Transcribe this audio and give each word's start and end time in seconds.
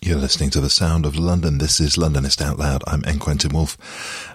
You're 0.00 0.16
listening 0.16 0.50
to 0.50 0.60
the 0.60 0.70
sound 0.70 1.04
of 1.04 1.16
London. 1.16 1.58
This 1.58 1.80
is 1.80 1.96
Londonist 1.96 2.40
Out 2.40 2.56
Loud. 2.56 2.84
I'm 2.86 3.02
N. 3.04 3.18
Quentin 3.18 3.52
Woolf. 3.52 3.76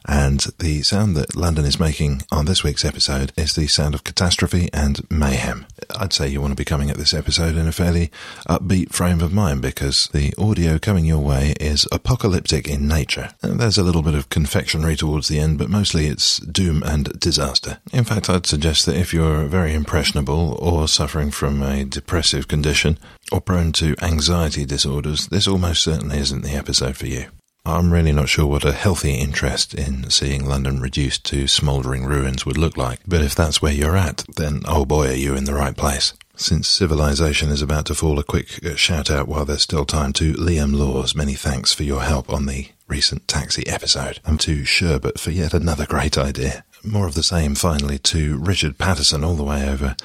And 0.05 0.41
the 0.59 0.81
sound 0.81 1.15
that 1.15 1.37
London 1.37 1.63
is 1.63 1.79
making 1.79 2.23
on 2.33 2.45
this 2.45 2.65
week's 2.65 2.83
episode 2.83 3.31
is 3.37 3.55
the 3.55 3.67
sound 3.67 3.95
of 3.95 4.03
catastrophe 4.03 4.67
and 4.73 5.09
mayhem. 5.09 5.65
I'd 5.97 6.11
say 6.11 6.27
you 6.27 6.41
want 6.41 6.51
to 6.51 6.57
be 6.57 6.65
coming 6.65 6.89
at 6.89 6.97
this 6.97 7.13
episode 7.13 7.55
in 7.55 7.65
a 7.65 7.71
fairly 7.71 8.11
upbeat 8.47 8.91
frame 8.91 9.21
of 9.21 9.31
mind 9.33 9.61
because 9.61 10.07
the 10.07 10.33
audio 10.37 10.77
coming 10.77 11.05
your 11.05 11.19
way 11.19 11.53
is 11.61 11.87
apocalyptic 11.93 12.67
in 12.67 12.85
nature. 12.85 13.29
And 13.41 13.57
there's 13.57 13.77
a 13.77 13.83
little 13.83 14.03
bit 14.03 14.15
of 14.15 14.29
confectionery 14.29 14.97
towards 14.97 15.29
the 15.29 15.39
end, 15.39 15.57
but 15.57 15.69
mostly 15.69 16.07
it's 16.07 16.39
doom 16.39 16.83
and 16.83 17.17
disaster. 17.17 17.79
In 17.93 18.03
fact, 18.03 18.29
I'd 18.29 18.45
suggest 18.45 18.85
that 18.85 18.97
if 18.97 19.13
you're 19.13 19.45
very 19.45 19.73
impressionable 19.73 20.57
or 20.59 20.89
suffering 20.89 21.31
from 21.31 21.63
a 21.63 21.85
depressive 21.85 22.49
condition 22.49 22.99
or 23.31 23.39
prone 23.39 23.71
to 23.71 23.95
anxiety 24.01 24.65
disorders, 24.65 25.27
this 25.27 25.47
almost 25.53 25.83
certainly 25.83 26.17
isn't 26.17 26.41
the 26.41 26.55
episode 26.55 26.97
for 26.97 27.05
you. 27.05 27.27
I'm 27.65 27.93
really 27.93 28.11
not 28.11 28.27
sure 28.27 28.45
what 28.45 28.65
a 28.65 28.73
healthy 28.73 29.13
interest 29.13 29.73
in 29.73 30.09
seeing 30.09 30.45
London 30.45 30.81
reduced 30.81 31.23
to 31.25 31.47
smouldering 31.47 32.03
ruins 32.05 32.45
would 32.45 32.57
look 32.57 32.75
like, 32.75 32.99
but 33.07 33.21
if 33.21 33.35
that's 33.35 33.61
where 33.61 33.71
you're 33.71 33.95
at, 33.95 34.25
then 34.35 34.63
oh 34.67 34.83
boy, 34.83 35.09
are 35.09 35.15
you 35.15 35.35
in 35.35 35.45
the 35.45 35.53
right 35.53 35.77
place. 35.77 36.13
Since 36.35 36.67
civilization 36.67 37.49
is 37.49 37.61
about 37.61 37.85
to 37.85 37.95
fall, 37.95 38.19
a 38.19 38.23
quick 38.23 38.47
shout 38.75 39.11
out 39.11 39.27
while 39.27 39.45
there's 39.45 39.61
still 39.61 39.85
time 39.85 40.11
to 40.13 40.33
Liam 40.33 40.75
Laws. 40.75 41.15
Many 41.15 41.35
thanks 41.35 41.71
for 41.71 41.83
your 41.83 42.01
help 42.01 42.29
on 42.33 42.47
the 42.47 42.69
recent 42.87 43.27
taxi 43.27 43.65
episode, 43.67 44.19
and 44.25 44.39
to 44.41 44.63
Sherbert 44.63 45.19
for 45.19 45.31
yet 45.31 45.53
another 45.53 45.85
great 45.85 46.17
idea. 46.17 46.65
More 46.85 47.07
of 47.07 47.13
the 47.13 47.23
same, 47.23 47.55
finally, 47.55 47.97
to 47.99 48.37
Richard 48.39 48.77
Patterson, 48.77 49.23
all 49.23 49.35
the 49.35 49.43
way 49.43 49.69
over 49.69 49.95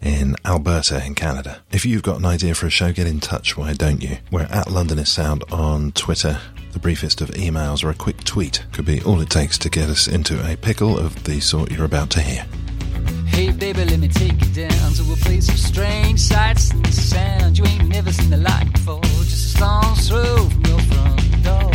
in 0.00 0.34
Alberta, 0.46 1.04
in 1.04 1.14
Canada. 1.14 1.60
If 1.70 1.84
you've 1.84 2.02
got 2.02 2.20
an 2.20 2.24
idea 2.24 2.54
for 2.54 2.66
a 2.66 2.70
show, 2.70 2.90
get 2.90 3.06
in 3.06 3.20
touch, 3.20 3.58
why 3.58 3.74
don't 3.74 4.02
you? 4.02 4.16
We're 4.30 4.44
at 4.44 4.68
Londonist 4.68 5.08
Sound 5.08 5.44
on 5.52 5.92
Twitter. 5.92 6.40
The 6.72 6.78
briefest 6.78 7.20
of 7.20 7.28
emails 7.32 7.84
or 7.84 7.90
a 7.90 7.94
quick 7.94 8.24
tweet 8.24 8.64
could 8.72 8.86
be 8.86 9.02
all 9.02 9.20
it 9.20 9.28
takes 9.28 9.58
to 9.58 9.68
get 9.68 9.90
us 9.90 10.08
into 10.08 10.42
a 10.50 10.56
pickle 10.56 10.98
of 10.98 11.22
the 11.24 11.38
sort 11.38 11.70
you're 11.70 11.84
about 11.84 12.08
to 12.10 12.22
hear. 12.22 12.46
Hey 13.26 13.50
baby, 13.50 13.84
let 13.84 13.98
me 13.98 14.08
take 14.08 14.40
you 14.40 14.68
down 14.68 14.92
to 14.92 15.12
a 15.12 15.16
place 15.16 15.50
of 15.50 15.58
strange 15.58 16.18
sights 16.18 16.70
and 16.72 17.58
you 17.58 17.64
ain't 17.66 17.88
never 17.88 18.10
seen 18.10 18.30
the 18.30 18.38
like 18.38 18.72
before. 18.72 19.02
Just 19.02 19.56
a 19.56 19.60
from 19.60 20.64
your 20.64 20.80
front 20.80 21.44
door. 21.44 21.71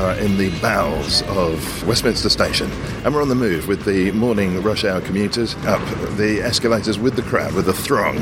Are 0.00 0.18
in 0.18 0.38
the 0.38 0.48
bowels 0.60 1.20
of 1.22 1.86
Westminster 1.86 2.30
Station, 2.30 2.70
and 3.04 3.14
we're 3.14 3.20
on 3.20 3.28
the 3.28 3.34
move 3.34 3.68
with 3.68 3.84
the 3.84 4.10
morning 4.12 4.62
rush 4.62 4.82
hour 4.82 5.00
commuters 5.02 5.54
up 5.66 5.80
the 6.16 6.40
escalators 6.40 6.98
with 6.98 7.16
the 7.16 7.22
crowd, 7.22 7.52
with 7.52 7.66
the 7.66 7.74
throng 7.74 8.18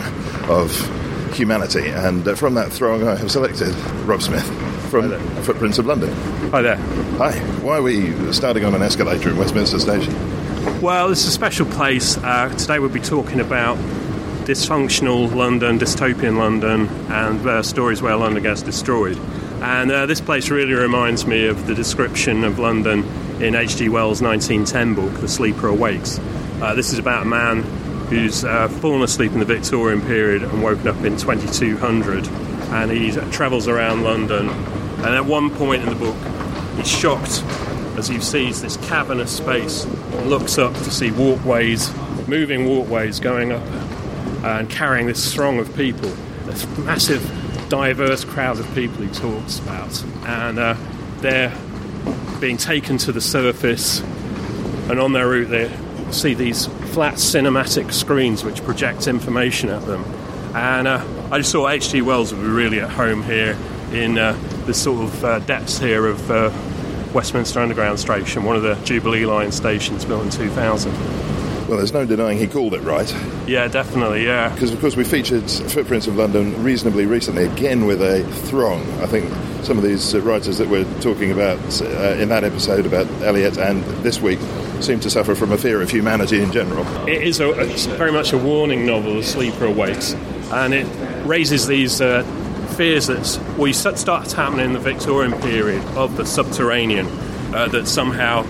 of 0.49 0.72
humanity. 1.34 1.88
And 1.88 2.27
uh, 2.27 2.34
from 2.34 2.55
that 2.55 2.72
throng, 2.72 3.06
I 3.06 3.15
have 3.15 3.31
selected 3.31 3.72
Rob 4.06 4.22
Smith 4.22 4.44
from 4.91 5.17
Footprints 5.43 5.78
of 5.78 5.87
London. 5.87 6.12
Hi 6.50 6.62
there. 6.62 6.77
Hi. 7.19 7.38
Why 7.61 7.77
are 7.77 7.83
we 7.83 8.33
starting 8.33 8.65
on 8.65 8.75
an 8.75 8.83
escalator 8.83 9.31
in 9.31 9.37
Westminster 9.37 9.78
Station? 9.78 10.15
Well, 10.81 11.12
it's 11.12 11.27
a 11.27 11.31
special 11.31 11.67
place. 11.67 12.17
Uh, 12.19 12.49
today 12.59 12.81
we'll 12.81 12.88
be 12.88 12.99
talking 13.00 13.38
about 13.38 13.77
dysfunctional 14.47 15.33
London, 15.33 15.78
dystopian 15.78 16.38
London, 16.38 16.88
and 17.09 17.47
uh, 17.47 17.62
stories 17.62 18.03
where 18.03 18.17
London 18.17 18.43
gets 18.43 18.62
destroyed. 18.62 19.17
And 19.60 19.91
uh, 19.91 20.06
this 20.06 20.20
place 20.20 20.50
really 20.50 20.74
reminds 20.74 21.26
me 21.26 21.46
of 21.46 21.66
the 21.66 21.74
description 21.74 22.44
of 22.44 22.58
London 22.58 23.04
in 23.42 23.54
H.G. 23.54 23.88
Wells' 23.88 24.22
1910 24.22 24.94
book, 24.94 25.20
The 25.20 25.28
Sleeper 25.28 25.69
Awakes. 25.69 26.20
Uh, 26.62 26.74
this 26.74 26.92
is 26.92 26.98
about 26.98 27.22
a 27.22 27.26
man 27.26 27.62
who's 28.08 28.44
uh, 28.44 28.69
fallen 28.69 29.02
asleep 29.02 29.32
in 29.32 29.38
the 29.38 29.44
Victorian 29.44 30.00
period 30.00 30.42
and 30.42 30.62
woken 30.62 30.88
up 30.88 30.96
in 31.04 31.16
2200. 31.16 32.26
And 32.70 32.91
he 32.91 33.10
travels 33.30 33.69
around 33.69 34.04
London. 34.04 34.48
And 34.48 35.14
at 35.14 35.24
one 35.24 35.50
point 35.50 35.82
in 35.82 35.88
the 35.88 35.94
book, 35.94 36.16
he's 36.76 36.88
shocked 36.88 37.42
as 37.98 38.06
he 38.06 38.20
sees 38.20 38.62
this 38.62 38.76
cavernous 38.76 39.36
space 39.36 39.84
looks 40.25 40.56
up 40.56 40.72
to 40.75 40.90
see 40.90 41.10
walkways, 41.10 41.92
moving 42.28 42.64
walkways 42.66 43.19
going 43.19 43.52
up 43.52 43.62
and 44.44 44.70
carrying 44.70 45.06
this 45.06 45.34
throng 45.34 45.58
of 45.58 45.75
people, 45.75 46.08
this 46.46 46.66
massive, 46.78 47.22
diverse 47.69 48.25
crowd 48.25 48.59
of 48.59 48.75
people 48.75 49.03
he 49.05 49.12
talks 49.12 49.59
about. 49.59 50.03
And 50.27 50.59
uh, 50.59 50.77
they're 51.21 51.56
being 52.41 52.56
taken 52.56 52.99
to 52.99 53.12
the 53.12 53.21
surface, 53.21 54.01
and 54.91 55.01
on 55.01 55.12
their 55.12 55.29
route, 55.29 55.49
they 55.49 55.71
see 56.12 56.34
these 56.34 56.67
flat 56.67 57.15
cinematic 57.15 57.93
screens 57.93 58.45
which 58.45 58.62
project 58.65 59.06
information 59.06 59.69
at 59.69 59.84
them. 59.87 60.05
And 60.55 60.89
uh, 60.89 61.05
I 61.31 61.39
just 61.39 61.53
thought 61.53 61.69
H.G. 61.69 62.03
Wells 62.03 62.33
would 62.33 62.41
be 62.41 62.49
really 62.49 62.81
at 62.81 62.91
home 62.91 63.23
here 63.23 63.56
in 63.93 64.19
uh, 64.19 64.33
the 64.67 64.75
sort 64.75 65.05
of 65.05 65.25
uh, 65.25 65.39
depths 65.41 65.79
here 65.79 66.06
of 66.06 66.31
uh, 66.31 66.50
Westminster 67.12 67.61
Underground 67.61 67.99
Station, 67.99 68.45
one 68.45 68.56
of 68.56 68.62
the 68.62 68.75
Jubilee 68.85 69.27
Line 69.27 69.53
stations 69.53 70.05
built 70.05 70.25
in 70.25 70.31
2000. 70.31 71.18
Well, 71.69 71.77
there's 71.77 71.93
no 71.93 72.06
denying 72.06 72.39
he 72.39 72.47
called 72.47 72.73
it 72.73 72.81
right. 72.81 73.15
Yeah, 73.47 73.69
definitely, 73.69 74.25
yeah. 74.25 74.49
Because, 74.49 74.73
of 74.73 74.81
course, 74.81 74.97
we 74.97 75.05
featured 75.05 75.51
Footprints 75.51 76.06
of 76.06 76.17
London 76.17 76.62
reasonably 76.62 77.05
recently, 77.05 77.45
again 77.45 77.84
with 77.84 78.01
a 78.01 78.25
throng. 78.47 78.81
I 79.03 79.06
think 79.06 79.31
some 79.65 79.77
of 79.77 79.84
these 79.84 80.17
writers 80.17 80.56
that 80.56 80.69
we're 80.69 80.87
talking 81.00 81.31
about 81.31 81.59
uh, 81.82 82.17
in 82.19 82.31
that 82.31 82.43
episode 82.43 82.87
about 82.87 83.06
Eliot 83.20 83.59
and 83.59 83.85
this 84.03 84.19
week 84.19 84.38
seem 84.81 84.99
to 85.00 85.11
suffer 85.11 85.35
from 85.35 85.53
a 85.53 85.59
fear 85.59 85.82
of 85.82 85.91
humanity 85.91 86.43
in 86.43 86.53
general. 86.53 86.87
It 87.06 87.23
is 87.23 87.38
a, 87.38 87.53
very 87.97 88.12
much 88.12 88.32
a 88.32 88.38
warning 88.38 88.87
novel, 88.87 89.17
The 89.17 89.23
Sleeper 89.23 89.67
Awakes, 89.67 90.14
and 90.50 90.73
it 90.73 90.87
raises 91.26 91.67
these 91.67 92.00
uh, 92.00 92.23
fears 92.76 93.09
that 93.09 93.59
we 93.59 93.75
starts 93.75 94.32
happening 94.32 94.64
in 94.64 94.73
the 94.73 94.79
Victorian 94.79 95.38
period 95.41 95.85
of 95.97 96.17
the 96.17 96.25
subterranean, 96.25 97.06
uh, 97.53 97.69
that 97.69 97.87
somehow 97.87 98.44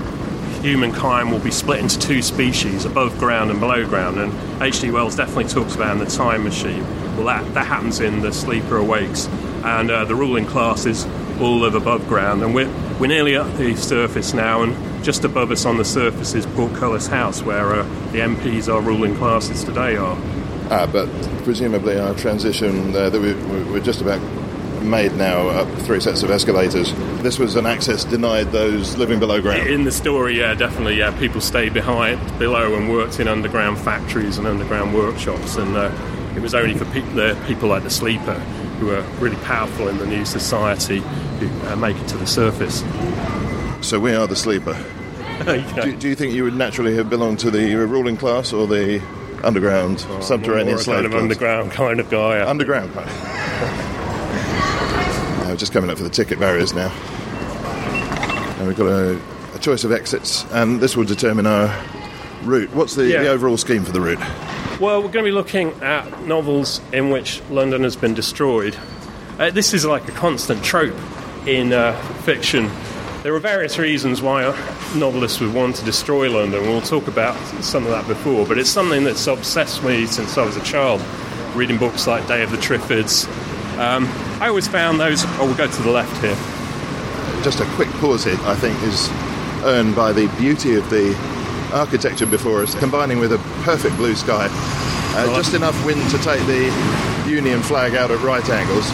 humankind 0.60 1.30
will 1.30 1.38
be 1.38 1.50
split 1.50 1.80
into 1.80 1.98
two 1.98 2.22
species, 2.22 2.84
above 2.84 3.18
ground 3.18 3.50
and 3.50 3.60
below 3.60 3.86
ground. 3.86 4.18
And 4.18 4.62
H.G. 4.62 4.90
Wells 4.90 5.16
definitely 5.16 5.44
talks 5.44 5.74
about 5.74 5.92
in 5.92 5.98
The 5.98 6.10
Time 6.10 6.44
Machine. 6.44 6.82
Well, 7.16 7.26
that, 7.26 7.54
that 7.54 7.66
happens 7.66 8.00
in 8.00 8.20
The 8.20 8.32
Sleeper 8.32 8.76
Awakes. 8.76 9.26
And 9.64 9.90
uh, 9.90 10.04
the 10.04 10.14
ruling 10.14 10.46
class 10.46 10.86
is 10.86 11.06
all 11.40 11.60
live 11.60 11.74
above 11.74 12.06
ground. 12.08 12.42
And 12.42 12.54
we're, 12.54 12.72
we're 12.98 13.08
nearly 13.08 13.36
at 13.36 13.56
the 13.56 13.76
surface 13.76 14.34
now, 14.34 14.62
and 14.62 15.04
just 15.04 15.24
above 15.24 15.50
us 15.50 15.64
on 15.64 15.76
the 15.76 15.84
surface 15.84 16.34
is 16.34 16.46
Portcullis 16.46 17.06
House, 17.06 17.42
where 17.42 17.74
uh, 17.74 17.82
the 18.12 18.18
MPs, 18.18 18.72
our 18.72 18.80
ruling 18.80 19.16
classes 19.16 19.64
today, 19.64 19.96
are. 19.96 20.18
Ah, 20.70 20.88
but 20.90 21.08
presumably 21.44 21.98
our 21.98 22.14
transition 22.14 22.94
uh, 22.94 23.08
that 23.10 23.20
we, 23.20 23.32
we're 23.72 23.80
just 23.80 24.00
about 24.00 24.20
made 24.82 25.14
now 25.14 25.48
up 25.48 25.68
three 25.80 26.00
sets 26.00 26.22
of 26.22 26.30
escalators. 26.30 26.92
This 27.22 27.38
was 27.38 27.56
an 27.56 27.66
access 27.66 28.04
denied 28.04 28.52
those 28.52 28.96
living 28.96 29.18
below 29.18 29.40
ground. 29.40 29.68
In 29.68 29.84
the 29.84 29.92
story, 29.92 30.38
yeah, 30.38 30.54
definitely, 30.54 30.96
yeah, 30.96 31.16
people 31.18 31.40
stayed 31.40 31.74
behind 31.74 32.20
below 32.38 32.74
and 32.74 32.90
worked 32.90 33.20
in 33.20 33.28
underground 33.28 33.78
factories 33.78 34.38
and 34.38 34.46
underground 34.46 34.94
workshops, 34.94 35.56
and 35.56 35.76
uh, 35.76 35.92
it 36.36 36.40
was 36.40 36.54
only 36.54 36.74
for 36.74 36.84
pe- 36.86 37.00
the 37.14 37.40
people 37.46 37.68
like 37.68 37.82
the 37.82 37.90
sleeper 37.90 38.34
who 38.78 38.90
are 38.90 39.02
really 39.20 39.36
powerful 39.44 39.88
in 39.88 39.98
the 39.98 40.06
new 40.06 40.24
society 40.24 40.98
who 41.40 41.66
uh, 41.66 41.76
make 41.76 41.96
it 41.96 42.08
to 42.08 42.16
the 42.16 42.26
surface. 42.26 42.84
So 43.86 43.98
we 43.98 44.14
are 44.14 44.26
the 44.26 44.36
sleeper. 44.36 44.76
do, 45.44 45.96
do 45.96 46.08
you 46.08 46.14
think 46.14 46.34
you 46.34 46.44
would 46.44 46.56
naturally 46.56 46.94
have 46.96 47.08
belonged 47.08 47.38
to 47.40 47.50
the 47.50 47.74
ruling 47.74 48.16
class 48.16 48.52
or 48.52 48.66
the 48.66 49.00
underground, 49.44 50.00
subterranean 50.20 50.68
More 50.68 50.76
a 50.76 50.82
slave 50.82 51.02
kind 51.02 51.06
of 51.06 51.14
underground 51.14 51.72
kind 51.72 52.00
of 52.00 52.10
guy. 52.10 52.38
I 52.38 52.48
Underground, 52.48 52.92
just 55.58 55.72
coming 55.72 55.90
up 55.90 55.96
for 55.98 56.04
the 56.04 56.10
ticket 56.10 56.38
barriers 56.38 56.72
now. 56.72 56.88
And 58.58 58.66
we've 58.66 58.76
got 58.76 58.86
a, 58.86 59.20
a 59.54 59.58
choice 59.58 59.84
of 59.84 59.92
exits, 59.92 60.44
and 60.52 60.80
this 60.80 60.96
will 60.96 61.04
determine 61.04 61.46
our 61.46 61.74
route. 62.44 62.72
What's 62.74 62.94
the, 62.94 63.06
Yeah. 63.06 63.22
the 63.22 63.28
overall 63.28 63.56
scheme 63.56 63.84
for 63.84 63.92
the 63.92 64.00
route? 64.00 64.18
Well, 64.80 64.98
we're 65.02 65.10
going 65.10 65.24
to 65.24 65.30
be 65.30 65.30
looking 65.32 65.70
at 65.82 66.24
novels 66.24 66.80
in 66.92 67.10
which 67.10 67.42
London 67.50 67.82
has 67.82 67.96
been 67.96 68.14
destroyed. 68.14 68.76
Uh, 69.38 69.50
this 69.50 69.74
is 69.74 69.84
like 69.84 70.08
a 70.08 70.12
constant 70.12 70.62
trope 70.64 70.96
in 71.46 71.72
uh, 71.72 71.96
fiction. 72.22 72.70
There 73.22 73.34
are 73.34 73.40
various 73.40 73.78
reasons 73.78 74.22
why 74.22 74.42
novelists 74.96 75.40
would 75.40 75.52
want 75.52 75.76
to 75.76 75.84
destroy 75.84 76.30
London. 76.30 76.62
We'll 76.62 76.80
talk 76.80 77.08
about 77.08 77.36
some 77.62 77.84
of 77.84 77.90
that 77.90 78.06
before, 78.06 78.46
but 78.46 78.58
it's 78.58 78.70
something 78.70 79.02
that's 79.04 79.26
obsessed 79.26 79.82
me 79.82 80.06
since 80.06 80.38
I 80.38 80.44
was 80.44 80.56
a 80.56 80.62
child, 80.62 81.02
reading 81.54 81.78
books 81.78 82.06
like 82.06 82.26
Day 82.28 82.42
of 82.42 82.50
the 82.52 82.56
Triffids. 82.56 83.26
Um, 83.78 84.04
I 84.40 84.48
always 84.48 84.68
found 84.68 85.00
those. 85.00 85.24
Oh, 85.24 85.46
we'll 85.46 85.56
go 85.56 85.66
to 85.66 85.82
the 85.82 85.90
left 85.90 86.16
here. 86.22 86.36
Just 87.42 87.60
a 87.60 87.66
quick 87.74 87.88
pause 88.00 88.24
here, 88.24 88.38
I 88.42 88.54
think, 88.54 88.80
is 88.82 89.08
earned 89.64 89.96
by 89.96 90.12
the 90.12 90.28
beauty 90.38 90.76
of 90.76 90.88
the 90.90 91.16
architecture 91.72 92.26
before 92.26 92.62
us, 92.62 92.74
combining 92.74 93.18
with 93.18 93.32
a 93.32 93.38
perfect 93.62 93.96
blue 93.96 94.14
sky. 94.14 94.48
Uh, 94.50 95.26
just 95.36 95.54
enough 95.54 95.74
wind 95.84 96.00
to 96.10 96.18
take 96.18 96.40
the 96.46 96.72
Union 97.28 97.60
flag 97.62 97.94
out 97.94 98.10
at 98.10 98.20
right 98.20 98.48
angles 98.48 98.88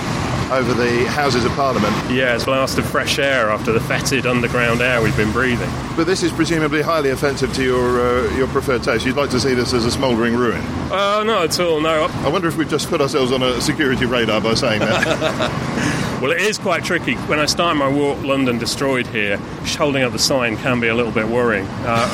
over 0.50 0.74
the 0.74 1.06
Houses 1.06 1.44
of 1.44 1.52
Parliament. 1.52 1.92
Yeah, 2.10 2.34
it's 2.34 2.44
a 2.44 2.46
blast 2.46 2.78
of 2.78 2.86
fresh 2.86 3.18
air 3.18 3.50
after 3.50 3.72
the 3.72 3.80
fetid 3.80 4.26
underground 4.26 4.80
air 4.80 5.02
we've 5.02 5.16
been 5.16 5.32
breathing. 5.32 5.70
But 5.96 6.04
this 6.04 6.22
is 6.22 6.32
presumably 6.32 6.82
highly 6.82 7.10
offensive 7.10 7.52
to 7.54 7.62
your 7.62 8.00
uh, 8.00 8.36
your 8.36 8.46
preferred 8.48 8.82
taste. 8.82 9.06
You'd 9.06 9.16
like 9.16 9.30
to 9.30 9.40
see 9.40 9.54
this 9.54 9.72
as 9.72 9.84
a 9.84 9.90
smouldering 9.90 10.34
ruin. 10.34 10.60
Uh, 10.90 11.22
not 11.24 11.44
at 11.44 11.60
all, 11.60 11.80
no. 11.80 12.04
I 12.04 12.28
wonder 12.28 12.48
if 12.48 12.56
we've 12.56 12.68
just 12.68 12.88
put 12.88 13.00
ourselves 13.00 13.32
on 13.32 13.42
a 13.42 13.60
security 13.60 14.06
radar 14.06 14.40
by 14.40 14.54
saying 14.54 14.80
that. 14.80 16.00
Well, 16.24 16.32
it 16.32 16.40
is 16.40 16.56
quite 16.56 16.84
tricky. 16.84 17.16
When 17.16 17.38
I 17.38 17.44
start 17.44 17.76
my 17.76 17.86
walk, 17.86 18.22
London 18.22 18.56
destroyed 18.56 19.06
here, 19.08 19.36
just 19.62 19.76
holding 19.76 20.02
up 20.04 20.12
the 20.12 20.18
sign 20.18 20.56
can 20.56 20.80
be 20.80 20.88
a 20.88 20.94
little 20.94 21.12
bit 21.12 21.28
worrying. 21.28 21.66
Uh, 21.66 22.08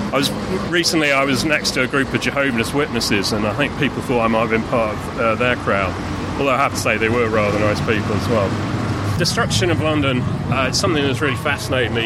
I 0.12 0.16
was 0.16 0.30
recently 0.70 1.10
I 1.10 1.24
was 1.24 1.44
next 1.44 1.72
to 1.72 1.82
a 1.82 1.88
group 1.88 2.14
of 2.14 2.20
Jehovah's 2.20 2.72
Witnesses, 2.72 3.32
and 3.32 3.44
I 3.44 3.54
think 3.54 3.76
people 3.80 4.02
thought 4.02 4.20
I 4.20 4.28
might 4.28 4.42
have 4.42 4.50
been 4.50 4.62
part 4.64 4.94
of 4.94 5.18
uh, 5.18 5.34
their 5.34 5.56
crowd. 5.56 5.92
Although 6.38 6.50
I 6.50 6.56
have 6.56 6.72
to 6.72 6.78
say 6.78 6.96
they 6.96 7.08
were 7.08 7.28
rather 7.28 7.58
nice 7.58 7.80
people 7.80 8.14
as 8.14 8.28
well. 8.28 9.18
Destruction 9.18 9.70
of 9.70 9.80
London 9.80 10.22
uh, 10.50 10.66
it's 10.68 10.78
something 10.78 11.02
that's 11.02 11.20
really 11.20 11.36
fascinated 11.36 11.92
me 11.92 12.04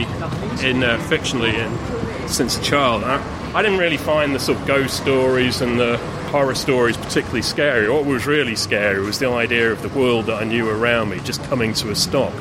in 0.69 0.82
uh, 0.82 0.99
fictionally 1.08 1.55
in, 1.55 2.29
since 2.29 2.58
a 2.58 2.62
child. 2.62 3.05
I, 3.05 3.23
I 3.55 3.62
didn't 3.62 3.79
really 3.79 3.99
find 3.99 4.34
the 4.34 4.40
sort 4.40 4.58
of 4.58 4.67
ghost 4.67 4.96
stories 4.96 5.61
and 5.61 5.79
the 5.79 5.96
horror 6.32 6.55
stories 6.55 6.96
particularly 6.96 7.43
scary. 7.43 7.88
What 7.88 8.05
was 8.05 8.26
really 8.26 8.56
scary 8.56 9.00
was 9.00 9.19
the 9.19 9.29
idea 9.29 9.70
of 9.70 9.82
the 9.82 9.90
world 9.90 10.26
that 10.26 10.43
I 10.43 10.44
knew 10.44 10.69
around 10.69 11.11
me 11.11 11.20
just 11.20 11.44
coming 11.44 11.73
to 11.75 11.90
a 11.90 11.94
stop 11.94 12.32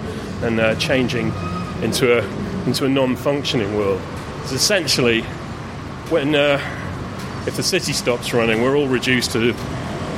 and 0.41 0.59
uh, 0.59 0.75
changing 0.75 1.33
into 1.83 2.17
a 2.17 2.23
into 2.65 2.85
a 2.85 2.89
non-functioning 2.89 3.75
world. 3.75 4.01
It's 4.43 4.53
essentially 4.53 5.21
when 6.09 6.33
uh, 6.33 6.59
if 7.45 7.55
the 7.57 7.63
city 7.63 7.93
stops 7.93 8.33
running, 8.33 8.61
we're 8.61 8.75
all 8.75 8.87
reduced 8.87 9.31
to 9.33 9.53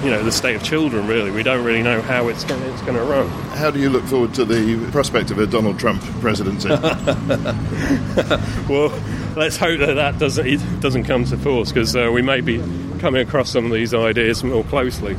you 0.04 0.12
know 0.12 0.22
the 0.24 0.32
state 0.32 0.56
of 0.56 0.64
children. 0.64 1.08
Really, 1.08 1.32
we 1.32 1.44
don't 1.44 1.64
really 1.64 1.82
know 1.82 2.02
how 2.02 2.28
it's 2.28 2.44
going 2.44 2.62
it's 2.64 2.82
going 2.82 2.96
to 2.96 3.04
run. 3.04 3.28
How 3.58 3.72
do 3.72 3.80
you 3.80 3.90
look 3.90 4.04
forward 4.06 4.34
to 4.36 4.46
the 4.46 4.90
prospect 4.92 5.32
of 5.32 5.40
a 5.40 5.48
Donald 5.48 5.80
Trump 5.80 6.02
presidency? 6.20 6.70
Well, 8.70 8.90
let's 9.36 9.58
hope 9.58 9.80
that 9.80 9.96
that 9.96 10.20
doesn't 10.20 10.48
it 10.48 10.60
doesn't 10.80 11.04
come 11.04 11.26
to 11.26 11.38
force 11.38 11.72
because 11.72 11.96
uh, 11.96 12.10
we 12.14 12.22
may 12.22 12.42
be 12.42 12.60
coming 13.00 13.26
across 13.26 13.50
some 13.50 13.66
of 13.66 13.72
these 13.72 13.94
ideas 13.94 14.44
more 14.44 14.64
closely. 14.66 15.18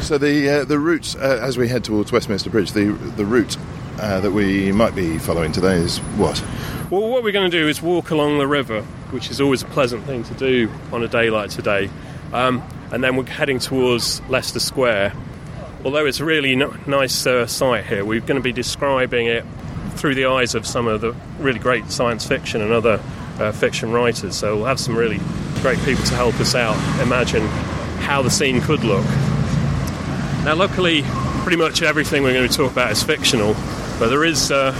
so 0.00 0.16
the 0.18 0.48
uh, 0.48 0.64
the 0.64 0.78
route 0.78 1.16
uh, 1.16 1.38
as 1.42 1.58
we 1.58 1.68
head 1.68 1.84
towards 1.84 2.12
Westminster 2.12 2.50
Bridge, 2.50 2.72
the 2.72 2.92
the 3.16 3.24
route 3.24 3.56
uh, 3.98 4.20
that 4.20 4.30
we 4.30 4.72
might 4.72 4.94
be 4.94 5.18
following 5.18 5.52
today 5.52 5.74
is 5.74 5.98
what? 6.16 6.42
Well, 6.90 7.08
what 7.08 7.22
we're 7.22 7.32
going 7.32 7.50
to 7.50 7.56
do 7.56 7.68
is 7.68 7.82
walk 7.82 8.10
along 8.10 8.38
the 8.38 8.46
river, 8.46 8.82
which 9.10 9.30
is 9.30 9.40
always 9.40 9.62
a 9.62 9.66
pleasant 9.66 10.04
thing 10.04 10.24
to 10.24 10.34
do 10.34 10.70
on 10.92 11.02
a 11.02 11.08
day 11.08 11.30
like 11.30 11.50
today. 11.50 11.90
Um, 12.32 12.62
and 12.92 13.02
then 13.04 13.16
we're 13.16 13.26
heading 13.26 13.58
towards 13.58 14.20
Leicester 14.28 14.60
Square. 14.60 15.12
Although 15.84 16.06
it's 16.06 16.20
a 16.20 16.24
really 16.24 16.56
nice 16.56 17.26
uh, 17.26 17.46
site 17.46 17.86
here, 17.86 18.04
we're 18.04 18.20
going 18.20 18.36
to 18.36 18.42
be 18.42 18.52
describing 18.52 19.26
it 19.26 19.44
through 19.94 20.14
the 20.14 20.26
eyes 20.26 20.54
of 20.54 20.66
some 20.66 20.86
of 20.86 21.00
the 21.00 21.14
really 21.38 21.58
great 21.58 21.90
science 21.90 22.26
fiction 22.26 22.60
and 22.60 22.72
other 22.72 23.00
uh, 23.38 23.52
fiction 23.52 23.92
writers. 23.92 24.36
So 24.36 24.56
we'll 24.56 24.66
have 24.66 24.80
some 24.80 24.96
really 24.96 25.20
great 25.62 25.78
people 25.80 26.04
to 26.04 26.14
help 26.14 26.34
us 26.40 26.54
out 26.54 26.76
imagine 27.00 27.46
how 28.00 28.22
the 28.22 28.30
scene 28.30 28.60
could 28.60 28.82
look. 28.82 29.04
Now, 30.44 30.54
luckily, 30.54 31.02
pretty 31.42 31.56
much 31.56 31.82
everything 31.82 32.22
we're 32.22 32.32
going 32.32 32.48
to 32.48 32.56
talk 32.56 32.72
about 32.72 32.90
is 32.90 33.02
fictional, 33.02 33.54
but 33.98 34.08
there 34.08 34.24
is 34.24 34.50
uh, 34.50 34.72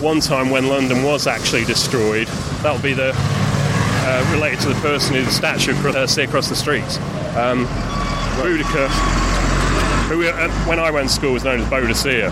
one 0.00 0.20
time 0.20 0.50
when 0.50 0.68
London 0.68 1.02
was 1.02 1.26
actually 1.26 1.64
destroyed. 1.64 2.26
That'll 2.62 2.82
be 2.82 2.94
the 2.94 3.12
uh, 3.14 4.30
related 4.32 4.60
to 4.60 4.68
the 4.68 4.80
person 4.80 5.14
who 5.14 5.22
the 5.22 5.30
statue 5.30 5.72
uh, 5.72 6.06
see 6.06 6.22
across 6.22 6.48
the 6.48 6.56
street. 6.56 6.84
Um, 7.36 7.66
Boudica, 8.36 8.88
who 10.08 10.26
uh, 10.26 10.48
when 10.66 10.78
I 10.78 10.90
went 10.90 11.08
to 11.08 11.14
school 11.14 11.32
was 11.32 11.44
known 11.44 11.60
as 11.60 11.68
Boadicea. 11.68 12.30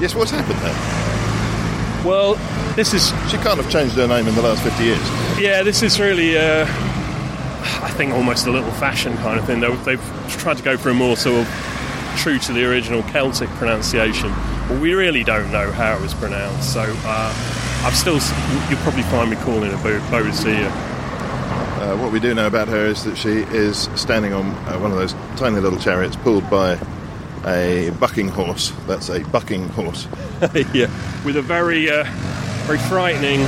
Yes, 0.00 0.14
what's 0.14 0.30
happened 0.30 0.58
there? 0.60 2.04
Well, 2.04 2.34
this 2.74 2.92
is 2.92 3.08
She 3.30 3.36
can't 3.38 3.56
have 3.60 3.70
changed 3.70 3.94
her 3.96 4.06
name 4.06 4.26
in 4.28 4.34
the 4.34 4.42
last 4.42 4.62
50 4.62 4.84
years. 4.84 5.00
Yeah, 5.40 5.62
this 5.62 5.82
is 5.82 5.98
really, 5.98 6.36
uh, 6.36 6.66
I 6.66 7.90
think, 7.96 8.12
almost 8.12 8.46
a 8.46 8.50
little 8.50 8.70
fashion 8.72 9.16
kind 9.18 9.38
of 9.38 9.46
thing. 9.46 9.60
They, 9.60 9.74
they've 9.76 10.26
tried 10.28 10.58
to 10.58 10.62
go 10.62 10.76
for 10.76 10.90
a 10.90 10.94
more 10.94 11.16
sort 11.16 11.46
of 11.46 12.14
true 12.16 12.38
to 12.38 12.52
the 12.52 12.64
original 12.68 13.02
Celtic 13.04 13.48
pronunciation, 13.50 14.32
but 14.68 14.78
we 14.80 14.94
really 14.94 15.24
don't 15.24 15.50
know 15.50 15.72
how 15.72 15.96
it 15.96 16.00
was 16.02 16.12
pronounced. 16.14 16.72
So 16.72 16.82
uh, 16.82 17.82
I've 17.84 17.96
still, 17.96 18.20
you'll 18.68 18.80
probably 18.82 19.02
find 19.04 19.30
me 19.30 19.36
calling 19.36 19.70
it 19.70 19.82
Bo- 19.82 20.00
Boadicea. 20.10 20.70
Uh, 21.76 21.96
what 21.96 22.12
we 22.12 22.20
do 22.20 22.34
know 22.34 22.46
about 22.46 22.68
her 22.68 22.86
is 22.86 23.04
that 23.04 23.16
she 23.16 23.28
is 23.28 23.88
standing 23.96 24.32
on 24.32 24.46
uh, 24.46 24.78
one 24.78 24.90
of 24.92 24.96
those 24.96 25.12
tiny 25.36 25.60
little 25.60 25.78
chariots 25.78 26.16
pulled 26.16 26.48
by 26.48 26.78
a 27.46 27.90
bucking 28.00 28.28
horse. 28.28 28.72
That's 28.86 29.08
a 29.10 29.20
bucking 29.24 29.68
horse. 29.70 30.06
yeah, 30.72 30.90
with 31.24 31.36
a 31.36 31.42
very, 31.42 31.90
uh, 31.90 32.04
very 32.66 32.78
frightening 32.78 33.46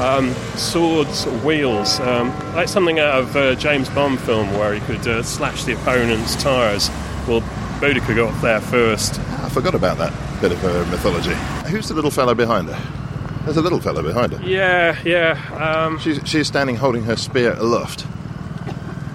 um, 0.00 0.32
swords 0.56 1.24
wheels, 1.44 2.00
um, 2.00 2.28
like 2.54 2.68
something 2.68 2.98
out 2.98 3.18
of 3.18 3.34
a 3.36 3.56
James 3.56 3.88
Bond 3.90 4.20
film 4.20 4.52
where 4.54 4.74
he 4.74 4.80
could 4.80 5.06
uh, 5.06 5.22
slash 5.22 5.64
the 5.64 5.72
opponent's 5.72 6.40
tyres. 6.42 6.88
Well, 7.26 7.40
Boudica 7.80 8.14
got 8.14 8.40
there 8.42 8.60
first. 8.60 9.18
I 9.20 9.48
forgot 9.48 9.74
about 9.74 9.98
that 9.98 10.12
bit 10.40 10.52
of 10.52 10.58
her 10.58 10.84
mythology. 10.86 11.34
Who's 11.70 11.88
the 11.88 11.94
little 11.94 12.10
fellow 12.10 12.34
behind 12.34 12.68
her? 12.68 13.05
There's 13.46 13.56
a 13.56 13.62
little 13.62 13.80
fellow 13.80 14.02
behind 14.02 14.32
her. 14.32 14.44
Yeah, 14.46 14.98
yeah, 15.04 15.40
um, 15.54 15.98
She's, 16.00 16.20
she's 16.28 16.48
standing 16.48 16.76
holding 16.76 17.04
her 17.04 17.16
spear 17.16 17.54
aloft. 17.54 18.04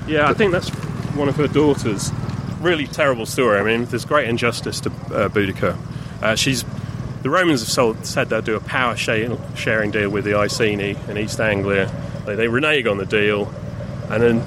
yeah. 0.08 0.28
I 0.28 0.34
think 0.34 0.52
that's 0.54 0.70
one 1.16 1.28
of 1.30 1.36
her 1.36 1.48
daughters. 1.48 2.12
Really 2.62 2.88
terrible 2.88 3.26
story. 3.26 3.60
I 3.60 3.64
mean, 3.64 3.86
there's 3.86 4.06
great 4.06 4.30
injustice 4.30 4.80
to 4.82 4.90
uh, 4.90 5.28
Boudica. 5.30 5.78
Uh, 6.24 6.36
she's 6.36 6.64
the 7.24 7.30
Romans 7.30 7.60
have 7.60 7.70
sold, 7.70 8.06
said 8.06 8.30
they'll 8.30 8.42
do 8.42 8.56
a 8.56 8.60
power 8.62 8.96
sharing 8.96 9.92
deal 9.92 10.10
with 10.10 10.24
the 10.24 10.34
Iceni 10.36 10.96
in 11.08 11.18
East 11.18 11.40
Anglia. 11.40 11.92
They, 12.26 12.36
they 12.36 12.48
renege 12.48 12.88
on 12.88 12.98
the 12.98 13.06
deal, 13.06 13.54
and 14.10 14.24
then 14.24 14.38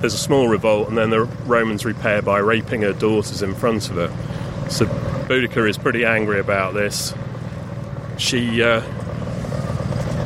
there's 0.00 0.14
a 0.14 0.18
small 0.18 0.48
revolt, 0.48 0.88
and 0.88 0.96
then 0.98 1.10
the 1.10 1.22
Romans 1.22 1.84
repay 1.84 2.16
her 2.16 2.22
by 2.22 2.38
raping 2.38 2.82
her 2.82 2.92
daughters 2.92 3.42
in 3.42 3.54
front 3.54 3.90
of 3.90 3.96
her. 3.96 4.68
So 4.70 4.86
Boudica 5.28 5.68
is 5.68 5.76
pretty 5.78 6.04
angry 6.04 6.38
about 6.38 6.74
this. 6.74 7.14
She 8.18 8.62
uh, 8.62 8.80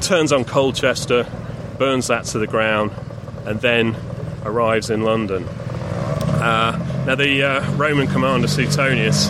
turns 0.03 0.33
on 0.33 0.45
Colchester, 0.45 1.27
burns 1.79 2.09
that 2.09 2.25
to 2.27 2.39
the 2.39 2.47
ground, 2.47 2.91
and 3.47 3.61
then 3.61 3.97
arrives 4.45 4.91
in 4.91 5.03
London. 5.03 5.45
Uh, 5.45 7.05
now, 7.07 7.15
the 7.15 7.43
uh, 7.43 7.73
Roman 7.73 8.07
commander 8.07 8.47
Suetonius, 8.49 9.29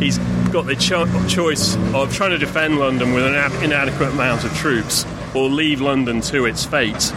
he's 0.00 0.18
got 0.52 0.66
the 0.66 0.76
cho- 0.76 1.06
choice 1.28 1.76
of 1.94 2.12
trying 2.14 2.30
to 2.30 2.38
defend 2.38 2.78
London 2.78 3.12
with 3.12 3.26
an 3.26 3.34
ad- 3.34 3.62
inadequate 3.62 4.10
amount 4.10 4.44
of 4.44 4.52
troops, 4.56 5.04
or 5.34 5.48
leave 5.48 5.80
London 5.80 6.20
to 6.22 6.46
its 6.46 6.64
fate 6.64 7.12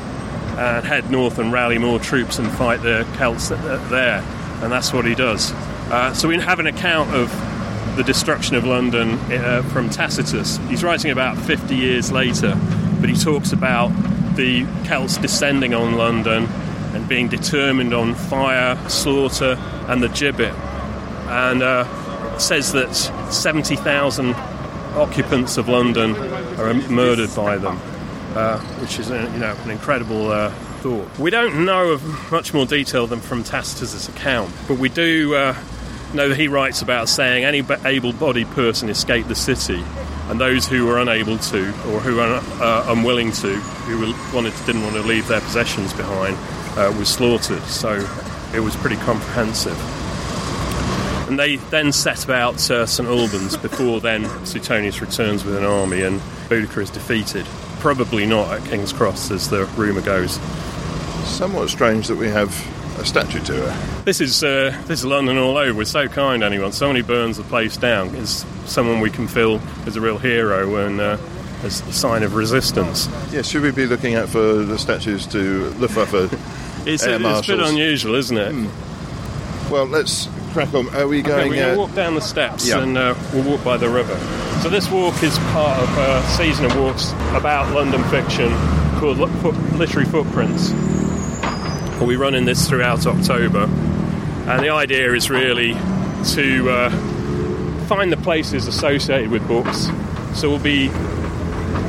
and 0.58 0.86
head 0.86 1.10
north 1.10 1.40
and 1.40 1.52
rally 1.54 1.78
more 1.78 1.98
troops 2.00 2.38
and 2.38 2.52
fight 2.52 2.82
the 2.84 3.06
Celts 3.18 3.50
that- 3.50 3.64
that- 3.64 3.90
there. 3.90 4.24
And 4.62 4.72
that's 4.72 4.94
what 4.94 5.06
he 5.06 5.16
does. 5.16 5.52
Uh, 5.90 6.14
so 6.14 6.28
we 6.28 6.38
have 6.40 6.60
an 6.60 6.68
account 6.68 7.14
of 7.16 7.32
the 7.96 8.04
destruction 8.04 8.56
of 8.56 8.64
London 8.64 9.12
uh, 9.32 9.64
from 9.72 9.90
Tacitus. 9.90 10.58
He's 10.70 10.84
writing 10.84 11.12
about 11.12 11.38
50 11.38 11.76
years 11.76 12.12
later, 12.12 12.58
but 13.00 13.10
he 13.10 13.16
talks 13.16 13.52
about 13.52 13.90
the 14.36 14.66
Celts 14.86 15.18
descending 15.18 15.74
on 15.74 15.96
London 15.96 16.46
and 16.94 17.08
being 17.08 17.28
determined 17.28 17.94
on 17.94 18.16
fire, 18.16 18.78
slaughter, 18.90 19.58
and 19.88 20.02
the 20.02 20.08
gibbet. 20.10 20.54
And 21.28 21.62
uh, 21.62 22.38
says 22.38 22.72
that 22.74 22.94
70,000 22.94 24.36
occupants 24.96 25.58
of 25.58 25.70
London 25.70 26.16
are 26.60 26.74
murdered 26.74 27.34
by 27.36 27.58
them, 27.58 27.80
uh, 28.36 28.60
which 28.80 29.00
is 29.00 29.10
a, 29.10 29.22
you 29.22 29.40
know 29.40 29.56
an 29.64 29.70
incredible 29.70 30.32
uh, 30.32 30.50
thought. 30.82 31.08
We 31.20 31.30
don't 31.30 31.66
know 31.66 31.92
of 31.92 32.32
much 32.32 32.54
more 32.54 32.66
detail 32.66 33.08
than 33.08 33.20
from 33.20 33.44
Tacitus' 33.44 34.10
account, 34.10 34.52
but 34.68 34.78
we 34.78 34.90
do 34.90 35.36
that 36.14 36.38
he 36.38 36.48
writes 36.48 36.82
about 36.82 37.10
saying 37.10 37.46
any 37.46 37.64
able-bodied 37.86 38.50
person 38.52 38.90
escaped 38.90 39.28
the 39.28 39.36
city, 39.36 39.84
and 40.30 40.40
those 40.40 40.68
who 40.68 40.86
were 40.86 41.00
unable 41.00 41.38
to 41.38 41.70
or 41.90 42.00
who 42.00 42.16
were 42.18 42.42
uh, 42.62 42.86
unwilling 42.90 43.32
to, 43.32 43.56
who 43.56 44.14
wanted 44.36 44.54
didn't 44.66 44.84
want 44.84 44.96
to 44.96 45.02
leave 45.02 45.28
their 45.28 45.42
possessions 45.42 45.94
behind, 45.94 46.36
uh, 46.78 46.92
slaughtered. 47.04 47.64
So 47.64 48.06
it 48.54 48.60
was 48.60 48.76
pretty 48.78 48.98
comprehensive. 48.98 49.78
And 51.30 51.40
they 51.40 51.56
then 51.56 51.94
set 51.94 52.26
about 52.26 52.70
uh, 52.70 52.86
St 52.86 53.08
Albans 53.08 53.56
before 53.56 54.02
then 54.02 54.26
Suetonius 54.46 55.00
returns 55.00 55.46
with 55.46 55.56
an 55.56 55.64
army 55.64 56.02
and 56.02 56.20
Boudicca 56.50 56.82
is 56.82 56.90
defeated. 56.90 57.46
Probably 57.80 58.26
not 58.26 58.52
at 58.52 58.66
King's 58.70 58.92
Cross, 58.92 59.32
as 59.32 59.50
the 59.50 59.66
rumour 59.78 60.02
goes. 60.02 60.34
Somewhat 61.24 61.70
strange 61.70 62.08
that 62.10 62.18
we 62.18 62.28
have 62.28 62.54
a 63.02 63.06
statue 63.06 63.40
to 63.40 63.54
her. 63.54 64.04
This 64.04 64.22
is 64.22 64.44
uh, 64.44 64.76
this 64.86 65.00
is 65.00 65.06
London 65.06 65.38
all 65.38 65.58
over. 65.58 65.78
We're 65.78 65.86
so 65.86 66.08
kind, 66.08 66.44
anyone. 66.44 66.72
Somebody 66.72 67.02
burns 67.02 67.38
the 67.38 67.44
place 67.44 67.76
down. 67.78 68.14
is 68.16 68.46
someone 68.66 69.00
we 69.00 69.10
can 69.10 69.28
feel 69.28 69.60
as 69.86 69.96
a 69.96 70.02
real 70.02 70.18
hero 70.18 70.76
and 70.76 71.02
uh, 71.02 71.18
as 71.64 71.82
a 71.82 71.94
sign 71.94 72.24
of 72.24 72.36
resistance. 72.36 73.10
Yeah, 73.32 73.42
should 73.42 73.64
we 73.64 73.72
be 73.72 73.88
looking 73.88 74.16
out 74.16 74.30
for 74.30 74.40
the 74.40 74.78
statues 74.78 75.26
to 75.28 75.70
Luftwaffe 75.80 76.14
it's, 76.88 77.04
Air 77.04 77.22
a, 77.22 77.40
it's 77.40 77.50
a 77.50 77.58
bit 77.58 77.66
unusual, 77.66 78.16
isn't 78.16 78.38
it? 78.38 78.52
Hmm. 78.52 79.72
Well, 79.72 79.86
let's 79.86 80.28
crack 80.52 80.74
on. 80.74 80.94
Are 80.96 81.08
we 81.08 81.22
going? 81.22 81.52
Okay, 81.52 81.66
we're 81.66 81.74
uh, 81.74 81.78
walk 81.78 81.94
down 81.96 82.16
the 82.16 82.22
steps 82.22 82.68
yeah. 82.68 82.82
and 82.82 82.98
uh, 82.98 83.16
we'll 83.34 83.50
walk 83.50 83.64
by 83.64 83.78
the 83.78 83.90
river. 83.90 84.18
So 84.62 84.70
this 84.70 84.90
walk 84.92 85.24
is 85.24 85.38
part 85.54 85.82
of 85.82 85.98
a 85.98 86.28
season 86.30 86.66
of 86.66 86.78
walks 86.78 87.12
about 87.34 87.74
London 87.74 88.04
fiction 88.06 88.50
called 89.00 89.18
Literary 89.18 90.06
Footprints. 90.06 90.72
We 92.02 92.16
run 92.16 92.34
running 92.34 92.46
this 92.46 92.68
throughout 92.68 93.06
October, 93.06 93.66
and 93.66 94.64
the 94.64 94.70
idea 94.70 95.14
is 95.14 95.30
really 95.30 95.74
to 96.34 96.70
uh, 96.70 96.90
find 97.86 98.12
the 98.12 98.18
places 98.18 98.68
associated 98.68 99.30
with 99.30 99.48
books. 99.48 99.88
So 100.34 100.50
we'll 100.50 100.60
be 100.60 100.88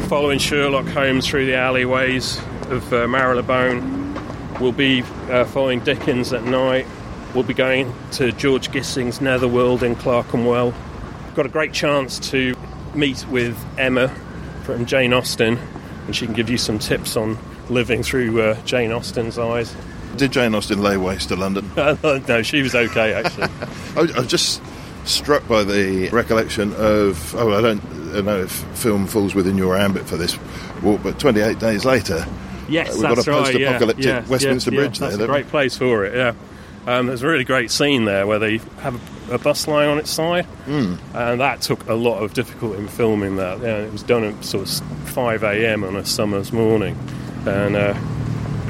following 0.09 0.38
Sherlock 0.38 0.87
Holmes 0.88 1.26
through 1.26 1.47
the 1.47 1.57
alleyways 1.57 2.38
of 2.69 2.92
uh, 2.92 3.09
Marylebone. 3.09 4.14
We'll 4.61 4.73
be 4.73 5.02
uh, 5.31 5.47
following 5.47 5.81
Dickens 5.81 6.33
at 6.35 6.45
night. 6.45 6.87
We'll 7.35 7.45
be 7.45 7.54
going 7.54 7.92
to 8.12 8.33
George 8.33 8.71
Gissing's 8.71 9.23
Netherworld 9.23 9.83
in 9.83 9.97
Clerkenwell. 9.97 10.75
Got 11.35 11.47
a 11.47 11.49
great 11.49 11.73
chance 11.73 12.19
to 12.31 12.54
meet 12.95 13.26
with 13.28 13.59
Emma 13.78 14.09
from 14.64 14.85
Jane 14.85 15.14
Austen, 15.14 15.59
and 16.07 16.14
she 16.14 16.26
can 16.26 16.35
give 16.35 16.50
you 16.50 16.59
some 16.59 16.78
tips 16.78 17.16
on 17.16 17.38
living 17.71 18.02
through 18.02 18.40
uh, 18.40 18.62
Jane 18.64 18.92
Austen's 18.92 19.38
eyes. 19.38 19.75
Did 20.16 20.33
Jane 20.33 20.54
Austen 20.54 20.83
lay 20.83 20.97
waste 20.97 21.28
to 21.28 21.37
London? 21.37 21.71
no, 21.76 22.42
she 22.42 22.62
was 22.62 22.75
okay 22.75 23.14
actually. 23.14 23.45
I 23.97 24.02
was 24.02 24.12
I 24.14 24.19
was 24.21 24.26
just 24.28 24.62
struck 25.04 25.47
by 25.49 25.64
the 25.64 26.09
recollection 26.11 26.73
of. 26.76 27.35
Oh, 27.35 27.52
I 27.57 27.61
don't 27.61 28.25
know 28.25 28.40
if 28.42 28.52
film 28.78 29.07
falls 29.07 29.35
within 29.35 29.57
your 29.57 29.76
ambit 29.76 30.07
for 30.07 30.16
this 30.16 30.38
walk, 30.83 31.02
but 31.02 31.19
28 31.19 31.59
days 31.59 31.85
later, 31.85 32.26
Yes, 32.69 32.90
Uh, 32.90 32.92
we've 32.95 33.02
got 33.16 33.26
a 33.26 33.31
right. 33.31 33.45
post-apocalyptic 33.47 34.04
yeah, 34.04 34.21
yeah, 34.23 34.28
Westminster 34.28 34.71
yeah, 34.71 34.76
Bridge 34.81 34.99
there, 34.99 35.11
That's 35.11 35.23
a 35.23 35.26
great 35.26 35.49
place 35.49 35.76
for 35.76 36.04
it. 36.04 36.14
Yeah, 36.14 36.35
um, 36.87 37.07
there's 37.07 37.23
a 37.23 37.26
really 37.26 37.45
great 37.45 37.71
scene 37.71 38.04
there 38.04 38.26
where 38.26 38.38
they 38.38 38.59
have 38.81 39.31
a, 39.31 39.35
a 39.35 39.38
bus 39.38 39.66
line 39.66 39.88
on 39.88 39.99
its 39.99 40.11
side, 40.11 40.45
Hmm. 40.66 40.95
and 41.14 41.40
that 41.40 41.62
took 41.62 41.88
a 41.88 41.95
lot 41.95 42.19
of 42.23 42.35
difficulty 42.35 42.78
in 42.78 42.87
filming 42.88 43.37
that. 43.37 43.61
Yeah, 43.61 43.78
it 43.78 43.92
was 43.92 44.02
done 44.02 44.25
at 44.25 44.45
sort 44.45 44.69
of 44.69 45.09
5 45.09 45.42
a.m. 45.42 45.83
on 45.85 45.97
a 45.97 46.04
summer's 46.04 46.52
morning, 46.52 46.97
and. 47.47 47.75
Uh, 47.76 47.95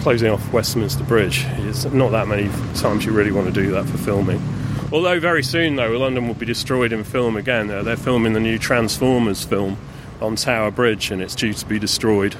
Closing 0.02 0.32
off 0.32 0.52
Westminster 0.52 1.04
Bridge. 1.04 1.44
It's 1.58 1.84
not 1.84 2.10
that 2.10 2.26
many 2.26 2.48
times 2.74 3.04
you 3.04 3.12
really 3.12 3.30
want 3.30 3.46
to 3.46 3.52
do 3.52 3.70
that 3.70 3.86
for 3.86 3.96
filming. 3.98 4.42
Although 4.92 5.20
very 5.20 5.44
soon, 5.44 5.76
though, 5.76 5.96
London 5.96 6.26
will 6.26 6.34
be 6.34 6.44
destroyed 6.44 6.92
in 6.92 7.04
film 7.04 7.36
again. 7.36 7.70
Uh, 7.70 7.84
they're 7.84 7.96
filming 7.96 8.32
the 8.32 8.40
new 8.40 8.58
Transformers 8.58 9.44
film 9.44 9.76
on 10.20 10.34
Tower 10.34 10.72
Bridge, 10.72 11.12
and 11.12 11.22
it's 11.22 11.36
due 11.36 11.54
to 11.54 11.66
be 11.66 11.78
destroyed. 11.78 12.34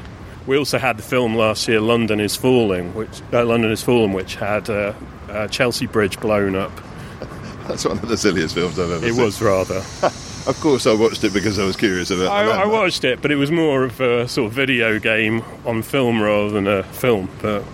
We 0.45 0.59
also 0.59 0.77
had 0.79 0.97
the 0.97 1.05
film 1.05 1.37
last 1.37 1.69
year, 1.69 1.81
London 1.81 2.19
is 2.19 2.35
Falling, 2.35 2.93
which 2.95 3.23
uh, 3.33 3.45
London 3.45 3.71
is 3.71 3.81
Fallen, 3.81 4.13
which 4.13 4.35
had 4.35 4.69
uh, 4.69 4.93
uh, 5.31 5.47
Chelsea 5.47 5.87
Bridge 5.87 6.19
blown 6.19 6.57
up. 6.57 6.73
that's 7.69 7.85
one 7.85 7.97
of 7.97 8.09
the 8.09 8.17
silliest 8.17 8.57
films 8.57 8.77
I've 8.77 8.91
ever 8.91 9.07
It 9.07 9.13
seen. 9.13 9.21
It 9.21 9.25
was 9.25 9.41
rather. 9.41 9.83
Of 10.47 10.59
course, 10.61 10.87
I 10.87 10.95
watched 10.95 11.23
it 11.25 11.33
because 11.33 11.59
I 11.59 11.65
was 11.65 11.77
curious 11.77 12.11
about. 12.11 12.25
It. 12.25 12.51
I, 12.51 12.63
I 12.63 12.67
watched 12.67 13.05
it, 13.05 13.23
but 13.23 13.31
it 13.31 13.37
was 13.37 13.51
more 13.51 13.85
of 13.85 14.01
a 14.01 14.27
sort 14.27 14.49
of 14.49 14.53
video 14.53 14.99
game 14.99 15.43
on 15.65 15.83
film 15.83 16.21
rather 16.21 16.51
than 16.51 16.67
a 16.67 16.83
film. 16.83 17.29
But 17.41 17.65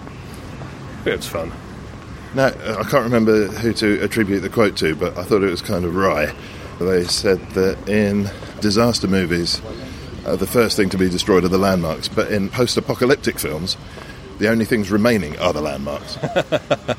it 1.06 1.16
was 1.16 1.26
fun. 1.26 1.52
Now, 2.34 2.48
I 2.48 2.82
can't 2.82 3.04
remember 3.04 3.46
who 3.46 3.72
to 3.74 4.02
attribute 4.02 4.42
the 4.42 4.50
quote 4.50 4.76
to, 4.78 4.94
but 4.94 5.16
I 5.16 5.24
thought 5.24 5.42
it 5.42 5.50
was 5.50 5.62
kind 5.62 5.84
of 5.84 5.94
wry. 5.94 6.34
They 6.78 7.04
said 7.04 7.40
that 7.50 7.88
in 7.88 8.30
disaster 8.60 9.08
movies, 9.08 9.62
uh, 10.26 10.36
the 10.36 10.46
first 10.46 10.76
thing 10.76 10.90
to 10.90 10.98
be 10.98 11.08
destroyed 11.08 11.44
are 11.44 11.48
the 11.48 11.58
landmarks, 11.58 12.06
but 12.06 12.30
in 12.30 12.50
post 12.50 12.76
apocalyptic 12.76 13.38
films, 13.38 13.78
the 14.38 14.48
only 14.48 14.66
things 14.66 14.90
remaining 14.90 15.38
are 15.38 15.52
the 15.52 15.62
landmarks. 15.62 16.18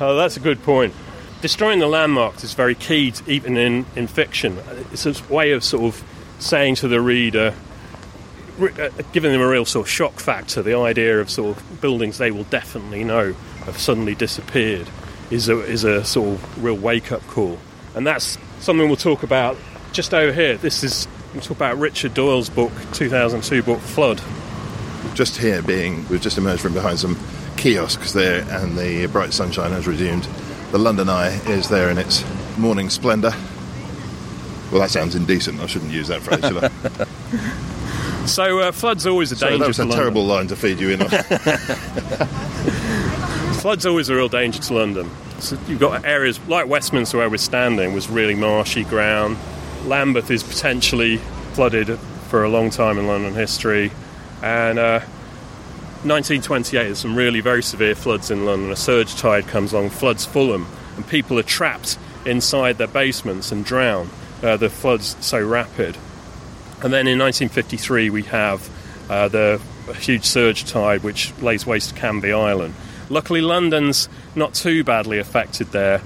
Oh, 0.00 0.16
that's 0.16 0.36
a 0.36 0.40
good 0.40 0.62
point. 0.62 0.94
Destroying 1.40 1.78
the 1.78 1.86
landmarks 1.86 2.42
is 2.42 2.54
very 2.54 2.74
key, 2.74 3.12
to, 3.12 3.30
even 3.30 3.56
in, 3.56 3.86
in 3.94 4.08
fiction. 4.08 4.58
It's 4.92 5.06
a 5.06 5.14
way 5.32 5.52
of 5.52 5.62
sort 5.62 5.84
of 5.84 6.04
saying 6.40 6.76
to 6.76 6.88
the 6.88 7.00
reader, 7.00 7.54
re- 8.58 8.72
uh, 8.72 8.90
giving 9.12 9.30
them 9.30 9.40
a 9.40 9.48
real 9.48 9.64
sort 9.64 9.86
of 9.86 9.90
shock 9.90 10.14
factor. 10.14 10.62
The 10.62 10.76
idea 10.76 11.20
of 11.20 11.30
sort 11.30 11.56
of 11.56 11.80
buildings 11.80 12.18
they 12.18 12.32
will 12.32 12.44
definitely 12.44 13.04
know 13.04 13.34
have 13.64 13.78
suddenly 13.78 14.16
disappeared 14.16 14.88
is 15.30 15.48
a, 15.48 15.60
is 15.60 15.84
a 15.84 16.04
sort 16.04 16.34
of 16.34 16.64
real 16.64 16.76
wake 16.76 17.12
up 17.12 17.24
call. 17.28 17.58
And 17.94 18.06
that's 18.06 18.36
something 18.58 18.88
we'll 18.88 18.96
talk 18.96 19.22
about 19.22 19.56
just 19.92 20.12
over 20.14 20.32
here. 20.32 20.56
This 20.56 20.82
is, 20.82 21.06
we'll 21.32 21.42
talk 21.42 21.56
about 21.56 21.78
Richard 21.78 22.14
Doyle's 22.14 22.50
book, 22.50 22.72
2002 22.94 23.62
book, 23.62 23.80
Flood. 23.80 24.20
just 25.14 25.36
here 25.36 25.62
being, 25.62 26.06
we've 26.08 26.20
just 26.20 26.38
emerged 26.38 26.62
from 26.62 26.74
behind 26.74 26.98
some 26.98 27.16
kiosks 27.56 28.12
there, 28.12 28.42
and 28.50 28.76
the 28.76 29.06
bright 29.06 29.32
sunshine 29.32 29.70
has 29.70 29.86
resumed. 29.86 30.26
The 30.70 30.78
London 30.78 31.08
Eye 31.08 31.34
is 31.48 31.68
there 31.68 31.90
in 31.90 31.98
its 31.98 32.24
morning 32.58 32.90
splendour. 32.90 33.32
Well, 34.70 34.80
that 34.82 34.90
sounds 34.90 35.14
indecent. 35.14 35.60
I 35.60 35.66
shouldn't 35.66 35.92
use 35.92 36.08
that 36.08 36.20
phrase, 36.20 36.40
should 36.46 36.64
I? 36.64 36.70
So, 38.26 38.58
uh, 38.58 38.72
flood's 38.72 39.06
are 39.06 39.10
always 39.10 39.32
a 39.32 39.36
danger 39.36 39.56
that 39.56 39.66
was 39.68 39.76
to 39.76 39.82
a 39.82 39.84
London. 39.84 39.98
terrible 39.98 40.26
line 40.26 40.48
to 40.48 40.56
feed 40.56 40.78
you 40.80 40.90
in 40.90 41.00
on. 41.00 41.08
Flood's 43.54 43.86
always 43.86 44.10
a 44.10 44.14
real 44.14 44.28
danger 44.28 44.60
to 44.60 44.74
London. 44.74 45.10
So 45.38 45.58
you've 45.66 45.80
got 45.80 46.04
areas 46.04 46.38
like 46.46 46.66
Westminster 46.68 47.16
where 47.16 47.30
we're 47.30 47.38
standing 47.38 47.94
was 47.94 48.10
really 48.10 48.34
marshy 48.34 48.84
ground. 48.84 49.38
Lambeth 49.86 50.30
is 50.30 50.42
potentially 50.42 51.16
flooded 51.54 51.98
for 52.28 52.44
a 52.44 52.50
long 52.50 52.68
time 52.68 52.98
in 52.98 53.06
London 53.06 53.32
history. 53.34 53.90
And 54.42 54.78
uh, 54.78 55.00
1928, 56.04 56.84
there's 56.84 56.98
some 57.00 57.16
really 57.16 57.40
very 57.40 57.62
severe 57.62 57.96
floods 57.96 58.30
in 58.30 58.44
London. 58.46 58.70
A 58.70 58.76
surge 58.76 59.16
tide 59.16 59.48
comes 59.48 59.72
along, 59.72 59.90
floods 59.90 60.24
Fulham, 60.24 60.66
and 60.94 61.06
people 61.06 61.40
are 61.40 61.42
trapped 61.42 61.98
inside 62.24 62.78
their 62.78 62.86
basements 62.86 63.50
and 63.50 63.64
drown. 63.64 64.08
Uh, 64.40 64.56
the 64.56 64.70
flood's 64.70 65.16
so 65.24 65.44
rapid. 65.44 65.96
And 66.82 66.92
then 66.92 67.08
in 67.08 67.18
1953, 67.18 68.10
we 68.10 68.22
have 68.24 68.70
uh, 69.10 69.26
the 69.26 69.60
huge 69.94 70.24
surge 70.24 70.66
tide 70.66 71.02
which 71.02 71.36
lays 71.42 71.66
waste 71.66 71.94
to 71.94 72.00
Canvey 72.00 72.32
Island. 72.32 72.74
Luckily, 73.08 73.40
London's 73.40 74.08
not 74.36 74.54
too 74.54 74.84
badly 74.84 75.18
affected 75.18 75.72
there. 75.72 76.00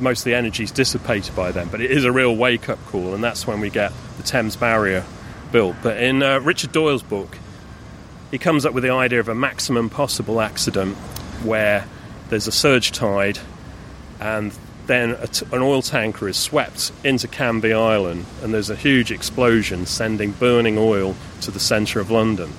Most 0.00 0.20
of 0.20 0.24
the 0.24 0.34
energy's 0.34 0.70
dissipated 0.70 1.36
by 1.36 1.52
then, 1.52 1.68
but 1.68 1.82
it 1.82 1.90
is 1.90 2.06
a 2.06 2.12
real 2.12 2.34
wake 2.34 2.70
up 2.70 2.82
call, 2.86 3.12
and 3.12 3.22
that's 3.22 3.46
when 3.46 3.60
we 3.60 3.68
get 3.68 3.92
the 4.16 4.22
Thames 4.22 4.56
Barrier 4.56 5.04
built. 5.52 5.76
But 5.82 6.02
in 6.02 6.22
uh, 6.22 6.40
Richard 6.40 6.72
Doyle's 6.72 7.02
book, 7.02 7.36
he 8.34 8.38
comes 8.38 8.66
up 8.66 8.74
with 8.74 8.82
the 8.82 8.90
idea 8.90 9.20
of 9.20 9.28
a 9.28 9.34
maximum 9.34 9.88
possible 9.88 10.40
accident 10.40 10.96
where 11.44 11.86
there's 12.30 12.48
a 12.48 12.52
surge 12.52 12.90
tide 12.90 13.38
and 14.18 14.52
then 14.88 15.10
an 15.52 15.62
oil 15.62 15.80
tanker 15.80 16.26
is 16.28 16.36
swept 16.36 16.90
into 17.04 17.28
Canvey 17.28 17.72
Island 17.72 18.26
and 18.42 18.52
there's 18.52 18.70
a 18.70 18.74
huge 18.74 19.12
explosion 19.12 19.86
sending 19.86 20.32
burning 20.32 20.76
oil 20.76 21.14
to 21.42 21.52
the 21.52 21.60
centre 21.60 22.00
of 22.00 22.10
London. 22.10 22.52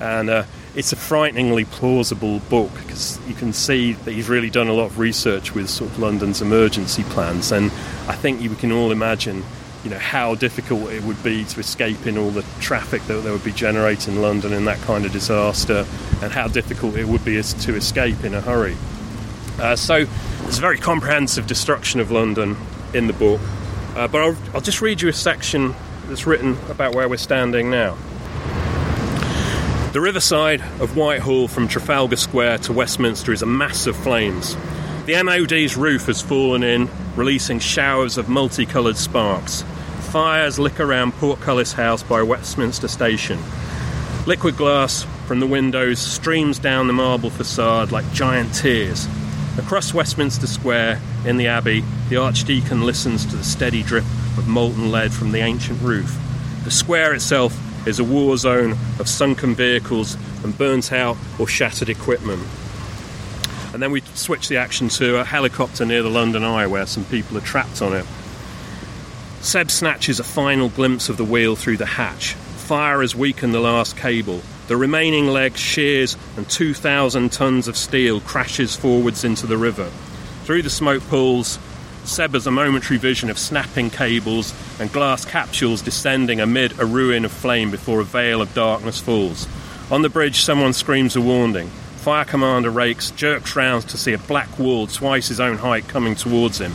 And 0.00 0.28
uh, 0.30 0.44
it's 0.74 0.92
a 0.92 0.96
frighteningly 0.96 1.64
plausible 1.64 2.40
book 2.40 2.72
because 2.74 3.20
you 3.28 3.34
can 3.34 3.52
see 3.52 3.92
that 3.92 4.10
he's 4.10 4.28
really 4.28 4.50
done 4.50 4.66
a 4.66 4.72
lot 4.72 4.86
of 4.86 4.98
research 4.98 5.54
with 5.54 5.70
sort 5.70 5.92
of 5.92 6.00
London's 6.00 6.42
emergency 6.42 7.04
plans, 7.04 7.52
and 7.52 7.66
I 8.08 8.16
think 8.16 8.40
you 8.40 8.50
can 8.56 8.72
all 8.72 8.90
imagine, 8.90 9.44
you 9.84 9.90
know, 9.90 9.98
how 9.98 10.34
difficult 10.34 10.90
it 10.90 11.02
would 11.04 11.22
be 11.22 11.44
to 11.44 11.60
escape 11.60 12.06
in 12.06 12.18
all 12.18 12.30
the 12.30 12.44
traffic 12.60 13.02
that 13.04 13.22
there 13.22 13.32
would 13.32 13.44
be 13.44 13.52
generated 13.52 14.08
in 14.08 14.20
London 14.20 14.52
in 14.52 14.66
that 14.66 14.78
kind 14.82 15.06
of 15.06 15.12
disaster, 15.12 15.86
and 16.22 16.32
how 16.32 16.48
difficult 16.48 16.96
it 16.96 17.06
would 17.06 17.24
be 17.24 17.40
to 17.42 17.74
escape 17.74 18.24
in 18.24 18.34
a 18.34 18.40
hurry. 18.40 18.76
Uh, 19.58 19.76
so 19.76 20.04
there's 20.42 20.58
a 20.58 20.60
very 20.60 20.78
comprehensive 20.78 21.46
destruction 21.46 22.00
of 22.00 22.10
London 22.10 22.56
in 22.92 23.06
the 23.06 23.12
book, 23.12 23.40
uh, 23.94 24.06
but 24.08 24.20
I'll, 24.20 24.36
I'll 24.54 24.60
just 24.60 24.80
read 24.80 25.00
you 25.00 25.08
a 25.08 25.12
section 25.12 25.74
that's 26.06 26.26
written 26.26 26.58
about 26.68 26.94
where 26.94 27.08
we're 27.08 27.16
standing 27.16 27.70
now. 27.70 27.96
The 29.92 30.00
riverside 30.00 30.60
of 30.80 30.96
Whitehall 30.96 31.48
from 31.48 31.66
Trafalgar 31.66 32.16
Square 32.16 32.58
to 32.58 32.72
Westminster 32.72 33.32
is 33.32 33.42
a 33.42 33.46
mass 33.46 33.86
of 33.86 33.96
flames. 33.96 34.56
The 35.10 35.24
MOD's 35.24 35.76
roof 35.76 36.06
has 36.06 36.22
fallen 36.22 36.62
in, 36.62 36.88
releasing 37.16 37.58
showers 37.58 38.16
of 38.16 38.28
multicoloured 38.28 38.96
sparks. 38.96 39.64
Fires 40.12 40.56
lick 40.56 40.78
around 40.78 41.14
Portcullis 41.14 41.72
House 41.72 42.04
by 42.04 42.22
Westminster 42.22 42.86
Station. 42.86 43.40
Liquid 44.24 44.56
glass 44.56 45.04
from 45.26 45.40
the 45.40 45.48
windows 45.48 45.98
streams 45.98 46.60
down 46.60 46.86
the 46.86 46.92
marble 46.92 47.28
facade 47.28 47.90
like 47.90 48.08
giant 48.12 48.54
tears. 48.54 49.08
Across 49.58 49.94
Westminster 49.94 50.46
Square, 50.46 51.00
in 51.26 51.38
the 51.38 51.48
Abbey, 51.48 51.82
the 52.08 52.16
Archdeacon 52.16 52.82
listens 52.82 53.26
to 53.26 53.34
the 53.34 53.42
steady 53.42 53.82
drip 53.82 54.04
of 54.38 54.46
molten 54.46 54.92
lead 54.92 55.12
from 55.12 55.32
the 55.32 55.40
ancient 55.40 55.82
roof. 55.82 56.16
The 56.62 56.70
square 56.70 57.14
itself 57.14 57.58
is 57.84 57.98
a 57.98 58.04
war 58.04 58.36
zone 58.36 58.76
of 59.00 59.08
sunken 59.08 59.56
vehicles 59.56 60.16
and 60.44 60.56
burnt 60.56 60.92
out 60.92 61.16
or 61.40 61.48
shattered 61.48 61.88
equipment. 61.88 62.46
And 63.72 63.82
then 63.82 63.92
we 63.92 64.00
switch 64.14 64.48
the 64.48 64.56
action 64.56 64.88
to 64.90 65.18
a 65.18 65.24
helicopter 65.24 65.84
near 65.84 66.02
the 66.02 66.10
London 66.10 66.42
Eye 66.42 66.66
where 66.66 66.86
some 66.86 67.04
people 67.04 67.38
are 67.38 67.42
trapped 67.42 67.82
on 67.82 67.94
it. 67.94 68.04
Seb 69.40 69.70
snatches 69.70 70.20
a 70.20 70.24
final 70.24 70.68
glimpse 70.68 71.08
of 71.08 71.16
the 71.16 71.24
wheel 71.24 71.56
through 71.56 71.78
the 71.78 71.86
hatch. 71.86 72.34
Fire 72.34 73.00
has 73.00 73.16
weakened 73.16 73.54
the 73.54 73.60
last 73.60 73.96
cable. 73.96 74.42
The 74.68 74.76
remaining 74.76 75.28
leg 75.28 75.56
shears 75.56 76.16
and 76.36 76.48
2,000 76.48 77.32
tons 77.32 77.66
of 77.66 77.76
steel 77.76 78.20
crashes 78.20 78.76
forwards 78.76 79.24
into 79.24 79.46
the 79.46 79.56
river. 79.56 79.90
Through 80.44 80.62
the 80.62 80.70
smoke 80.70 81.02
pools, 81.08 81.58
Seb 82.04 82.34
has 82.34 82.46
a 82.46 82.50
momentary 82.50 82.98
vision 82.98 83.30
of 83.30 83.38
snapping 83.38 83.90
cables 83.90 84.54
and 84.80 84.92
glass 84.92 85.24
capsules 85.24 85.82
descending 85.82 86.40
amid 86.40 86.78
a 86.78 86.84
ruin 86.84 87.24
of 87.24 87.32
flame 87.32 87.70
before 87.70 88.00
a 88.00 88.04
veil 88.04 88.42
of 88.42 88.52
darkness 88.54 89.00
falls. 89.00 89.46
On 89.90 90.02
the 90.02 90.08
bridge, 90.08 90.42
someone 90.42 90.72
screams 90.72 91.16
a 91.16 91.20
warning. 91.20 91.70
Fire 92.00 92.24
Commander 92.24 92.70
Rakes 92.70 93.10
jerks 93.10 93.54
round 93.54 93.86
to 93.90 93.98
see 93.98 94.14
a 94.14 94.18
black 94.18 94.58
wall 94.58 94.86
twice 94.86 95.28
his 95.28 95.38
own 95.38 95.58
height 95.58 95.86
coming 95.86 96.14
towards 96.14 96.58
him. 96.58 96.72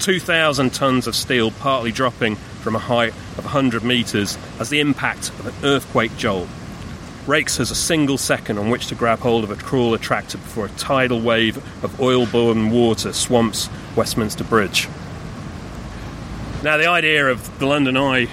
2,000 0.00 0.72
tons 0.72 1.06
of 1.06 1.14
steel 1.14 1.50
partly 1.50 1.92
dropping 1.92 2.36
from 2.36 2.74
a 2.74 2.78
height 2.78 3.12
of 3.36 3.44
100 3.44 3.84
metres 3.84 4.38
as 4.58 4.70
the 4.70 4.80
impact 4.80 5.28
of 5.28 5.46
an 5.46 5.54
earthquake 5.62 6.16
jolt. 6.16 6.48
Rakes 7.26 7.58
has 7.58 7.70
a 7.70 7.74
single 7.74 8.16
second 8.16 8.56
on 8.56 8.70
which 8.70 8.86
to 8.86 8.94
grab 8.94 9.18
hold 9.18 9.44
of 9.44 9.50
a 9.50 9.56
crawler 9.56 9.98
tractor 9.98 10.38
before 10.38 10.64
a 10.64 10.70
tidal 10.70 11.20
wave 11.20 11.58
of 11.84 12.00
oil 12.00 12.24
borne 12.24 12.70
water 12.70 13.12
swamps 13.12 13.68
Westminster 13.94 14.42
Bridge. 14.42 14.88
Now, 16.62 16.78
the 16.78 16.86
idea 16.86 17.28
of 17.28 17.58
the 17.58 17.66
London 17.66 17.98
Eye 17.98 18.28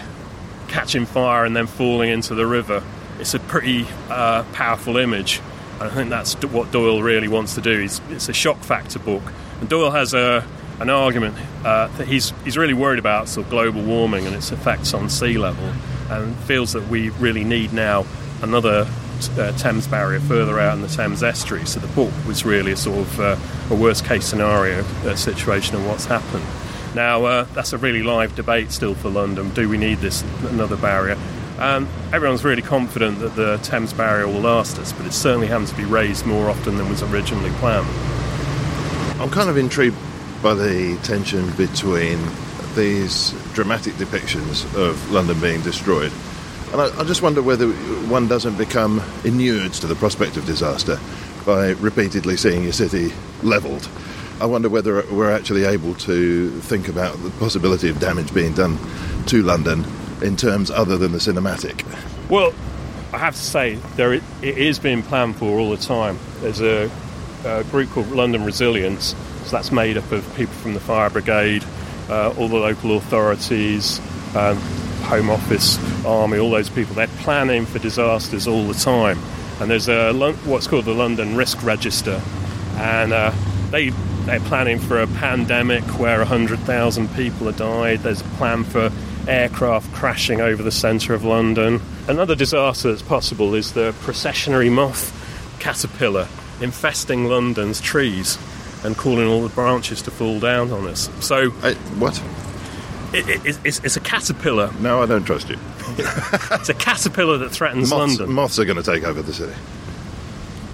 catching 0.69 1.05
fire 1.05 1.43
and 1.43 1.53
then 1.53 1.67
falling 1.67 2.09
into 2.09 2.33
the 2.33 2.47
river, 2.47 2.81
it's 3.19 3.33
a 3.33 3.39
pretty 3.39 3.85
uh, 4.09 4.43
powerful 4.53 4.95
image. 4.95 5.41
I 5.81 5.89
think 5.89 6.09
that's 6.09 6.33
what 6.43 6.71
Doyle 6.71 7.01
really 7.01 7.27
wants 7.27 7.55
to 7.55 7.61
do. 7.61 7.79
It's, 7.79 8.01
it's 8.09 8.29
a 8.29 8.33
shock 8.33 8.57
factor 8.57 8.99
book. 8.99 9.23
And 9.61 9.69
Doyle 9.69 9.91
has 9.91 10.13
a, 10.13 10.45
an 10.79 10.89
argument 10.89 11.35
uh, 11.63 11.87
that 11.87 12.07
he's, 12.07 12.33
he's 12.43 12.57
really 12.57 12.73
worried 12.73 12.99
about 12.99 13.29
sort 13.29 13.45
of 13.45 13.51
global 13.51 13.81
warming 13.81 14.25
and 14.25 14.35
its 14.35 14.51
effects 14.51 14.93
on 14.93 15.09
sea 15.09 15.37
level 15.37 15.71
and 16.09 16.35
feels 16.39 16.73
that 16.73 16.87
we 16.87 17.09
really 17.11 17.43
need 17.43 17.71
now 17.71 18.05
another 18.41 18.87
uh, 19.37 19.51
Thames 19.53 19.87
barrier 19.87 20.19
further 20.19 20.59
out 20.59 20.75
in 20.75 20.81
the 20.81 20.87
Thames 20.87 21.23
estuary. 21.23 21.65
So 21.65 21.79
the 21.79 21.87
book 21.87 22.11
was 22.27 22.45
really 22.45 22.71
a 22.71 22.77
sort 22.77 22.99
of 22.99 23.19
uh, 23.19 23.37
a 23.69 23.75
worst 23.75 24.05
case 24.05 24.25
scenario 24.25 24.83
uh, 25.05 25.15
situation 25.15 25.75
of 25.75 25.85
what's 25.85 26.05
happened. 26.05 26.45
Now 26.95 27.25
uh, 27.25 27.43
that's 27.53 27.73
a 27.73 27.77
really 27.77 28.03
live 28.03 28.35
debate 28.35 28.71
still 28.71 28.95
for 28.95 29.09
London. 29.09 29.49
Do 29.51 29.69
we 29.69 29.77
need 29.77 29.99
this 29.99 30.23
another 30.49 30.77
barrier? 30.77 31.17
Um, 31.59 31.87
everyone's 32.13 32.43
really 32.43 32.61
confident 32.61 33.19
that 33.19 33.35
the 33.35 33.57
Thames 33.57 33.93
barrier 33.93 34.27
will 34.27 34.41
last 34.41 34.79
us, 34.79 34.93
but 34.93 35.05
it's 35.05 35.15
certainly 35.15 35.47
having 35.47 35.67
to 35.67 35.75
be 35.75 35.85
raised 35.85 36.25
more 36.25 36.49
often 36.49 36.77
than 36.77 36.89
was 36.89 37.03
originally 37.03 37.51
planned. 37.51 37.87
I'm 39.21 39.29
kind 39.29 39.49
of 39.49 39.57
intrigued 39.57 39.97
by 40.41 40.53
the 40.53 40.97
tension 41.03 41.51
between 41.57 42.19
these 42.75 43.33
dramatic 43.53 43.93
depictions 43.95 44.63
of 44.75 45.11
London 45.11 45.39
being 45.41 45.61
destroyed 45.61 46.13
and 46.71 46.81
I, 46.81 46.99
I, 46.99 47.03
just 47.03 47.23
wonder 47.23 47.41
whether 47.41 47.67
one 47.67 48.27
doesn't 48.27 48.55
become 48.55 49.01
inured 49.23 49.73
to 49.73 49.87
the 49.87 49.95
prospect 49.95 50.37
of 50.37 50.45
disaster 50.45 50.99
by 51.43 51.69
repeatedly 51.71 52.37
seeing 52.37 52.63
your 52.63 52.73
city 52.73 53.11
levelled. 53.41 53.89
I 54.39 54.45
wonder 54.45 54.69
whether 54.69 55.03
we're 55.11 55.31
actually 55.31 55.63
able 55.63 55.95
to 55.95 56.51
think 56.61 56.87
about 56.87 57.17
the 57.23 57.31
possibility 57.31 57.89
of 57.89 57.99
damage 57.99 58.31
being 58.35 58.53
done 58.53 58.77
to 59.25 59.41
London 59.41 59.83
in 60.21 60.35
terms 60.35 60.71
other 60.71 60.97
than 60.97 61.11
the 61.11 61.17
cinematic. 61.17 61.85
Well, 62.29 62.53
I 63.13 63.17
have 63.17 63.35
to 63.35 63.41
say, 63.41 63.75
there 63.95 64.13
it 64.13 64.23
is 64.41 64.77
being 64.79 65.01
planned 65.01 65.37
for 65.37 65.59
all 65.59 65.71
the 65.71 65.77
time. 65.77 66.19
There's 66.41 66.61
a, 66.61 66.91
a 67.43 67.63
group 67.65 67.89
called 67.89 68.11
London 68.11 68.43
Resilience, 68.45 69.15
so 69.45 69.51
that's 69.51 69.71
made 69.71 69.97
up 69.97 70.11
of 70.11 70.23
people 70.35 70.53
from 70.55 70.73
the 70.73 70.79
fire 70.79 71.09
brigade, 71.09 71.63
uh, 72.09 72.33
all 72.37 72.47
the 72.47 72.57
local 72.57 72.97
authorities, 72.97 73.99
um, 74.35 74.57
Home 75.03 75.29
Office, 75.29 75.79
Army, 76.05 76.37
all 76.37 76.51
those 76.51 76.69
people, 76.69 76.93
they're 76.93 77.07
planning 77.07 77.65
for 77.65 77.79
disasters 77.79 78.47
all 78.47 78.67
the 78.67 78.75
time. 78.75 79.19
And 79.59 79.71
there's 79.71 79.89
a 79.89 80.13
what's 80.45 80.67
called 80.67 80.85
the 80.85 80.93
London 80.93 81.35
Risk 81.35 81.63
Register, 81.63 82.21
and 82.77 83.11
uh, 83.11 83.33
they 83.71 83.89
they're 84.25 84.39
planning 84.41 84.79
for 84.79 85.01
a 85.01 85.07
pandemic 85.07 85.83
where 85.99 86.19
100,000 86.19 87.13
people 87.15 87.47
have 87.47 87.57
died. 87.57 87.99
There's 87.99 88.21
a 88.21 88.25
plan 88.35 88.63
for 88.63 88.91
aircraft 89.27 89.91
crashing 89.93 90.41
over 90.41 90.63
the 90.63 90.71
centre 90.71 91.13
of 91.13 91.23
London. 91.23 91.81
Another 92.07 92.35
disaster 92.35 92.89
that's 92.89 93.01
possible 93.01 93.53
is 93.55 93.73
the 93.73 93.91
processionary 94.01 94.71
moth 94.71 95.15
caterpillar 95.59 96.27
infesting 96.61 97.25
London's 97.25 97.79
trees 97.81 98.37
and 98.83 98.97
causing 98.97 99.27
all 99.27 99.41
the 99.41 99.49
branches 99.49 100.01
to 100.03 100.11
fall 100.11 100.39
down 100.39 100.71
on 100.71 100.87
us. 100.87 101.09
So, 101.25 101.51
I, 101.61 101.73
what? 101.99 102.21
It, 103.13 103.27
it, 103.45 103.59
it's, 103.65 103.79
it's, 103.83 103.97
a 103.97 103.99
caterpillar. 103.99 104.71
No, 104.79 105.01
I 105.01 105.05
don't 105.05 105.23
trust 105.23 105.49
you. 105.49 105.57
it's 105.97 106.69
a 106.69 106.73
caterpillar 106.73 107.37
that 107.39 107.49
threatens 107.49 107.89
moths, 107.89 108.19
London. 108.19 108.33
Moths 108.33 108.59
are 108.59 108.65
going 108.65 108.77
to 108.77 108.83
take 108.83 109.03
over 109.03 109.21
the 109.21 109.33
city. 109.33 109.53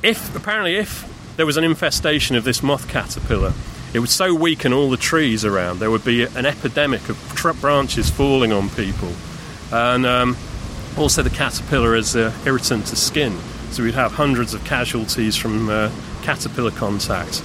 If 0.03 0.36
apparently, 0.36 0.75
if 0.75 1.12
there 1.38 1.45
was 1.45 1.58
an 1.58 1.63
infestation 1.63 2.36
of 2.36 2.43
this 2.43 2.62
moth 2.62 2.88
caterpillar, 2.89 3.53
it 3.95 3.99
would 3.99 4.10
so 4.10 4.36
weaken 4.36 4.73
all 4.73 4.89
the 4.89 4.97
trees 4.97 5.45
around. 5.45 5.79
There 5.79 5.89
would 5.89 6.03
be 6.03 6.23
an 6.23 6.45
epidemic 6.45 7.08
of 7.08 7.17
tr- 7.34 7.53
branches 7.53 8.10
falling 8.10 8.51
on 8.51 8.69
people, 8.71 9.13
and 9.71 10.05
um, 10.05 10.36
also 10.97 11.23
the 11.23 11.29
caterpillar 11.29 11.95
is 11.95 12.13
an 12.13 12.34
irritant 12.45 12.88
to 12.88 12.97
skin. 12.97 13.38
So 13.71 13.84
we'd 13.84 13.93
have 13.93 14.12
hundreds 14.12 14.53
of 14.53 14.65
casualties 14.65 15.38
from 15.38 15.69
uh, 15.69 15.91
caterpillar 16.23 16.71
contact. 16.71 17.36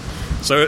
So 0.42 0.66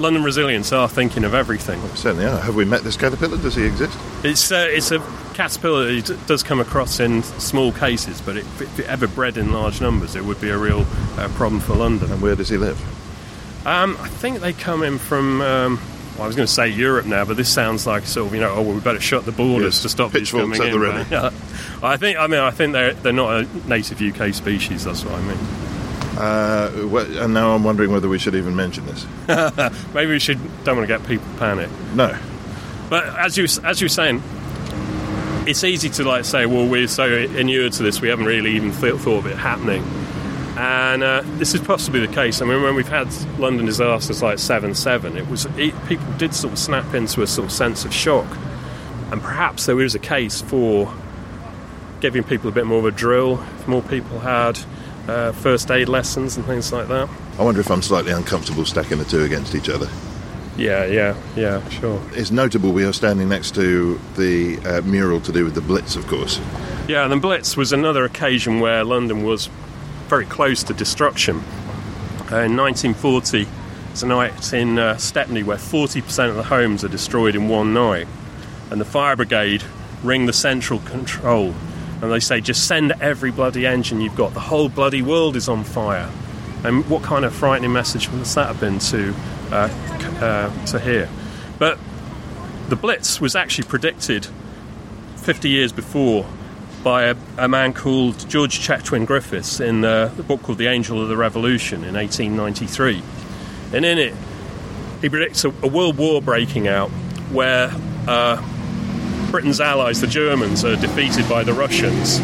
London 0.00 0.24
Resilience 0.24 0.72
are 0.72 0.88
thinking 0.88 1.22
of 1.22 1.34
everything. 1.34 1.80
Well, 1.84 1.94
certainly 1.94 2.26
are. 2.26 2.40
Have 2.40 2.56
we 2.56 2.64
met 2.64 2.82
this 2.82 2.96
caterpillar? 2.96 3.36
Does 3.38 3.54
he 3.54 3.64
exist? 3.64 3.96
It's 4.24 4.50
uh, 4.50 4.66
it's 4.68 4.90
a 4.90 4.98
caterpillar 5.34 6.00
that 6.00 6.26
does 6.26 6.42
come 6.42 6.58
across 6.58 6.98
in 6.98 7.22
small 7.22 7.70
cases, 7.70 8.20
but 8.20 8.38
it, 8.38 8.44
if 8.60 8.80
it 8.80 8.86
ever 8.86 9.06
bred 9.06 9.36
in 9.36 9.52
large 9.52 9.80
numbers, 9.80 10.16
it 10.16 10.24
would 10.24 10.40
be 10.40 10.50
a 10.50 10.58
real 10.58 10.84
uh, 11.16 11.28
problem 11.34 11.60
for 11.60 11.76
London. 11.76 12.10
And 12.10 12.20
where 12.20 12.34
does 12.34 12.48
he 12.48 12.56
live? 12.56 12.95
Um, 13.66 13.96
I 14.00 14.08
think 14.08 14.40
they 14.40 14.52
come 14.52 14.82
in 14.82 14.98
from. 14.98 15.42
Um, 15.42 15.80
well, 16.14 16.22
I 16.22 16.26
was 16.28 16.36
going 16.36 16.46
to 16.46 16.52
say 16.52 16.68
Europe 16.68 17.04
now, 17.04 17.24
but 17.26 17.36
this 17.36 17.52
sounds 17.52 17.86
like 17.86 18.06
sort 18.06 18.28
of 18.28 18.34
you 18.34 18.40
know, 18.40 18.54
oh, 18.54 18.62
well, 18.62 18.74
we 18.74 18.80
better 18.80 19.00
shut 19.00 19.26
the 19.26 19.32
borders 19.32 19.74
yes. 19.74 19.82
to 19.82 19.88
stop 19.88 20.12
these 20.12 20.30
coming 20.30 20.58
at 20.58 20.68
in. 20.68 21.06
Yeah. 21.10 21.30
I 21.82 21.96
think. 21.96 22.16
I 22.16 22.26
mean, 22.28 22.40
I 22.40 22.52
think 22.52 22.72
they're 22.72 22.94
they're 22.94 23.12
not 23.12 23.44
a 23.44 23.68
native 23.68 24.00
UK 24.00 24.32
species. 24.32 24.84
That's 24.84 25.04
what 25.04 25.14
I 25.14 25.20
mean. 25.22 25.38
Uh, 26.16 27.18
and 27.22 27.34
now 27.34 27.54
I'm 27.54 27.64
wondering 27.64 27.90
whether 27.90 28.08
we 28.08 28.18
should 28.18 28.36
even 28.36 28.56
mention 28.56 28.86
this. 28.86 29.04
Maybe 29.94 30.12
we 30.12 30.18
should. 30.20 30.38
Don't 30.64 30.76
want 30.76 30.88
to 30.88 30.98
get 30.98 31.06
people 31.06 31.26
panic. 31.38 31.68
No. 31.94 32.16
But 32.88 33.04
as 33.18 33.36
you 33.36 33.46
as 33.64 33.80
you're 33.80 33.88
saying, 33.88 34.22
it's 35.46 35.64
easy 35.64 35.88
to 35.90 36.04
like 36.04 36.24
say, 36.24 36.46
well, 36.46 36.66
we're 36.66 36.88
so 36.88 37.06
inured 37.06 37.72
to 37.74 37.82
this, 37.82 38.00
we 38.00 38.08
haven't 38.08 38.26
really 38.26 38.52
even 38.52 38.72
thought, 38.72 39.00
thought 39.00 39.18
of 39.18 39.26
it 39.26 39.36
happening. 39.36 39.82
And 40.56 41.02
uh, 41.02 41.22
this 41.36 41.54
is 41.54 41.60
possibly 41.60 42.00
the 42.00 42.12
case. 42.12 42.40
I 42.40 42.46
mean, 42.46 42.62
when 42.62 42.74
we've 42.74 42.88
had 42.88 43.08
London 43.38 43.66
disasters 43.66 44.22
like 44.22 44.38
Seven 44.38 44.74
Seven, 44.74 45.16
it 45.16 45.28
was 45.28 45.46
it, 45.56 45.74
people 45.86 46.10
did 46.14 46.34
sort 46.34 46.54
of 46.54 46.58
snap 46.58 46.94
into 46.94 47.22
a 47.22 47.26
sort 47.26 47.46
of 47.46 47.52
sense 47.52 47.84
of 47.84 47.92
shock, 47.92 48.26
and 49.10 49.20
perhaps 49.20 49.66
there 49.66 49.80
is 49.82 49.94
a 49.94 49.98
case 49.98 50.40
for 50.40 50.92
giving 52.00 52.24
people 52.24 52.48
a 52.48 52.52
bit 52.52 52.64
more 52.64 52.78
of 52.78 52.86
a 52.86 52.90
drill. 52.90 53.42
If 53.58 53.68
more 53.68 53.82
people 53.82 54.20
had 54.20 54.58
uh, 55.08 55.32
first 55.32 55.70
aid 55.70 55.88
lessons 55.88 56.36
and 56.36 56.46
things 56.46 56.72
like 56.72 56.88
that. 56.88 57.08
I 57.38 57.42
wonder 57.42 57.60
if 57.60 57.70
I'm 57.70 57.82
slightly 57.82 58.12
uncomfortable 58.12 58.64
stacking 58.64 58.98
the 58.98 59.04
two 59.04 59.24
against 59.24 59.54
each 59.54 59.68
other. 59.68 59.88
Yeah, 60.56 60.86
yeah, 60.86 61.14
yeah, 61.36 61.68
sure. 61.68 62.00
It's 62.12 62.30
notable 62.30 62.72
we 62.72 62.84
are 62.84 62.92
standing 62.92 63.28
next 63.28 63.54
to 63.56 64.00
the 64.16 64.58
uh, 64.60 64.80
mural 64.82 65.20
to 65.20 65.32
do 65.32 65.44
with 65.44 65.54
the 65.54 65.60
Blitz, 65.60 65.96
of 65.96 66.06
course. 66.06 66.40
Yeah, 66.88 67.02
and 67.02 67.12
the 67.12 67.18
Blitz 67.18 67.58
was 67.58 67.72
another 67.72 68.04
occasion 68.04 68.60
where 68.60 68.82
London 68.82 69.22
was 69.22 69.50
very 70.06 70.26
close 70.26 70.62
to 70.64 70.74
destruction. 70.74 71.36
Uh, 72.30 72.42
in 72.42 72.56
1940, 72.56 73.46
it's 73.90 74.02
a 74.02 74.06
night 74.06 74.52
in 74.52 74.78
uh, 74.78 74.96
Stepney 74.96 75.42
where 75.42 75.56
40% 75.56 76.28
of 76.28 76.36
the 76.36 76.42
homes 76.42 76.84
are 76.84 76.88
destroyed 76.88 77.34
in 77.34 77.48
one 77.48 77.72
night. 77.72 78.06
And 78.70 78.80
the 78.80 78.84
fire 78.84 79.16
brigade 79.16 79.62
ring 80.02 80.26
the 80.26 80.32
central 80.32 80.80
control 80.80 81.54
and 82.02 82.12
they 82.12 82.20
say, 82.20 82.40
just 82.40 82.66
send 82.66 82.92
every 83.00 83.30
bloody 83.30 83.66
engine 83.66 84.00
you've 84.00 84.16
got. 84.16 84.34
The 84.34 84.40
whole 84.40 84.68
bloody 84.68 85.00
world 85.00 85.34
is 85.34 85.48
on 85.48 85.64
fire. 85.64 86.10
And 86.62 86.88
what 86.90 87.02
kind 87.02 87.24
of 87.24 87.34
frightening 87.34 87.72
message 87.72 88.10
must 88.10 88.34
that 88.34 88.48
have 88.48 88.60
been 88.60 88.78
to, 88.80 89.14
uh, 89.50 89.68
uh, 90.20 90.66
to 90.66 90.78
hear? 90.78 91.08
But 91.58 91.78
the 92.68 92.76
Blitz 92.76 93.20
was 93.20 93.34
actually 93.34 93.68
predicted 93.68 94.26
50 95.16 95.48
years 95.48 95.72
before 95.72 96.26
by 96.86 97.06
a, 97.06 97.16
a 97.36 97.48
man 97.48 97.72
called 97.72 98.28
George 98.28 98.60
Chetwynd 98.60 99.06
Griffiths 99.06 99.58
in 99.58 99.84
uh, 99.84 100.06
the 100.16 100.22
book 100.22 100.40
called 100.44 100.58
The 100.58 100.68
Angel 100.68 101.02
of 101.02 101.08
the 101.08 101.16
Revolution 101.16 101.82
in 101.82 101.94
1893. 101.94 103.02
And 103.74 103.84
in 103.84 103.98
it, 103.98 104.14
he 105.00 105.08
predicts 105.08 105.44
a, 105.44 105.48
a 105.48 105.66
world 105.66 105.98
war 105.98 106.22
breaking 106.22 106.68
out 106.68 106.90
where 107.32 107.72
uh, 108.06 108.40
Britain's 109.32 109.60
allies, 109.60 110.00
the 110.00 110.06
Germans, 110.06 110.64
are 110.64 110.76
defeated 110.76 111.28
by 111.28 111.42
the 111.42 111.52
Russians. 111.52 112.20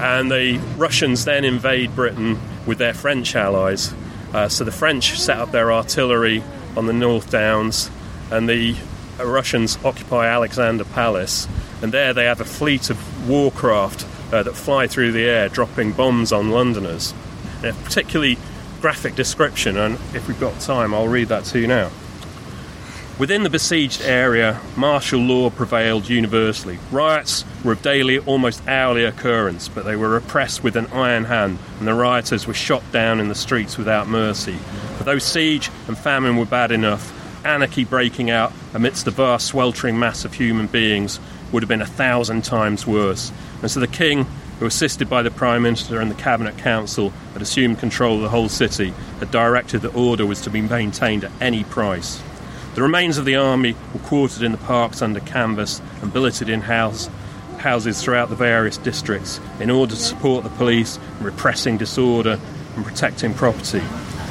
And 0.00 0.28
the 0.28 0.58
Russians 0.76 1.24
then 1.24 1.44
invade 1.44 1.94
Britain 1.94 2.36
with 2.66 2.78
their 2.78 2.94
French 2.94 3.36
allies. 3.36 3.94
Uh, 4.34 4.48
so 4.48 4.64
the 4.64 4.72
French 4.72 5.20
set 5.20 5.38
up 5.38 5.52
their 5.52 5.72
artillery 5.72 6.42
on 6.76 6.86
the 6.86 6.92
North 6.92 7.30
Downs, 7.30 7.92
and 8.32 8.48
the 8.48 8.74
Russians 9.20 9.78
occupy 9.84 10.26
Alexandra 10.26 10.86
Palace. 10.86 11.46
And 11.82 11.92
there 11.92 12.12
they 12.12 12.24
have 12.24 12.40
a 12.40 12.44
fleet 12.44 12.90
of 12.90 13.28
warcraft 13.28 14.06
uh, 14.32 14.42
that 14.42 14.54
fly 14.54 14.86
through 14.86 15.12
the 15.12 15.24
air, 15.24 15.48
dropping 15.48 15.92
bombs 15.92 16.32
on 16.32 16.50
Londoners. 16.50 17.14
A 17.62 17.72
particularly 17.72 18.38
graphic 18.80 19.14
description, 19.14 19.76
and 19.76 19.94
if 20.14 20.28
we've 20.28 20.40
got 20.40 20.60
time, 20.60 20.94
I'll 20.94 21.08
read 21.08 21.28
that 21.28 21.44
to 21.46 21.58
you 21.58 21.66
now. 21.66 21.90
Within 23.18 23.42
the 23.42 23.50
besieged 23.50 24.00
area, 24.00 24.58
martial 24.76 25.20
law 25.20 25.50
prevailed 25.50 26.08
universally. 26.08 26.78
Riots 26.90 27.44
were 27.62 27.72
of 27.72 27.82
daily, 27.82 28.18
almost 28.18 28.66
hourly 28.66 29.04
occurrence, 29.04 29.68
but 29.68 29.84
they 29.84 29.94
were 29.94 30.08
repressed 30.08 30.64
with 30.64 30.74
an 30.74 30.86
iron 30.86 31.24
hand, 31.24 31.58
and 31.78 31.86
the 31.86 31.92
rioters 31.92 32.46
were 32.46 32.54
shot 32.54 32.82
down 32.92 33.20
in 33.20 33.28
the 33.28 33.34
streets 33.34 33.76
without 33.76 34.08
mercy. 34.08 34.56
Though 35.02 35.18
siege 35.18 35.70
and 35.86 35.98
famine 35.98 36.38
were 36.38 36.46
bad 36.46 36.72
enough, 36.72 37.12
anarchy 37.44 37.84
breaking 37.84 38.30
out 38.30 38.54
amidst 38.72 39.04
the 39.04 39.10
vast 39.10 39.48
sweltering 39.48 39.98
mass 39.98 40.24
of 40.24 40.32
human 40.32 40.66
beings 40.66 41.20
would 41.52 41.62
have 41.62 41.68
been 41.68 41.82
a 41.82 41.86
thousand 41.86 42.44
times 42.44 42.86
worse. 42.86 43.32
And 43.62 43.70
so 43.70 43.80
the 43.80 43.86
king, 43.86 44.26
who 44.58 44.66
assisted 44.66 45.08
by 45.08 45.22
the 45.22 45.30
Prime 45.30 45.62
Minister 45.62 46.00
and 46.00 46.10
the 46.10 46.14
Cabinet 46.14 46.58
Council, 46.58 47.10
had 47.32 47.42
assumed 47.42 47.78
control 47.78 48.16
of 48.16 48.22
the 48.22 48.28
whole 48.28 48.48
city, 48.48 48.92
had 49.18 49.30
directed 49.30 49.82
that 49.82 49.94
order 49.94 50.26
was 50.26 50.40
to 50.42 50.50
be 50.50 50.60
maintained 50.60 51.24
at 51.24 51.32
any 51.40 51.64
price. 51.64 52.22
The 52.74 52.82
remains 52.82 53.18
of 53.18 53.24
the 53.24 53.36
army 53.36 53.74
were 53.92 54.00
quartered 54.00 54.42
in 54.42 54.52
the 54.52 54.58
parks 54.58 55.02
under 55.02 55.20
canvas 55.20 55.82
and 56.02 56.12
billeted 56.12 56.48
in 56.48 56.60
house, 56.60 57.10
houses 57.58 58.02
throughout 58.02 58.30
the 58.30 58.36
various 58.36 58.76
districts 58.78 59.40
in 59.58 59.70
order 59.70 59.94
to 59.94 60.00
support 60.00 60.44
the 60.44 60.50
police 60.50 60.98
in 61.18 61.26
repressing 61.26 61.76
disorder 61.76 62.38
and 62.76 62.84
protecting 62.84 63.34
property. 63.34 63.82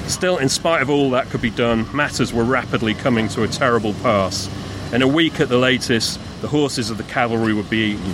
Still, 0.08 0.38
in 0.38 0.50
spite 0.50 0.82
of 0.82 0.90
all 0.90 1.12
that 1.12 1.30
could 1.30 1.42
be 1.42 1.52
done, 1.52 1.86
matters 1.96 2.34
were 2.34 2.44
rapidly 2.44 2.94
coming 2.96 3.28
to 3.30 3.44
a 3.44 3.48
terrible 3.48 3.94
pass. 3.96 4.50
In 4.92 5.04
a 5.04 5.08
week 5.08 5.40
at 5.40 5.50
the 5.50 5.58
latest, 5.60 6.20
the 6.42 6.48
horses 6.48 6.90
of 6.90 6.98
the 6.98 7.04
cavalry 7.04 7.54
would 7.54 7.70
be 7.70 7.92
eaten. 7.92 8.14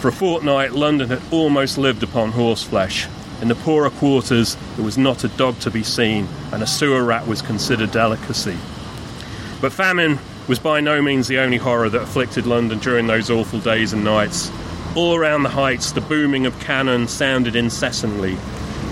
For 0.00 0.06
a 0.06 0.12
fortnight, 0.12 0.70
London 0.72 1.08
had 1.08 1.20
almost 1.32 1.78
lived 1.78 2.04
upon 2.04 2.30
horseflesh. 2.30 3.08
In 3.42 3.48
the 3.48 3.56
poorer 3.56 3.90
quarters, 3.90 4.56
there 4.76 4.84
was 4.84 4.96
not 4.96 5.24
a 5.24 5.28
dog 5.28 5.58
to 5.60 5.70
be 5.70 5.82
seen, 5.82 6.28
and 6.52 6.62
a 6.62 6.66
sewer 6.66 7.02
rat 7.02 7.26
was 7.26 7.42
considered 7.42 7.90
delicacy. 7.90 8.56
But 9.60 9.72
famine 9.72 10.20
was 10.46 10.60
by 10.60 10.80
no 10.80 11.02
means 11.02 11.26
the 11.26 11.40
only 11.40 11.56
horror 11.56 11.88
that 11.88 12.02
afflicted 12.02 12.46
London 12.46 12.78
during 12.78 13.08
those 13.08 13.28
awful 13.28 13.58
days 13.58 13.92
and 13.92 14.04
nights. 14.04 14.48
All 14.94 15.16
around 15.16 15.42
the 15.42 15.48
heights, 15.48 15.90
the 15.90 16.00
booming 16.00 16.46
of 16.46 16.60
cannon 16.60 17.08
sounded 17.08 17.56
incessantly. 17.56 18.36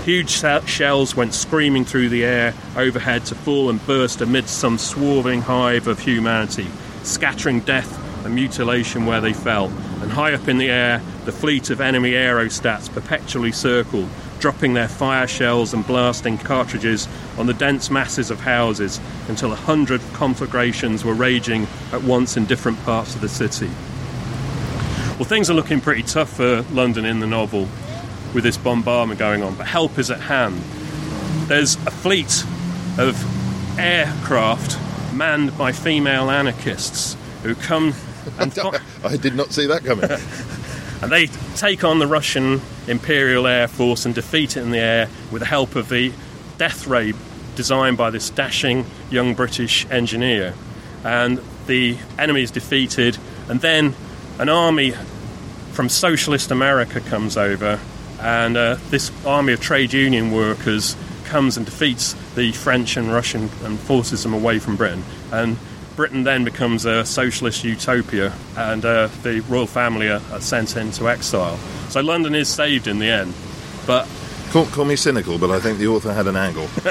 Huge 0.03 0.29
shells 0.67 1.15
went 1.15 1.33
screaming 1.33 1.85
through 1.85 2.09
the 2.09 2.25
air 2.25 2.53
overhead 2.75 3.25
to 3.27 3.35
fall 3.35 3.69
and 3.69 3.85
burst 3.87 4.19
amidst 4.19 4.57
some 4.57 4.77
swarming 4.77 5.41
hive 5.41 5.87
of 5.87 5.99
humanity, 5.99 6.67
scattering 7.03 7.61
death 7.61 7.97
and 8.25 8.35
mutilation 8.35 9.05
where 9.05 9.21
they 9.21 9.33
fell. 9.33 9.67
And 10.01 10.11
high 10.11 10.33
up 10.33 10.47
in 10.47 10.57
the 10.57 10.69
air, 10.69 11.01
the 11.25 11.31
fleet 11.31 11.69
of 11.69 11.81
enemy 11.81 12.11
aerostats 12.11 12.91
perpetually 12.91 13.51
circled, 13.51 14.09
dropping 14.39 14.73
their 14.73 14.87
fire 14.87 15.27
shells 15.27 15.73
and 15.73 15.85
blasting 15.85 16.37
cartridges 16.37 17.07
on 17.37 17.47
the 17.47 17.53
dense 17.53 17.89
masses 17.89 18.31
of 18.31 18.39
houses 18.39 18.99
until 19.27 19.51
a 19.51 19.55
hundred 19.55 20.01
conflagrations 20.13 21.03
were 21.03 21.13
raging 21.13 21.67
at 21.91 22.03
once 22.03 22.37
in 22.37 22.45
different 22.45 22.81
parts 22.83 23.15
of 23.15 23.21
the 23.21 23.29
city. 23.29 23.69
Well, 25.17 25.27
things 25.27 25.49
are 25.49 25.53
looking 25.53 25.81
pretty 25.81 26.03
tough 26.03 26.31
for 26.31 26.61
London 26.71 27.05
in 27.05 27.19
the 27.19 27.27
novel 27.27 27.67
with 28.33 28.43
this 28.43 28.57
bombardment 28.57 29.19
going 29.19 29.43
on, 29.43 29.55
but 29.55 29.67
help 29.67 29.97
is 29.97 30.09
at 30.11 30.21
hand. 30.21 30.61
There's 31.49 31.75
a 31.85 31.91
fleet 31.91 32.45
of 32.97 33.17
aircraft 33.77 34.77
manned 35.13 35.57
by 35.57 35.71
female 35.71 36.29
anarchists 36.29 37.15
who 37.43 37.55
come 37.55 37.93
and 38.37 38.53
fi- 38.53 38.79
I 39.03 39.17
did 39.17 39.35
not 39.35 39.51
see 39.51 39.65
that 39.67 39.83
coming. 39.83 40.09
and 41.01 41.11
they 41.11 41.27
take 41.55 41.83
on 41.83 41.99
the 41.99 42.07
Russian 42.07 42.61
Imperial 42.87 43.47
Air 43.47 43.67
Force 43.67 44.05
and 44.05 44.13
defeat 44.13 44.57
it 44.57 44.61
in 44.61 44.71
the 44.71 44.79
air 44.79 45.09
with 45.31 45.41
the 45.41 45.45
help 45.45 45.75
of 45.75 45.89
the 45.89 46.11
death 46.57 46.87
ray 46.87 47.13
designed 47.55 47.97
by 47.97 48.09
this 48.09 48.29
dashing 48.29 48.85
young 49.09 49.33
British 49.33 49.89
engineer. 49.89 50.53
And 51.03 51.41
the 51.67 51.97
enemy 52.17 52.43
is 52.43 52.51
defeated, 52.51 53.17
and 53.47 53.61
then 53.61 53.95
an 54.37 54.49
army 54.49 54.93
from 55.71 55.87
socialist 55.87 56.51
America 56.51 56.99
comes 56.99 57.37
over, 57.37 57.79
and 58.19 58.57
uh, 58.57 58.77
this 58.89 59.11
army 59.25 59.53
of 59.53 59.61
trade 59.61 59.93
union 59.93 60.31
workers 60.31 60.95
comes 61.29 61.57
and 61.57 61.65
defeats 61.65 62.13
the 62.35 62.51
French 62.51 62.97
and 62.97 63.11
Russian 63.11 63.49
and 63.63 63.79
forces 63.79 64.23
them 64.23 64.33
away 64.33 64.59
from 64.59 64.75
Britain. 64.75 65.03
And 65.31 65.57
Britain 65.95 66.23
then 66.23 66.43
becomes 66.43 66.85
a 66.85 67.05
socialist 67.05 67.63
utopia, 67.63 68.33
and 68.57 68.85
uh, 68.85 69.09
the 69.23 69.41
royal 69.41 69.67
family 69.67 70.09
are, 70.09 70.21
are 70.31 70.41
sent 70.41 70.77
into 70.77 71.09
exile. 71.09 71.57
So 71.89 72.01
London 72.01 72.35
is 72.35 72.47
saved 72.47 72.87
in 72.87 72.99
the 72.99 73.09
end, 73.09 73.33
but 73.85 74.07
call, 74.51 74.65
call 74.67 74.85
me 74.85 74.95
cynical, 74.95 75.37
but 75.37 75.51
I 75.51 75.59
think 75.59 75.77
the 75.77 75.87
author 75.87 76.13
had 76.13 76.27
an 76.27 76.35
angle. 76.35 76.69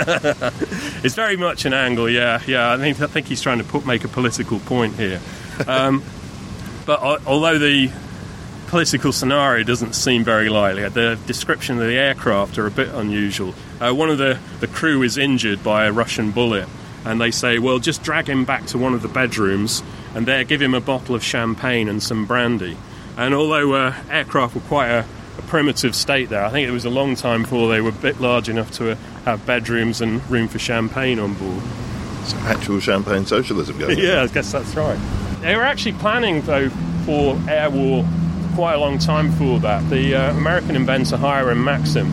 it's 1.02 1.14
very 1.14 1.36
much 1.36 1.64
an 1.64 1.72
angle. 1.72 2.08
Yeah, 2.08 2.42
yeah. 2.46 2.72
I 2.72 2.76
think 2.76 3.00
I 3.00 3.06
think 3.06 3.26
he's 3.26 3.40
trying 3.40 3.58
to 3.58 3.64
put 3.64 3.86
make 3.86 4.04
a 4.04 4.08
political 4.08 4.58
point 4.60 4.94
here. 4.96 5.20
Um, 5.66 6.02
but 6.86 7.02
al- 7.02 7.26
although 7.26 7.58
the 7.58 7.90
political 8.68 9.12
scenario 9.12 9.64
doesn't 9.64 9.94
seem 9.94 10.22
very 10.22 10.50
likely, 10.50 10.86
the 10.90 11.18
description 11.26 11.80
of 11.80 11.86
the 11.86 11.96
aircraft 11.96 12.58
are 12.58 12.66
a 12.66 12.70
bit 12.70 12.88
unusual. 12.90 13.54
Uh, 13.80 13.92
one 13.92 14.10
of 14.10 14.18
the 14.18 14.38
the 14.60 14.66
crew 14.66 15.02
is 15.02 15.16
injured 15.16 15.64
by 15.64 15.86
a 15.86 15.92
Russian 15.92 16.30
bullet, 16.30 16.68
and 17.04 17.20
they 17.20 17.30
say, 17.30 17.58
"Well, 17.58 17.78
just 17.78 18.02
drag 18.02 18.28
him 18.28 18.44
back 18.44 18.66
to 18.66 18.78
one 18.78 18.92
of 18.94 19.02
the 19.02 19.08
bedrooms, 19.08 19.82
and 20.14 20.26
there 20.26 20.44
give 20.44 20.60
him 20.60 20.74
a 20.74 20.80
bottle 20.80 21.14
of 21.14 21.24
champagne 21.24 21.88
and 21.88 22.02
some 22.02 22.26
brandy." 22.26 22.76
And 23.16 23.34
although 23.34 23.72
uh, 23.72 23.94
aircraft 24.10 24.54
were 24.54 24.60
quite 24.60 24.88
a, 24.88 25.06
a 25.38 25.42
primitive 25.42 25.96
state 25.96 26.28
there, 26.28 26.44
I 26.44 26.50
think 26.50 26.68
it 26.68 26.72
was 26.72 26.84
a 26.84 26.90
long 26.90 27.16
time 27.16 27.42
before 27.42 27.70
they 27.70 27.80
were 27.80 27.88
a 27.88 27.92
bit 27.92 28.20
large 28.20 28.48
enough 28.48 28.70
to 28.72 28.92
uh, 28.92 28.94
have 29.24 29.44
bedrooms 29.46 30.00
and 30.00 30.28
room 30.30 30.46
for 30.46 30.58
champagne 30.58 31.18
on 31.18 31.34
board. 31.34 31.62
It's 32.20 32.34
actual 32.34 32.80
champagne 32.80 33.24
socialism 33.24 33.78
going 33.78 33.98
on. 33.98 33.98
yeah, 34.04 34.22
I 34.22 34.26
guess 34.26 34.52
that's 34.52 34.74
right. 34.74 34.98
They 35.40 35.56
were 35.56 35.62
actually 35.62 35.94
planning, 35.94 36.42
though, 36.42 36.68
for 37.06 37.38
air 37.48 37.70
war 37.70 38.04
quite 38.58 38.74
a 38.74 38.80
long 38.80 38.98
time 38.98 39.30
before 39.30 39.60
that. 39.60 39.88
The 39.88 40.16
uh, 40.16 40.36
American 40.36 40.74
inventor 40.74 41.16
Hiram 41.16 41.62
Maxim 41.62 42.12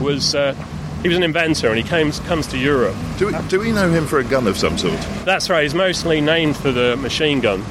was 0.00 0.34
uh, 0.34 0.52
he 1.00 1.08
was 1.08 1.16
an 1.16 1.22
inventor, 1.22 1.68
and 1.68 1.78
he 1.78 1.82
came, 1.82 2.12
comes 2.12 2.46
to 2.48 2.58
Europe. 2.58 2.94
Do 3.16 3.28
we, 3.28 3.48
do 3.48 3.58
we 3.58 3.72
know 3.72 3.90
him 3.90 4.06
for 4.06 4.18
a 4.18 4.24
gun 4.24 4.46
of 4.46 4.58
some 4.58 4.76
sort? 4.76 5.00
That's 5.24 5.48
right. 5.48 5.62
He's 5.62 5.72
mostly 5.72 6.20
named 6.20 6.58
for 6.58 6.72
the 6.72 6.94
machine 6.98 7.40
gun, 7.40 7.64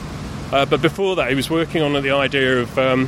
uh, 0.52 0.66
but 0.66 0.82
before 0.82 1.16
that, 1.18 1.30
he 1.30 1.36
was 1.36 1.52
working 1.52 1.84
on 1.84 1.94
the 2.02 2.10
idea 2.10 2.60
of 2.60 2.76
um, 2.80 3.08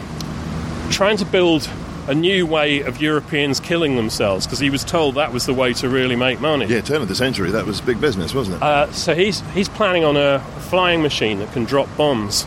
trying 0.91 1.17
to 1.17 1.25
build 1.25 1.67
a 2.07 2.13
new 2.13 2.45
way 2.45 2.81
of 2.81 3.01
Europeans 3.01 3.59
killing 3.59 3.95
themselves 3.95 4.45
because 4.45 4.59
he 4.59 4.69
was 4.69 4.83
told 4.83 5.15
that 5.15 5.33
was 5.33 5.47
the 5.47 5.55
way 5.55 5.73
to 5.73 5.89
really 5.89 6.15
make 6.15 6.39
money. 6.39 6.67
Yeah, 6.67 6.81
turn 6.81 7.01
of 7.01 7.07
the 7.07 7.15
century, 7.15 7.49
that 7.49 7.65
was 7.65 7.81
big 7.81 7.99
business, 7.99 8.35
wasn't 8.35 8.57
it? 8.57 8.61
Uh, 8.61 8.91
so 8.91 9.15
he's 9.15 9.39
he's 9.55 9.69
planning 9.69 10.03
on 10.03 10.17
a 10.17 10.39
flying 10.69 11.01
machine 11.01 11.39
that 11.39 11.51
can 11.51 11.65
drop 11.65 11.87
bombs 11.97 12.45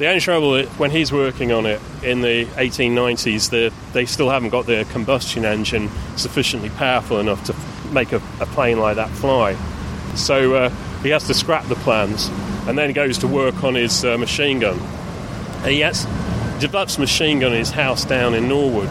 The 0.00 0.06
only 0.06 0.20
trouble 0.20 0.54
is 0.54 0.66
when 0.78 0.90
he's 0.90 1.12
working 1.12 1.52
on 1.52 1.66
it 1.66 1.78
in 2.02 2.22
the 2.22 2.46
1890s, 2.46 3.50
the, 3.50 3.70
they 3.92 4.06
still 4.06 4.30
haven't 4.30 4.48
got 4.48 4.64
the 4.64 4.86
combustion 4.92 5.44
engine 5.44 5.90
sufficiently 6.16 6.70
powerful 6.70 7.20
enough 7.20 7.44
to 7.44 7.54
make 7.92 8.12
a, 8.12 8.22
a 8.40 8.46
plane 8.46 8.80
like 8.80 8.96
that 8.96 9.10
fly. 9.10 9.58
So 10.14 10.54
uh, 10.54 10.70
he 11.02 11.10
has 11.10 11.26
to 11.26 11.34
scrap 11.34 11.66
the 11.66 11.74
plans 11.74 12.30
and 12.66 12.78
then 12.78 12.94
goes 12.94 13.18
to 13.18 13.28
work 13.28 13.62
on 13.62 13.74
his 13.74 14.02
uh, 14.02 14.16
machine 14.16 14.58
gun. 14.58 14.78
He 15.66 15.80
has, 15.80 16.06
develops 16.60 16.96
a 16.96 17.00
machine 17.00 17.38
gun 17.38 17.52
in 17.52 17.58
his 17.58 17.70
house 17.70 18.06
down 18.06 18.32
in 18.32 18.48
Norwood. 18.48 18.88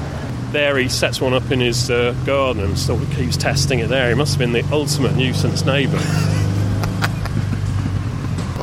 There 0.52 0.78
he 0.78 0.90
sets 0.90 1.20
one 1.20 1.34
up 1.34 1.50
in 1.50 1.60
his 1.60 1.90
uh, 1.90 2.14
garden 2.24 2.64
and 2.64 2.78
sort 2.78 3.02
of 3.02 3.10
keeps 3.16 3.36
testing 3.36 3.80
it 3.80 3.90
there. 3.90 4.10
He 4.10 4.16
must 4.16 4.34
have 4.34 4.40
been 4.40 4.54
the 4.54 4.64
ultimate 4.72 5.16
nuisance 5.16 5.66
neighbour. 5.66 5.98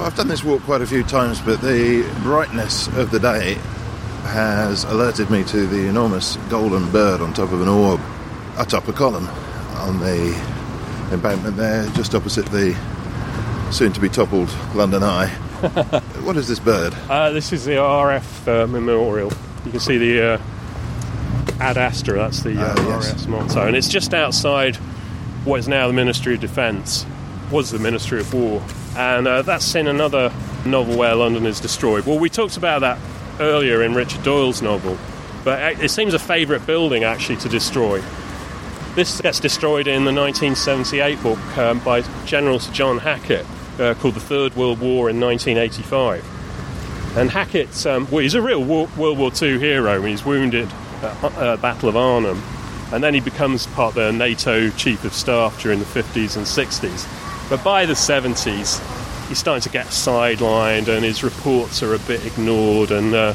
I've 0.06 0.14
done 0.14 0.28
this 0.28 0.44
walk 0.44 0.62
quite 0.62 0.82
a 0.82 0.86
few 0.86 1.02
times, 1.02 1.40
but 1.40 1.60
the 1.60 2.08
brightness 2.22 2.86
of 2.96 3.10
the 3.10 3.18
day 3.18 3.54
has 4.22 4.84
alerted 4.84 5.30
me 5.30 5.42
to 5.42 5.66
the 5.66 5.88
enormous 5.88 6.36
golden 6.48 6.88
bird 6.92 7.20
on 7.20 7.34
top 7.34 7.50
of 7.50 7.60
an 7.60 7.66
orb 7.66 8.00
atop 8.56 8.86
a 8.86 8.92
column 8.92 9.26
on 9.78 9.98
the 9.98 10.32
embankment 11.10 11.56
there, 11.56 11.88
just 11.90 12.14
opposite 12.14 12.46
the 12.46 12.72
soon 13.72 13.92
to 13.94 14.00
be 14.00 14.08
toppled 14.08 14.48
London 14.76 15.02
Eye. 15.02 15.26
what 16.22 16.36
is 16.36 16.46
this 16.46 16.60
bird? 16.60 16.94
Uh, 17.10 17.30
this 17.30 17.52
is 17.52 17.64
the 17.64 17.74
RAF 17.74 18.46
uh, 18.46 18.68
memorial. 18.68 19.32
You 19.64 19.72
can 19.72 19.80
see 19.80 19.98
the 19.98 20.34
uh, 20.34 20.40
Ad 21.58 21.78
Astra, 21.78 22.14
that's 22.14 22.44
the 22.44 22.56
uh, 22.56 22.74
Ah, 22.78 23.00
yes. 23.00 23.26
Motto. 23.26 23.66
And 23.66 23.74
it's 23.74 23.88
just 23.88 24.14
outside 24.14 24.76
what 25.44 25.58
is 25.58 25.66
now 25.66 25.88
the 25.88 25.92
Ministry 25.92 26.34
of 26.34 26.40
Defence, 26.40 27.04
was 27.50 27.72
the 27.72 27.80
Ministry 27.80 28.20
of 28.20 28.32
War. 28.32 28.62
And 28.96 29.28
uh, 29.28 29.42
that's 29.42 29.74
in 29.74 29.86
another 29.88 30.32
novel 30.64 30.96
where 30.96 31.14
London 31.14 31.46
is 31.46 31.60
destroyed. 31.60 32.06
Well, 32.06 32.18
we 32.18 32.30
talked 32.30 32.56
about 32.56 32.80
that 32.80 32.98
earlier 33.38 33.82
in 33.82 33.94
Richard 33.94 34.22
Doyle's 34.22 34.62
novel, 34.62 34.96
but 35.44 35.62
uh, 35.62 35.82
it 35.82 35.90
seems 35.90 36.14
a 36.14 36.18
favourite 36.18 36.66
building 36.66 37.04
actually 37.04 37.36
to 37.36 37.48
destroy. 37.48 38.02
This 38.94 39.20
gets 39.20 39.38
destroyed 39.38 39.86
in 39.86 40.06
the 40.06 40.12
1978 40.12 41.22
book 41.22 41.58
um, 41.58 41.80
by 41.80 42.00
General 42.24 42.58
Sir 42.58 42.72
John 42.72 42.98
Hackett 42.98 43.44
uh, 43.78 43.94
called 43.94 44.14
The 44.14 44.20
Third 44.20 44.56
World 44.56 44.80
War 44.80 45.10
in 45.10 45.20
1985. 45.20 47.16
And 47.18 47.30
Hackett, 47.30 47.86
um, 47.86 48.08
well, 48.10 48.20
he's 48.20 48.34
a 48.34 48.42
real 48.42 48.64
war, 48.64 48.88
World 48.96 49.18
War 49.18 49.30
II 49.40 49.58
hero. 49.58 50.02
He's 50.02 50.24
wounded 50.24 50.68
at 51.02 51.24
uh, 51.24 51.56
Battle 51.58 51.88
of 51.88 51.96
Arnhem, 51.96 52.42
and 52.92 53.04
then 53.04 53.14
he 53.14 53.20
becomes 53.20 53.66
part 53.68 53.90
of 53.90 53.94
the 53.94 54.12
NATO 54.12 54.70
Chief 54.70 55.04
of 55.04 55.12
Staff 55.12 55.60
during 55.60 55.78
the 55.78 55.84
50s 55.84 56.36
and 56.36 56.46
60s. 56.46 57.06
But 57.48 57.62
by 57.62 57.86
the 57.86 57.92
70s, 57.94 59.28
he's 59.28 59.38
starting 59.38 59.62
to 59.62 59.68
get 59.68 59.86
sidelined, 59.86 60.88
and 60.88 61.04
his 61.04 61.22
reports 61.22 61.82
are 61.82 61.94
a 61.94 61.98
bit 62.00 62.24
ignored, 62.26 62.90
and 62.90 63.14
uh, 63.14 63.34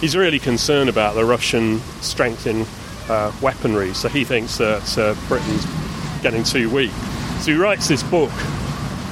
he's 0.00 0.16
really 0.16 0.38
concerned 0.40 0.88
about 0.90 1.14
the 1.14 1.24
Russian 1.24 1.78
strength 2.00 2.46
in 2.46 2.66
uh, 3.08 3.32
weaponry. 3.40 3.94
So 3.94 4.08
he 4.08 4.24
thinks 4.24 4.58
that 4.58 4.98
uh, 4.98 5.14
Britain's 5.28 5.64
getting 6.22 6.42
too 6.42 6.70
weak. 6.70 6.90
So 7.40 7.52
he 7.52 7.54
writes 7.54 7.88
this 7.88 8.02
book 8.02 8.30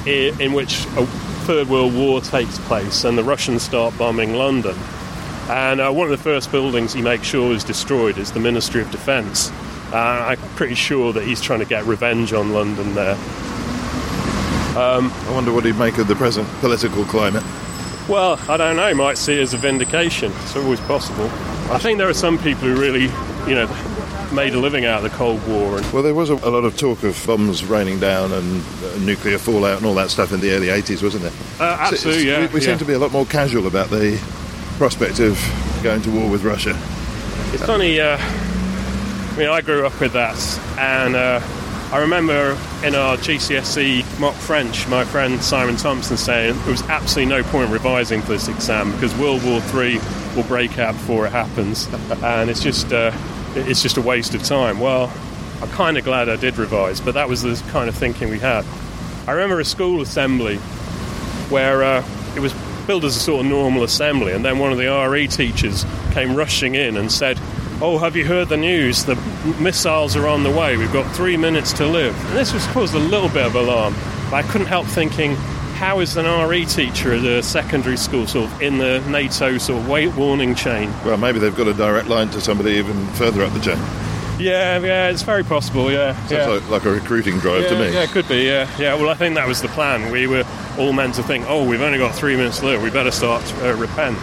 i- 0.05 0.33
in 0.39 0.53
which 0.53 0.85
a 0.97 1.05
Third 1.45 1.67
World 1.69 1.93
War 1.95 2.21
takes 2.21 2.57
place 2.59 3.03
and 3.03 3.17
the 3.17 3.23
Russians 3.23 3.63
start 3.63 3.97
bombing 3.97 4.35
London. 4.35 4.77
And 5.49 5.81
uh, 5.81 5.91
one 5.91 6.05
of 6.05 6.11
the 6.11 6.23
first 6.23 6.51
buildings 6.51 6.93
he 6.93 7.01
makes 7.01 7.25
sure 7.27 7.51
is 7.53 7.63
destroyed 7.63 8.17
is 8.17 8.31
the 8.31 8.39
Ministry 8.39 8.81
of 8.81 8.89
Defence. 8.91 9.49
Uh, 9.91 9.97
I'm 9.97 10.37
pretty 10.55 10.75
sure 10.75 11.11
that 11.13 11.23
he's 11.23 11.41
trying 11.41 11.59
to 11.59 11.65
get 11.65 11.83
revenge 11.85 12.31
on 12.31 12.53
London 12.53 12.93
there. 12.95 13.17
I 14.79 15.31
wonder 15.33 15.51
what 15.51 15.65
he'd 15.65 15.77
make 15.77 15.97
of 15.97 16.07
the 16.07 16.15
present 16.15 16.47
political 16.59 17.03
climate. 17.05 17.43
Well, 18.09 18.39
I 18.49 18.57
don't 18.57 18.75
know. 18.75 18.93
Might 18.95 19.17
see 19.17 19.33
it 19.37 19.41
as 19.41 19.53
a 19.53 19.57
vindication. 19.57 20.31
It's 20.43 20.55
always 20.55 20.79
possible. 20.81 21.25
I 21.71 21.77
think 21.77 21.97
there 21.97 22.09
are 22.09 22.13
some 22.13 22.37
people 22.37 22.67
who 22.67 22.79
really, 22.79 23.03
you 23.47 23.55
know, 23.55 23.67
made 24.33 24.53
a 24.53 24.59
living 24.59 24.85
out 24.85 25.03
of 25.03 25.11
the 25.11 25.15
Cold 25.17 25.45
War. 25.47 25.77
And 25.77 25.93
Well, 25.93 26.03
there 26.03 26.13
was 26.15 26.29
a, 26.29 26.35
a 26.35 26.49
lot 26.49 26.63
of 26.63 26.77
talk 26.77 27.03
of 27.03 27.21
bombs 27.27 27.63
raining 27.63 27.99
down 27.99 28.31
and 28.31 28.61
uh, 28.83 28.97
nuclear 28.99 29.37
fallout 29.37 29.77
and 29.77 29.85
all 29.85 29.93
that 29.95 30.09
stuff 30.09 30.31
in 30.33 30.39
the 30.39 30.51
early 30.51 30.67
80s, 30.67 31.03
wasn't 31.03 31.23
there? 31.23 31.33
uh, 31.59 31.77
absolutely, 31.79 32.23
it's- 32.27 32.39
yeah. 32.41 32.47
We, 32.47 32.53
we 32.55 32.61
yeah. 32.61 32.67
seem 32.67 32.77
to 32.79 32.85
be 32.85 32.93
a 32.93 32.99
lot 32.99 33.11
more 33.11 33.25
casual 33.25 33.67
about 33.67 33.89
the 33.89 34.17
prospect 34.77 35.19
of 35.19 35.37
going 35.83 36.01
to 36.01 36.11
war 36.11 36.29
with 36.29 36.43
Russia. 36.43 36.77
It's 37.53 37.63
funny. 37.65 37.99
Uh, 37.99 38.17
I 38.19 39.35
mean, 39.37 39.49
I 39.49 39.61
grew 39.61 39.85
up 39.85 39.97
with 39.99 40.13
that, 40.13 40.37
and 40.77 41.15
uh, 41.15 41.39
I 41.91 41.99
remember 41.99 42.57
in 42.85 42.95
our 42.95 43.17
GCSE 43.17 44.17
mock 44.17 44.33
French, 44.35 44.87
my 44.87 45.03
friend 45.03 45.43
Simon 45.43 45.75
Thompson 45.75 46.15
saying 46.15 46.57
there 46.59 46.71
was 46.71 46.83
absolutely 46.83 47.35
no 47.35 47.43
point 47.43 47.69
revising 47.69 48.21
for 48.21 48.29
this 48.29 48.47
exam 48.47 48.93
because 48.93 49.13
World 49.17 49.43
War 49.43 49.59
Three 49.59 49.99
will 50.33 50.45
break 50.47 50.79
out 50.79 50.93
before 50.93 51.25
it 51.25 51.31
happens, 51.31 51.87
and 52.23 52.49
it's 52.49 52.63
just 52.63 52.93
uh, 52.93 53.11
it's 53.55 53.81
just 53.81 53.97
a 53.97 54.01
waste 54.01 54.33
of 54.33 54.41
time. 54.41 54.79
Well, 54.79 55.11
I'm 55.61 55.67
kind 55.71 55.97
of 55.97 56.05
glad 56.05 56.29
I 56.29 56.37
did 56.37 56.57
revise, 56.57 57.01
but 57.01 57.13
that 57.15 57.27
was 57.27 57.41
the 57.41 57.61
kind 57.71 57.89
of 57.89 57.95
thinking 57.95 58.29
we 58.29 58.39
had. 58.39 58.63
I 59.27 59.33
remember 59.33 59.59
a 59.59 59.65
school 59.65 59.99
assembly 59.99 60.59
where 61.49 61.83
uh, 61.83 62.05
it 62.37 62.39
was 62.39 62.53
billed 62.87 63.03
as 63.03 63.17
a 63.17 63.19
sort 63.19 63.43
of 63.43 63.51
normal 63.51 63.83
assembly, 63.83 64.31
and 64.31 64.45
then 64.45 64.59
one 64.59 64.71
of 64.71 64.77
the 64.77 64.87
RE 64.87 65.27
teachers 65.27 65.85
came 66.11 66.35
rushing 66.35 66.75
in 66.75 66.95
and 66.95 67.11
said, 67.11 67.37
"Oh, 67.81 67.97
have 67.97 68.15
you 68.15 68.25
heard 68.25 68.49
the 68.49 68.57
news? 68.57 69.05
The 69.05 69.15
missiles 69.59 70.15
are 70.15 70.27
on 70.27 70.43
the 70.43 70.51
way. 70.51 70.77
We've 70.77 70.93
got 70.93 71.13
three 71.15 71.37
minutes 71.37 71.73
to 71.73 71.85
live." 71.85 72.15
And 72.29 72.37
this 72.37 72.53
was 72.53 72.65
caused 72.67 72.93
a 72.93 72.99
little 72.99 73.29
bit 73.29 73.45
of 73.45 73.55
alarm. 73.55 73.95
But 74.29 74.37
I 74.37 74.43
couldn't 74.43 74.67
help 74.67 74.87
thinking, 74.87 75.35
how 75.81 75.99
is 75.99 76.15
an 76.15 76.25
RE 76.25 76.63
teacher 76.65 77.13
at 77.13 77.23
a 77.23 77.41
secondary 77.41 77.97
school 77.97 78.27
sort 78.27 78.51
of 78.51 78.61
in 78.61 78.77
the 78.77 78.99
NATO 79.09 79.57
sort 79.57 79.81
of 79.81 79.89
wait 79.89 80.13
warning 80.15 80.53
chain? 80.53 80.93
Well, 81.03 81.17
maybe 81.17 81.39
they've 81.39 81.55
got 81.55 81.67
a 81.67 81.73
direct 81.73 82.07
line 82.07 82.29
to 82.29 82.39
somebody 82.39 82.73
even 82.73 83.07
further 83.13 83.43
up 83.43 83.51
the 83.53 83.59
chain. 83.59 83.79
Yeah, 84.39 84.79
yeah, 84.79 85.09
it's 85.09 85.23
very 85.23 85.43
possible. 85.43 85.91
Yeah, 85.91 86.15
Sounds 86.27 86.31
yeah. 86.31 86.47
like, 86.47 86.69
like 86.69 86.85
a 86.85 86.91
recruiting 86.91 87.39
drive 87.39 87.63
yeah, 87.63 87.69
to 87.69 87.75
me. 87.79 87.93
Yeah, 87.93 88.03
it 88.03 88.09
could 88.09 88.27
be. 88.27 88.43
Yeah, 88.43 88.69
yeah. 88.79 88.93
Well, 88.93 89.09
I 89.09 89.15
think 89.15 89.35
that 89.35 89.47
was 89.47 89.61
the 89.61 89.67
plan. 89.69 90.11
We 90.11 90.27
were 90.27 90.43
all 90.77 90.93
meant 90.93 91.15
to 91.15 91.23
think, 91.23 91.45
oh, 91.47 91.67
we've 91.67 91.81
only 91.81 91.97
got 91.97 92.13
three 92.13 92.35
minutes 92.35 92.59
to 92.59 92.65
live. 92.65 92.83
We 92.83 92.91
better 92.91 93.11
start 93.11 93.43
to 93.45 93.71
uh, 93.71 93.75
repent. 93.75 94.17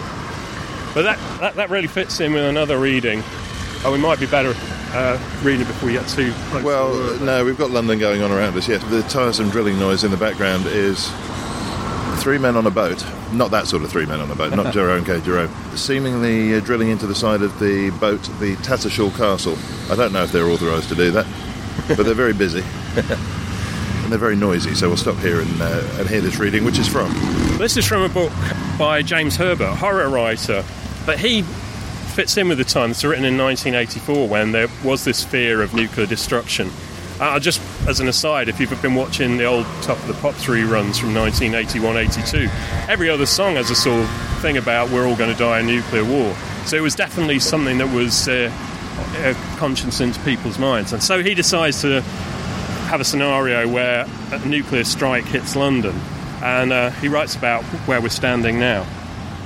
But 0.94 1.02
that, 1.02 1.18
that 1.40 1.54
that 1.56 1.70
really 1.70 1.86
fits 1.88 2.18
in 2.20 2.32
with 2.32 2.44
another 2.44 2.78
reading. 2.78 3.22
Oh, 3.84 3.92
we 3.92 3.98
might 3.98 4.18
be 4.18 4.26
better 4.26 4.52
uh, 4.92 5.18
reading 5.42 5.60
it 5.62 5.66
before 5.68 5.86
we 5.86 5.92
get 5.92 6.08
too 6.08 6.32
close. 6.50 6.62
to 6.62 6.66
Well, 6.66 6.90
word. 6.90 7.20
no, 7.22 7.44
we've 7.44 7.56
got 7.58 7.70
London 7.70 7.98
going 7.98 8.22
on 8.22 8.32
around 8.32 8.56
us, 8.56 8.66
yes. 8.68 8.82
The 8.90 9.02
tiresome 9.02 9.50
drilling 9.50 9.78
noise 9.78 10.02
in 10.04 10.10
the 10.10 10.16
background 10.16 10.66
is 10.66 11.08
three 12.20 12.38
men 12.38 12.56
on 12.56 12.66
a 12.66 12.70
boat. 12.70 13.04
Not 13.32 13.50
that 13.52 13.66
sort 13.68 13.82
of 13.84 13.90
three 13.90 14.04
men 14.06 14.20
on 14.20 14.30
a 14.30 14.34
boat, 14.34 14.54
not 14.54 14.72
Jerome 14.74 15.04
K. 15.04 15.20
Jerome. 15.20 15.50
Seemingly 15.76 16.54
uh, 16.54 16.60
drilling 16.60 16.88
into 16.88 17.06
the 17.06 17.14
side 17.14 17.42
of 17.42 17.56
the 17.60 17.90
boat, 18.00 18.20
the 18.40 18.56
Tattershall 18.56 19.10
Castle. 19.16 19.56
I 19.90 19.94
don't 19.96 20.12
know 20.12 20.24
if 20.24 20.32
they're 20.32 20.48
authorised 20.48 20.88
to 20.88 20.94
do 20.96 21.10
that, 21.12 21.26
but 21.96 22.04
they're 22.04 22.14
very 22.14 22.32
busy. 22.34 22.64
and 22.96 24.10
they're 24.12 24.18
very 24.18 24.36
noisy, 24.36 24.74
so 24.74 24.88
we'll 24.88 24.96
stop 24.96 25.16
here 25.18 25.40
and, 25.40 25.62
uh, 25.62 25.86
and 25.98 26.08
hear 26.08 26.20
this 26.20 26.38
reading, 26.40 26.64
which 26.64 26.78
is 26.80 26.88
from. 26.88 27.12
This 27.58 27.76
is 27.76 27.86
from 27.86 28.02
a 28.02 28.08
book 28.08 28.32
by 28.76 29.02
James 29.02 29.36
Herbert, 29.36 29.74
horror 29.76 30.08
writer, 30.08 30.64
but 31.06 31.18
he 31.20 31.44
fits 32.18 32.36
in 32.36 32.48
with 32.48 32.58
the 32.58 32.64
time. 32.64 32.90
It's 32.90 33.04
written 33.04 33.24
in 33.24 33.38
1984 33.38 34.26
when 34.26 34.50
there 34.50 34.66
was 34.82 35.04
this 35.04 35.22
fear 35.22 35.62
of 35.62 35.72
nuclear 35.72 36.04
destruction. 36.04 36.68
Uh, 37.20 37.38
just 37.38 37.60
as 37.86 38.00
an 38.00 38.08
aside, 38.08 38.48
if 38.48 38.58
you've 38.58 38.82
been 38.82 38.96
watching 38.96 39.36
the 39.36 39.44
old 39.44 39.64
Top 39.82 39.96
of 39.98 40.08
the 40.08 40.14
Pops 40.14 40.46
reruns 40.46 40.98
from 40.98 41.10
1981-82, 41.10 42.88
every 42.88 43.08
other 43.08 43.24
song 43.24 43.54
has 43.54 43.70
a 43.70 43.76
sort 43.76 44.00
of 44.00 44.10
thing 44.42 44.56
about 44.56 44.90
we're 44.90 45.06
all 45.06 45.14
going 45.14 45.32
to 45.32 45.38
die 45.38 45.60
in 45.60 45.68
nuclear 45.68 46.04
war. 46.04 46.34
So 46.66 46.76
it 46.76 46.80
was 46.80 46.96
definitely 46.96 47.38
something 47.38 47.78
that 47.78 47.94
was 47.94 48.26
uh, 48.26 48.50
a 49.18 49.34
conscience 49.56 50.00
into 50.00 50.18
people's 50.24 50.58
minds. 50.58 50.92
And 50.92 51.00
so 51.00 51.22
he 51.22 51.34
decides 51.34 51.82
to 51.82 52.00
have 52.90 53.00
a 53.00 53.04
scenario 53.04 53.68
where 53.68 54.08
a 54.32 54.44
nuclear 54.44 54.82
strike 54.82 55.26
hits 55.26 55.54
London, 55.54 55.94
and 56.42 56.72
uh, 56.72 56.90
he 56.90 57.06
writes 57.06 57.36
about 57.36 57.62
where 57.86 58.00
we're 58.00 58.08
standing 58.08 58.58
now. 58.58 58.84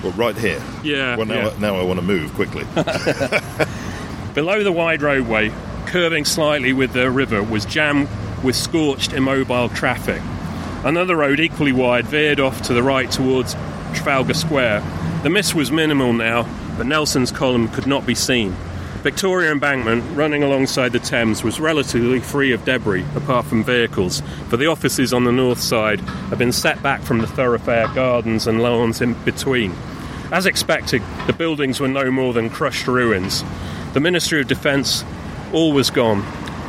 Well, 0.03 0.13
right 0.13 0.37
here. 0.37 0.63
Yeah, 0.83 1.17
Well, 1.17 1.27
now, 1.27 1.49
yeah. 1.49 1.59
Now 1.59 1.77
I 1.77 1.83
want 1.85 2.01
to 2.01 2.05
move 2.05 2.35
quickly. 2.35 2.65
Below 4.35 4.65
the 4.65 4.73
wide 4.73 5.03
roadway, 5.03 5.53
curving 5.87 6.25
slightly 6.25 6.73
with 6.73 6.93
the 6.93 7.11
river, 7.11 7.43
was 7.43 7.65
jammed 7.65 8.09
with 8.43 8.57
scorched, 8.57 9.13
immobile 9.13 9.69
traffic. 9.69 10.21
Another 10.85 11.15
road, 11.17 11.39
equally 11.39 11.73
wide, 11.73 12.07
veered 12.07 12.41
off 12.41 12.63
to 12.63 12.75
the 12.75 12.83
right 12.83 13.11
towards 13.11 13.55
Trafalgar 13.95 14.35
Square. 14.35 14.83
The 15.23 15.31
mist 15.31 15.55
was 15.55 15.71
minimal 15.71 16.13
now, 16.13 16.49
but 16.77 16.87
Nelson's 16.87 17.31
column 17.31 17.69
could 17.69 17.87
not 17.87 18.05
be 18.05 18.15
seen. 18.15 18.57
Victoria 19.03 19.51
Embankment, 19.51 20.05
running 20.17 20.43
alongside 20.45 20.93
the 20.93 20.99
Thames, 21.01 21.43
was 21.43 21.59
relatively 21.59 22.21
free 22.21 22.53
of 22.53 22.65
debris, 22.65 23.05
apart 23.17 23.45
from 23.47 23.65
vehicles, 23.65 24.23
for 24.49 24.57
the 24.57 24.67
offices 24.67 25.13
on 25.13 25.25
the 25.25 25.33
north 25.33 25.61
side 25.61 26.01
had 26.01 26.39
been 26.39 26.53
set 26.53 26.81
back 26.83 27.03
from 27.03 27.19
the 27.19 27.27
thoroughfare 27.27 27.89
gardens 27.95 28.47
and 28.47 28.63
lawns 28.63 29.01
in 29.01 29.15
between. 29.25 29.75
As 30.33 30.47
expected, 30.47 31.03
the 31.27 31.35
buildings 31.35 31.79
were 31.79 31.89
no 31.89 32.11
more 32.11 32.33
than 32.33 32.49
crushed 32.49 32.89
ruins. 32.89 33.45
The 33.93 34.01
Ministry 34.01 34.41
of 34.41 34.49
Defence, 34.49 35.05
all 35.53 35.75
was 35.75 35.91
gone. 35.91 36.25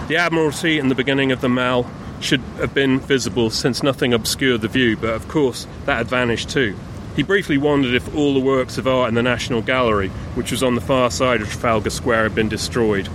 The 0.10 0.18
Admiralty 0.18 0.80
and 0.80 0.92
the 0.92 0.96
beginning 0.96 1.32
of 1.32 1.40
the 1.40 1.48
Mall 1.48 1.90
should 2.20 2.42
have 2.58 2.74
been 2.74 3.00
visible 3.00 3.50
since 3.50 3.82
nothing 3.82 4.14
obscured 4.14 4.60
the 4.60 4.68
view, 4.68 4.98
but 4.98 5.12
of 5.12 5.30
course 5.30 5.66
that 5.86 5.96
had 5.96 6.08
vanished 6.08 6.50
too. 6.50 6.76
He 7.16 7.24
briefly 7.24 7.58
wondered 7.58 7.96
if 7.96 8.14
all 8.14 8.34
the 8.34 8.42
works 8.42 8.78
of 8.78 8.86
art 8.86 9.08
in 9.08 9.16
the 9.16 9.24
National 9.24 9.62
Gallery, 9.62 10.10
which 10.36 10.52
was 10.52 10.62
on 10.62 10.76
the 10.76 10.82
far 10.82 11.10
side 11.10 11.42
of 11.42 11.50
Trafalgar 11.50 11.90
Square, 11.90 12.24
had 12.24 12.36
been 12.36 12.50
destroyed. 12.50 13.08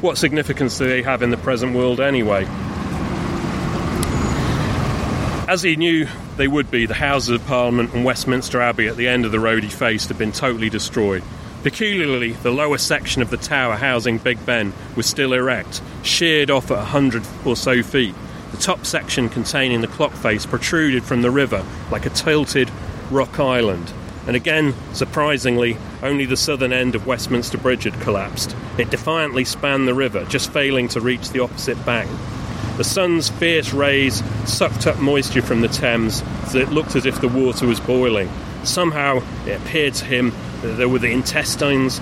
What 0.00 0.16
significance 0.16 0.78
do 0.78 0.86
they 0.86 1.02
have 1.02 1.22
in 1.22 1.30
the 1.30 1.36
present 1.36 1.74
world 1.74 1.98
anyway? 1.98 2.46
As 5.48 5.62
he 5.62 5.76
knew 5.76 6.06
they 6.36 6.46
would 6.46 6.70
be, 6.70 6.84
the 6.84 6.92
Houses 6.92 7.30
of 7.30 7.46
Parliament 7.46 7.94
and 7.94 8.04
Westminster 8.04 8.60
Abbey 8.60 8.86
at 8.86 8.98
the 8.98 9.08
end 9.08 9.24
of 9.24 9.32
the 9.32 9.40
road 9.40 9.62
he 9.62 9.70
faced 9.70 10.08
had 10.08 10.18
been 10.18 10.30
totally 10.30 10.68
destroyed. 10.68 11.22
Peculiarly, 11.62 12.32
the 12.32 12.50
lower 12.50 12.76
section 12.76 13.22
of 13.22 13.30
the 13.30 13.38
tower 13.38 13.74
housing 13.76 14.18
Big 14.18 14.44
Ben 14.44 14.74
was 14.94 15.06
still 15.06 15.32
erect, 15.32 15.80
sheared 16.02 16.50
off 16.50 16.70
at 16.70 16.76
a 16.76 16.84
hundred 16.84 17.22
or 17.46 17.56
so 17.56 17.82
feet. 17.82 18.14
The 18.50 18.58
top 18.58 18.84
section 18.84 19.30
containing 19.30 19.80
the 19.80 19.86
clock 19.86 20.12
face 20.12 20.44
protruded 20.44 21.02
from 21.02 21.22
the 21.22 21.30
river 21.30 21.64
like 21.90 22.04
a 22.04 22.10
tilted 22.10 22.70
rock 23.10 23.40
island. 23.40 23.90
And 24.26 24.36
again, 24.36 24.74
surprisingly, 24.92 25.78
only 26.02 26.26
the 26.26 26.36
southern 26.36 26.74
end 26.74 26.94
of 26.94 27.06
Westminster 27.06 27.56
Bridge 27.56 27.84
had 27.84 27.98
collapsed. 28.02 28.54
It 28.76 28.90
defiantly 28.90 29.46
spanned 29.46 29.88
the 29.88 29.94
river, 29.94 30.26
just 30.26 30.52
failing 30.52 30.88
to 30.88 31.00
reach 31.00 31.30
the 31.30 31.40
opposite 31.40 31.82
bank. 31.86 32.10
The 32.78 32.84
sun's 32.84 33.28
fierce 33.28 33.72
rays 33.72 34.22
sucked 34.48 34.86
up 34.86 35.00
moisture 35.00 35.42
from 35.42 35.62
the 35.62 35.68
Thames 35.68 36.22
so 36.48 36.58
it 36.58 36.68
looked 36.68 36.94
as 36.94 37.06
if 37.06 37.20
the 37.20 37.26
water 37.26 37.66
was 37.66 37.80
boiling. 37.80 38.30
Somehow, 38.62 39.20
it 39.46 39.60
appeared 39.60 39.94
to 39.94 40.04
him 40.04 40.32
that 40.62 40.76
there 40.76 40.88
were 40.88 41.00
the 41.00 41.10
intestines 41.10 42.00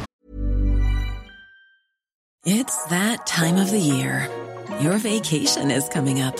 It's 2.45 2.85
that 2.89 3.27
time 3.27 3.57
of 3.57 3.71
the 3.71 3.79
year. 3.79 4.29
Your 4.83 4.99
vacation 4.99 5.71
is 5.71 5.89
coming 5.89 6.21
up. 6.21 6.37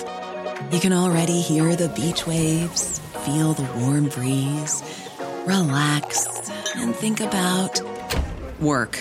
You 0.71 0.81
can 0.81 0.93
already 0.93 1.41
hear 1.41 1.75
the 1.75 1.89
beach 1.89 2.27
waves, 2.27 2.99
feel 3.25 3.55
the 3.55 3.65
warm 3.81 4.11
breeze, 4.11 4.83
relax, 5.47 6.51
and 6.77 6.95
think 6.95 7.21
about 7.21 7.81
work. 8.61 9.01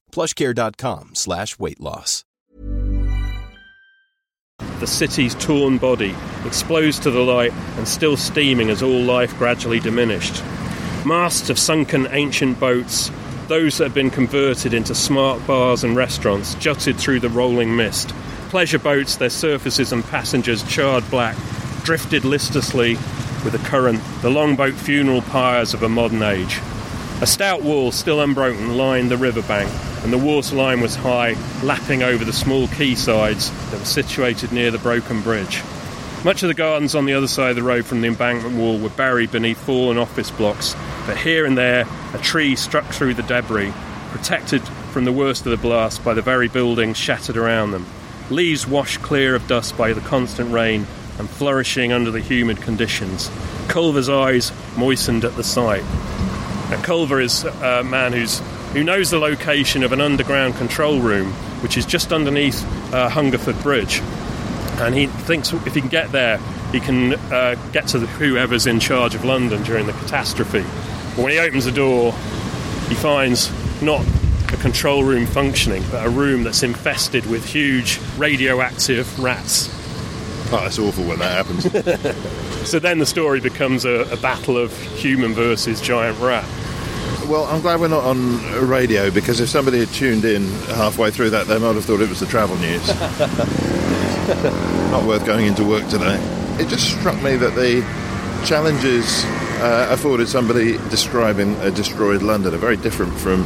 plushcare.com 0.11 1.11
slash 1.15 1.57
weight 1.57 1.79
loss. 1.79 2.25
the 4.81 4.87
city's 4.87 5.35
torn 5.35 5.77
body, 5.77 6.15
exposed 6.45 7.03
to 7.03 7.11
the 7.11 7.19
light 7.19 7.53
and 7.77 7.87
still 7.87 8.17
steaming 8.17 8.71
as 8.71 8.81
all 8.81 8.99
life 8.99 9.37
gradually 9.37 9.79
diminished. 9.79 10.43
Masts 11.05 11.51
of 11.51 11.59
sunken 11.59 12.07
ancient 12.11 12.59
boats, 12.59 13.11
those 13.47 13.77
that 13.77 13.85
had 13.85 13.93
been 13.93 14.09
converted 14.09 14.73
into 14.73 14.95
smart 14.95 15.45
bars 15.45 15.83
and 15.83 15.95
restaurants, 15.95 16.55
jutted 16.55 16.97
through 16.97 17.19
the 17.19 17.29
rolling 17.29 17.75
mist. 17.75 18.09
Pleasure 18.49 18.79
boats, 18.79 19.17
their 19.17 19.29
surfaces 19.29 19.93
and 19.93 20.03
passengers 20.05 20.63
charred 20.63 21.07
black, 21.11 21.37
drifted 21.83 22.25
listlessly 22.25 22.95
with 23.43 23.51
the 23.51 23.69
current, 23.69 24.01
the 24.23 24.31
longboat 24.31 24.73
funeral 24.73 25.21
pyres 25.21 25.75
of 25.75 25.83
a 25.83 25.89
modern 25.89 26.23
age. 26.23 26.59
A 27.21 27.27
stout 27.27 27.61
wall, 27.61 27.91
still 27.91 28.19
unbroken, 28.19 28.75
lined 28.75 29.11
the 29.11 29.17
riverbank, 29.17 29.69
and 30.03 30.11
the 30.11 30.17
waterline 30.17 30.81
was 30.81 30.95
high, 30.95 31.35
lapping 31.61 32.01
over 32.01 32.25
the 32.25 32.33
small 32.33 32.65
quaysides 32.69 33.51
that 33.69 33.79
were 33.79 33.85
situated 33.85 34.51
near 34.51 34.71
the 34.71 34.79
broken 34.79 35.21
bridge. 35.21 35.61
Much 36.23 36.41
of 36.41 36.47
the 36.47 36.55
gardens 36.55 36.95
on 36.95 37.05
the 37.05 37.13
other 37.13 37.27
side 37.27 37.51
of 37.51 37.55
the 37.55 37.61
road 37.61 37.85
from 37.85 38.01
the 38.01 38.07
embankment 38.07 38.55
wall 38.55 38.79
were 38.79 38.89
buried 38.89 39.31
beneath 39.31 39.59
fallen 39.59 39.99
office 39.99 40.31
blocks, 40.31 40.75
but 41.05 41.15
here 41.15 41.45
and 41.45 41.55
there 41.55 41.85
a 42.15 42.17
tree 42.17 42.55
struck 42.55 42.85
through 42.85 43.13
the 43.13 43.21
debris, 43.23 43.71
protected 44.09 44.67
from 44.91 45.05
the 45.05 45.11
worst 45.11 45.45
of 45.45 45.51
the 45.51 45.57
blast 45.57 46.03
by 46.03 46.15
the 46.15 46.23
very 46.23 46.47
buildings 46.47 46.97
shattered 46.97 47.37
around 47.37 47.69
them. 47.69 47.85
Leaves 48.31 48.65
washed 48.65 48.99
clear 49.03 49.35
of 49.35 49.45
dust 49.45 49.77
by 49.77 49.93
the 49.93 50.01
constant 50.01 50.51
rain 50.51 50.87
and 51.19 51.29
flourishing 51.29 51.93
under 51.93 52.09
the 52.09 52.19
humid 52.19 52.59
conditions. 52.61 53.29
Culver's 53.67 54.09
eyes 54.09 54.51
moistened 54.75 55.23
at 55.23 55.35
the 55.35 55.43
sight. 55.43 55.83
Now, 56.71 56.81
Culver 56.81 57.19
is 57.19 57.43
a 57.43 57.83
man 57.83 58.13
who's, 58.13 58.39
who 58.71 58.81
knows 58.81 59.11
the 59.11 59.19
location 59.19 59.83
of 59.83 59.91
an 59.91 59.99
underground 59.99 60.55
control 60.55 61.01
room, 61.01 61.33
which 61.61 61.77
is 61.77 61.85
just 61.85 62.13
underneath 62.13 62.63
uh, 62.93 63.09
Hungerford 63.09 63.61
Bridge. 63.61 63.99
And 64.79 64.95
he 64.95 65.07
thinks 65.07 65.51
if 65.51 65.75
he 65.75 65.81
can 65.81 65.89
get 65.89 66.13
there, 66.13 66.37
he 66.71 66.79
can 66.79 67.15
uh, 67.31 67.55
get 67.73 67.87
to 67.89 67.99
the, 67.99 68.07
whoever's 68.07 68.67
in 68.67 68.79
charge 68.79 69.15
of 69.15 69.25
London 69.25 69.61
during 69.63 69.85
the 69.85 69.91
catastrophe. 69.91 70.61
But 71.15 71.23
when 71.23 71.33
he 71.33 71.39
opens 71.39 71.65
the 71.65 71.73
door, 71.73 72.13
he 72.87 72.95
finds 72.95 73.51
not 73.81 74.05
a 74.53 74.57
control 74.57 75.03
room 75.03 75.25
functioning, 75.25 75.83
but 75.91 76.05
a 76.05 76.09
room 76.09 76.43
that's 76.43 76.63
infested 76.63 77.25
with 77.25 77.43
huge 77.45 77.99
radioactive 78.17 79.19
rats. 79.19 79.69
Oh, 80.53 80.61
that's 80.61 80.79
awful 80.79 81.03
when 81.03 81.19
that 81.19 81.45
happens. 81.45 82.35
So 82.61 82.77
then 82.77 82.99
the 82.99 83.07
story 83.07 83.39
becomes 83.39 83.85
a, 83.85 84.01
a 84.11 84.17
battle 84.17 84.55
of 84.55 84.77
human 84.93 85.33
versus 85.33 85.81
giant 85.81 86.19
rat. 86.19 86.45
Well, 87.31 87.45
I'm 87.45 87.61
glad 87.61 87.79
we're 87.79 87.87
not 87.87 88.03
on 88.03 88.41
radio 88.67 89.09
because 89.09 89.39
if 89.39 89.47
somebody 89.47 89.79
had 89.79 89.87
tuned 89.93 90.25
in 90.25 90.49
halfway 90.75 91.11
through 91.11 91.29
that, 91.29 91.47
they 91.47 91.57
might 91.57 91.75
have 91.75 91.85
thought 91.85 92.01
it 92.01 92.09
was 92.09 92.19
the 92.19 92.25
travel 92.25 92.57
news. 92.57 92.85
not 94.91 95.05
worth 95.05 95.25
going 95.25 95.45
into 95.45 95.63
work 95.63 95.87
today. 95.87 96.17
It 96.59 96.67
just 96.67 96.91
struck 96.91 97.15
me 97.23 97.37
that 97.37 97.55
the 97.55 97.83
challenges 98.45 99.23
uh, 99.61 99.87
afforded 99.89 100.27
somebody 100.27 100.73
describing 100.89 101.55
a 101.61 101.71
destroyed 101.71 102.21
London 102.21 102.53
are 102.53 102.57
very 102.57 102.75
different 102.75 103.13
from 103.13 103.43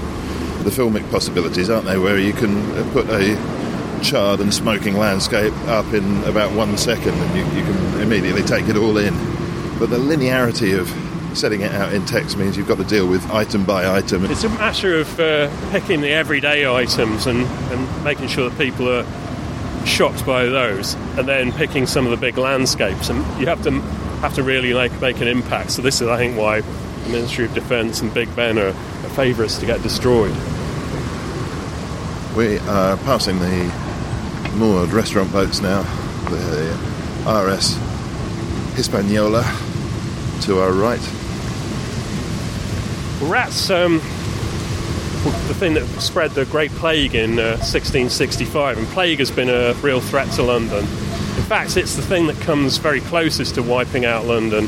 the 0.63 0.71
filmic 0.71 1.07
possibilities, 1.11 1.69
aren't 1.69 1.85
they? 1.85 1.99
Where 1.99 2.17
you 2.17 2.33
can 2.33 2.91
put 2.91 3.07
a 3.11 3.35
charred 4.03 4.39
and 4.39 4.51
smoking 4.51 4.97
landscape 4.97 5.53
up 5.67 5.93
in 5.93 6.23
about 6.23 6.53
one 6.53 6.75
second 6.79 7.13
and 7.13 7.37
you, 7.37 7.45
you 7.55 7.63
can 7.63 8.01
immediately 8.01 8.41
take 8.41 8.67
it 8.67 8.77
all 8.77 8.97
in. 8.97 9.13
But 9.77 9.91
the 9.91 9.99
linearity 9.99 10.75
of 10.75 11.04
setting 11.35 11.61
it 11.61 11.71
out 11.71 11.93
in 11.93 12.05
text 12.05 12.37
means 12.37 12.57
you've 12.57 12.67
got 12.67 12.77
to 12.77 12.83
deal 12.83 13.07
with 13.07 13.29
item 13.31 13.65
by 13.65 13.97
item. 13.97 14.25
It's 14.25 14.43
a 14.43 14.49
matter 14.49 14.97
of 14.97 15.19
uh, 15.19 15.49
picking 15.71 16.01
the 16.01 16.11
everyday 16.11 16.67
items 16.67 17.27
and, 17.27 17.41
and 17.71 18.03
making 18.03 18.27
sure 18.27 18.49
that 18.49 18.57
people 18.57 18.89
are 18.89 19.05
shocked 19.85 20.25
by 20.25 20.45
those, 20.45 20.95
and 21.17 21.27
then 21.27 21.51
picking 21.51 21.85
some 21.85 22.05
of 22.05 22.11
the 22.11 22.17
big 22.17 22.37
landscapes. 22.37 23.09
And 23.09 23.19
you 23.39 23.45
have 23.47 23.61
to 23.63 23.71
have 24.21 24.33
to 24.35 24.43
really 24.43 24.73
like 24.73 24.99
make 25.01 25.21
an 25.21 25.27
impact. 25.27 25.71
So 25.71 25.81
this 25.81 26.01
is, 26.01 26.07
I 26.07 26.17
think, 26.17 26.37
why 26.37 26.61
the 26.61 27.09
Ministry 27.09 27.45
of 27.45 27.53
Defence 27.53 28.01
and 28.01 28.13
Big 28.13 28.33
Ben 28.35 28.57
are, 28.57 28.69
are 28.69 29.09
favourites 29.09 29.59
to 29.59 29.65
get 29.65 29.81
destroyed. 29.83 30.35
We 32.35 32.57
are 32.59 32.97
passing 32.97 33.39
the 33.39 34.51
moored 34.55 34.91
restaurant 34.91 35.31
boats 35.31 35.61
now, 35.61 35.83
the 36.29 36.95
RS 37.25 37.77
Hispaniola 38.75 39.43
to 40.41 40.59
our 40.59 40.71
right. 40.71 40.99
Rats, 43.21 43.69
um, 43.69 43.93
the 45.47 45.55
thing 45.55 45.73
that 45.75 45.85
spread 45.99 46.31
the 46.31 46.45
Great 46.45 46.71
Plague 46.71 47.15
in 47.15 47.39
uh, 47.39 47.57
1665, 47.57 48.77
and 48.77 48.87
plague 48.87 49.19
has 49.19 49.31
been 49.31 49.49
a 49.49 49.73
real 49.75 50.01
threat 50.01 50.29
to 50.33 50.43
London. 50.43 50.79
In 50.79 51.43
fact, 51.43 51.77
it's 51.77 51.95
the 51.95 52.01
thing 52.01 52.27
that 52.27 52.39
comes 52.41 52.77
very 52.77 53.01
closest 53.01 53.55
to 53.55 53.63
wiping 53.63 54.05
out 54.05 54.25
London. 54.25 54.67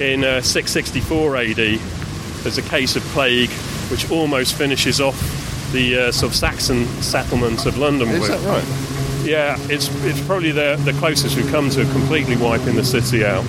In 0.00 0.22
uh, 0.22 0.40
664 0.40 1.36
AD, 1.36 1.56
there's 1.56 2.58
a 2.58 2.62
case 2.62 2.96
of 2.96 3.02
plague 3.04 3.50
which 3.90 4.10
almost 4.10 4.54
finishes 4.54 5.00
off 5.00 5.18
the 5.72 5.98
uh, 5.98 6.12
sort 6.12 6.32
of 6.32 6.36
Saxon 6.36 6.86
settlement 7.02 7.66
of 7.66 7.78
London. 7.78 8.08
Is 8.08 8.20
with. 8.20 8.30
that 8.30 8.46
right? 8.46 9.28
Yeah, 9.28 9.56
it's 9.68 9.88
it's 10.04 10.24
probably 10.24 10.52
the 10.52 10.80
the 10.84 10.92
closest 10.94 11.36
we've 11.36 11.50
come 11.50 11.68
to 11.70 11.84
completely 11.86 12.36
wiping 12.36 12.76
the 12.76 12.84
city 12.84 13.24
out. 13.24 13.44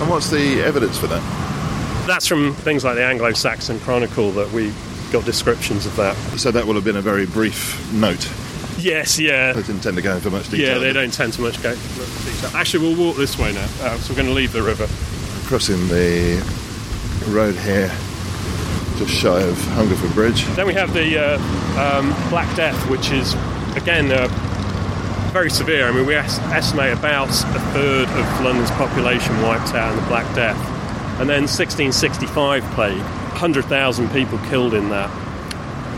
And 0.00 0.10
what's 0.10 0.30
the 0.30 0.62
evidence 0.62 0.98
for 0.98 1.06
that? 1.08 1.43
That's 2.06 2.26
from 2.26 2.54
things 2.54 2.84
like 2.84 2.96
the 2.96 3.04
Anglo-Saxon 3.04 3.80
Chronicle 3.80 4.30
that 4.32 4.50
we 4.52 4.72
got 5.10 5.24
descriptions 5.24 5.86
of 5.86 5.96
that. 5.96 6.14
So 6.38 6.50
that 6.50 6.66
will 6.66 6.74
have 6.74 6.84
been 6.84 6.96
a 6.96 7.02
very 7.02 7.26
brief 7.26 7.92
note. 7.92 8.30
Yes, 8.78 9.18
yeah. 9.18 9.52
They 9.52 9.62
didn't 9.62 9.82
tend 9.82 9.96
to 9.96 10.02
go 10.02 10.16
into 10.16 10.30
much 10.30 10.50
detail. 10.50 10.74
Yeah, 10.74 10.78
they 10.78 10.92
don't 10.92 11.12
tend 11.12 11.32
to 11.34 11.40
much 11.42 11.62
go. 11.62 11.70
much 11.70 12.24
detail. 12.24 12.50
Actually, 12.54 12.88
we'll 12.88 13.06
walk 13.06 13.16
this 13.16 13.38
way 13.38 13.52
now. 13.52 13.64
Uh, 13.80 13.96
so 13.98 14.12
we're 14.12 14.16
going 14.16 14.28
to 14.28 14.34
leave 14.34 14.52
the 14.52 14.62
river. 14.62 14.86
Crossing 15.46 15.86
the 15.88 16.42
road 17.28 17.54
here, 17.54 17.88
just 18.98 19.10
shy 19.12 19.40
of 19.40 19.58
Hungerford 19.68 20.12
Bridge. 20.12 20.44
Then 20.56 20.66
we 20.66 20.74
have 20.74 20.92
the 20.92 21.18
uh, 21.18 21.98
um, 21.98 22.10
Black 22.30 22.54
Death, 22.56 22.88
which 22.90 23.10
is 23.10 23.34
again 23.76 24.10
uh, 24.12 24.28
very 25.32 25.50
severe. 25.50 25.86
I 25.88 25.92
mean, 25.92 26.06
we 26.06 26.14
es- 26.14 26.38
estimate 26.38 26.98
about 26.98 27.28
a 27.28 27.60
third 27.72 28.08
of 28.08 28.40
London's 28.44 28.70
population 28.72 29.40
wiped 29.42 29.74
out 29.74 29.92
in 29.92 30.00
the 30.00 30.06
Black 30.08 30.26
Death, 30.34 30.58
and 31.18 31.28
then 31.28 31.42
1665 31.42 32.62
plague, 32.74 32.98
100,000 32.98 34.10
people 34.10 34.38
killed 34.50 34.74
in 34.74 34.88
that. 34.90 35.10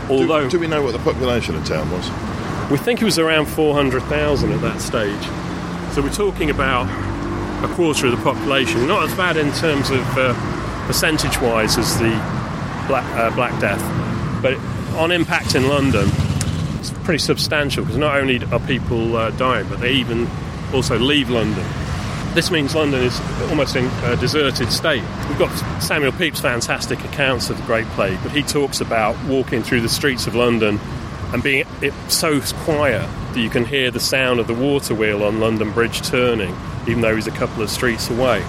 Although 0.09 0.43
do, 0.43 0.51
do 0.51 0.59
we 0.59 0.67
know 0.67 0.81
what 0.81 0.93
the 0.93 0.99
population 0.99 1.55
of 1.55 1.65
town 1.65 1.89
was? 1.91 2.09
we 2.69 2.77
think 2.77 3.01
it 3.01 3.05
was 3.05 3.17
around 3.17 3.45
400,000 3.45 4.51
at 4.51 4.61
that 4.61 4.81
stage. 4.81 5.21
So 5.93 6.01
we're 6.01 6.09
talking 6.09 6.49
about 6.49 6.85
a 7.63 7.73
quarter 7.73 8.07
of 8.07 8.11
the 8.11 8.23
population. 8.23 8.87
Not 8.87 9.07
as 9.07 9.15
bad 9.15 9.37
in 9.37 9.51
terms 9.53 9.89
of 9.89 10.01
uh, 10.17 10.33
percentage 10.85 11.39
wise 11.39 11.77
as 11.77 11.97
the 11.97 12.09
Black, 12.87 13.05
uh, 13.15 13.33
Black 13.35 13.59
Death, 13.61 13.81
but 14.41 14.57
on 14.97 15.11
impact 15.11 15.55
in 15.55 15.67
London, 15.67 16.09
it's 16.79 16.91
pretty 17.03 17.19
substantial 17.19 17.83
because 17.83 17.97
not 17.97 18.17
only 18.17 18.43
are 18.45 18.59
people 18.61 19.15
uh, 19.15 19.29
dying, 19.31 19.67
but 19.69 19.79
they 19.79 19.93
even 19.93 20.27
also 20.73 20.97
leave 20.99 21.29
London. 21.29 21.65
This 22.37 22.51
means 22.51 22.75
London 22.75 23.01
is 23.01 23.19
almost 23.49 23.75
in 23.75 23.87
a 24.03 24.15
deserted 24.15 24.71
state. 24.71 25.01
We've 25.27 25.39
got 25.39 25.49
Samuel 25.81 26.11
Pepys' 26.11 26.39
fantastic 26.39 27.03
accounts 27.03 27.49
of 27.49 27.57
the 27.57 27.63
Great 27.63 27.87
Plague, 27.87 28.19
but 28.21 28.31
he 28.31 28.43
talks 28.43 28.79
about 28.79 29.17
walking 29.25 29.63
through 29.63 29.81
the 29.81 29.89
streets 29.89 30.27
of 30.27 30.35
London 30.35 30.79
and 31.33 31.41
being 31.41 31.65
it 31.81 31.95
so 32.09 32.39
quiet 32.57 33.09
that 33.33 33.39
you 33.39 33.49
can 33.49 33.65
hear 33.65 33.89
the 33.89 33.99
sound 33.99 34.39
of 34.39 34.45
the 34.45 34.53
water 34.53 34.93
wheel 34.93 35.23
on 35.23 35.39
London 35.39 35.71
Bridge 35.71 36.07
turning, 36.07 36.55
even 36.87 37.01
though 37.01 37.15
he's 37.15 37.25
a 37.25 37.31
couple 37.31 37.63
of 37.63 37.71
streets 37.71 38.07
away, 38.11 38.45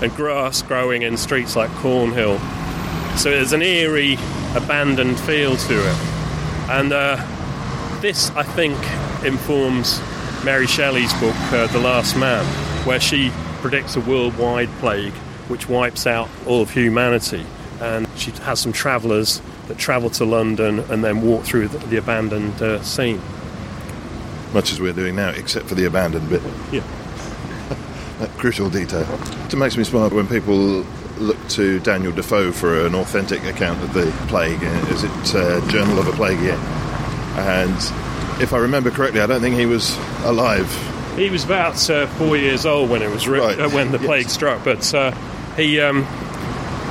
and 0.00 0.10
grass 0.16 0.62
growing 0.62 1.02
in 1.02 1.18
streets 1.18 1.56
like 1.56 1.70
Cornhill. 1.72 2.38
So 3.18 3.30
there's 3.30 3.52
an 3.52 3.60
eerie, 3.60 4.14
abandoned 4.54 5.20
feel 5.20 5.58
to 5.58 5.74
it, 5.74 5.96
and 6.70 6.90
uh, 6.90 7.16
this, 8.00 8.30
I 8.30 8.44
think, 8.44 8.78
informs 9.26 10.00
Mary 10.42 10.66
Shelley's 10.66 11.12
book, 11.20 11.36
uh, 11.52 11.66
The 11.66 11.80
Last 11.80 12.16
Man, 12.16 12.65
where 12.86 13.00
she 13.00 13.30
predicts 13.60 13.96
a 13.96 14.00
worldwide 14.00 14.68
plague 14.78 15.12
which 15.48 15.68
wipes 15.68 16.06
out 16.06 16.28
all 16.46 16.62
of 16.62 16.70
humanity. 16.70 17.44
And 17.80 18.06
she 18.16 18.30
has 18.30 18.60
some 18.60 18.72
travellers 18.72 19.42
that 19.68 19.76
travel 19.76 20.08
to 20.10 20.24
London 20.24 20.80
and 20.90 21.04
then 21.04 21.22
walk 21.22 21.44
through 21.44 21.68
the, 21.68 21.78
the 21.86 21.96
abandoned 21.96 22.60
uh, 22.62 22.82
scene. 22.82 23.20
Much 24.54 24.72
as 24.72 24.80
we're 24.80 24.92
doing 24.92 25.16
now, 25.16 25.30
except 25.30 25.66
for 25.66 25.74
the 25.74 25.84
abandoned 25.84 26.28
bit. 26.28 26.42
Yeah. 26.72 26.80
that 28.20 28.30
crucial 28.38 28.70
detail. 28.70 29.06
It 29.46 29.56
makes 29.56 29.76
me 29.76 29.84
smile 29.84 30.08
when 30.10 30.28
people 30.28 30.84
look 31.18 31.48
to 31.48 31.80
Daniel 31.80 32.12
Defoe 32.12 32.52
for 32.52 32.86
an 32.86 32.94
authentic 32.94 33.44
account 33.44 33.82
of 33.82 33.92
the 33.94 34.10
plague. 34.28 34.62
Is 34.90 35.02
it 35.02 35.34
uh, 35.34 35.68
Journal 35.68 35.98
of 35.98 36.06
a 36.06 36.12
Plague 36.12 36.40
Year? 36.40 36.54
And 37.36 37.76
if 38.40 38.52
I 38.52 38.58
remember 38.58 38.90
correctly, 38.90 39.20
I 39.20 39.26
don't 39.26 39.40
think 39.40 39.56
he 39.56 39.66
was 39.66 39.96
alive. 40.24 40.70
He 41.16 41.30
was 41.30 41.44
about 41.44 41.88
uh, 41.90 42.06
four 42.06 42.36
years 42.36 42.66
old 42.66 42.90
when 42.90 43.02
it 43.02 43.10
was 43.10 43.26
ri- 43.26 43.40
Right, 43.40 43.58
uh, 43.58 43.68
when 43.70 43.90
the 43.90 43.98
yes. 43.98 44.06
plague 44.06 44.28
struck, 44.28 44.64
but 44.64 44.94
uh, 44.94 45.10
he 45.56 45.80
um, 45.80 46.06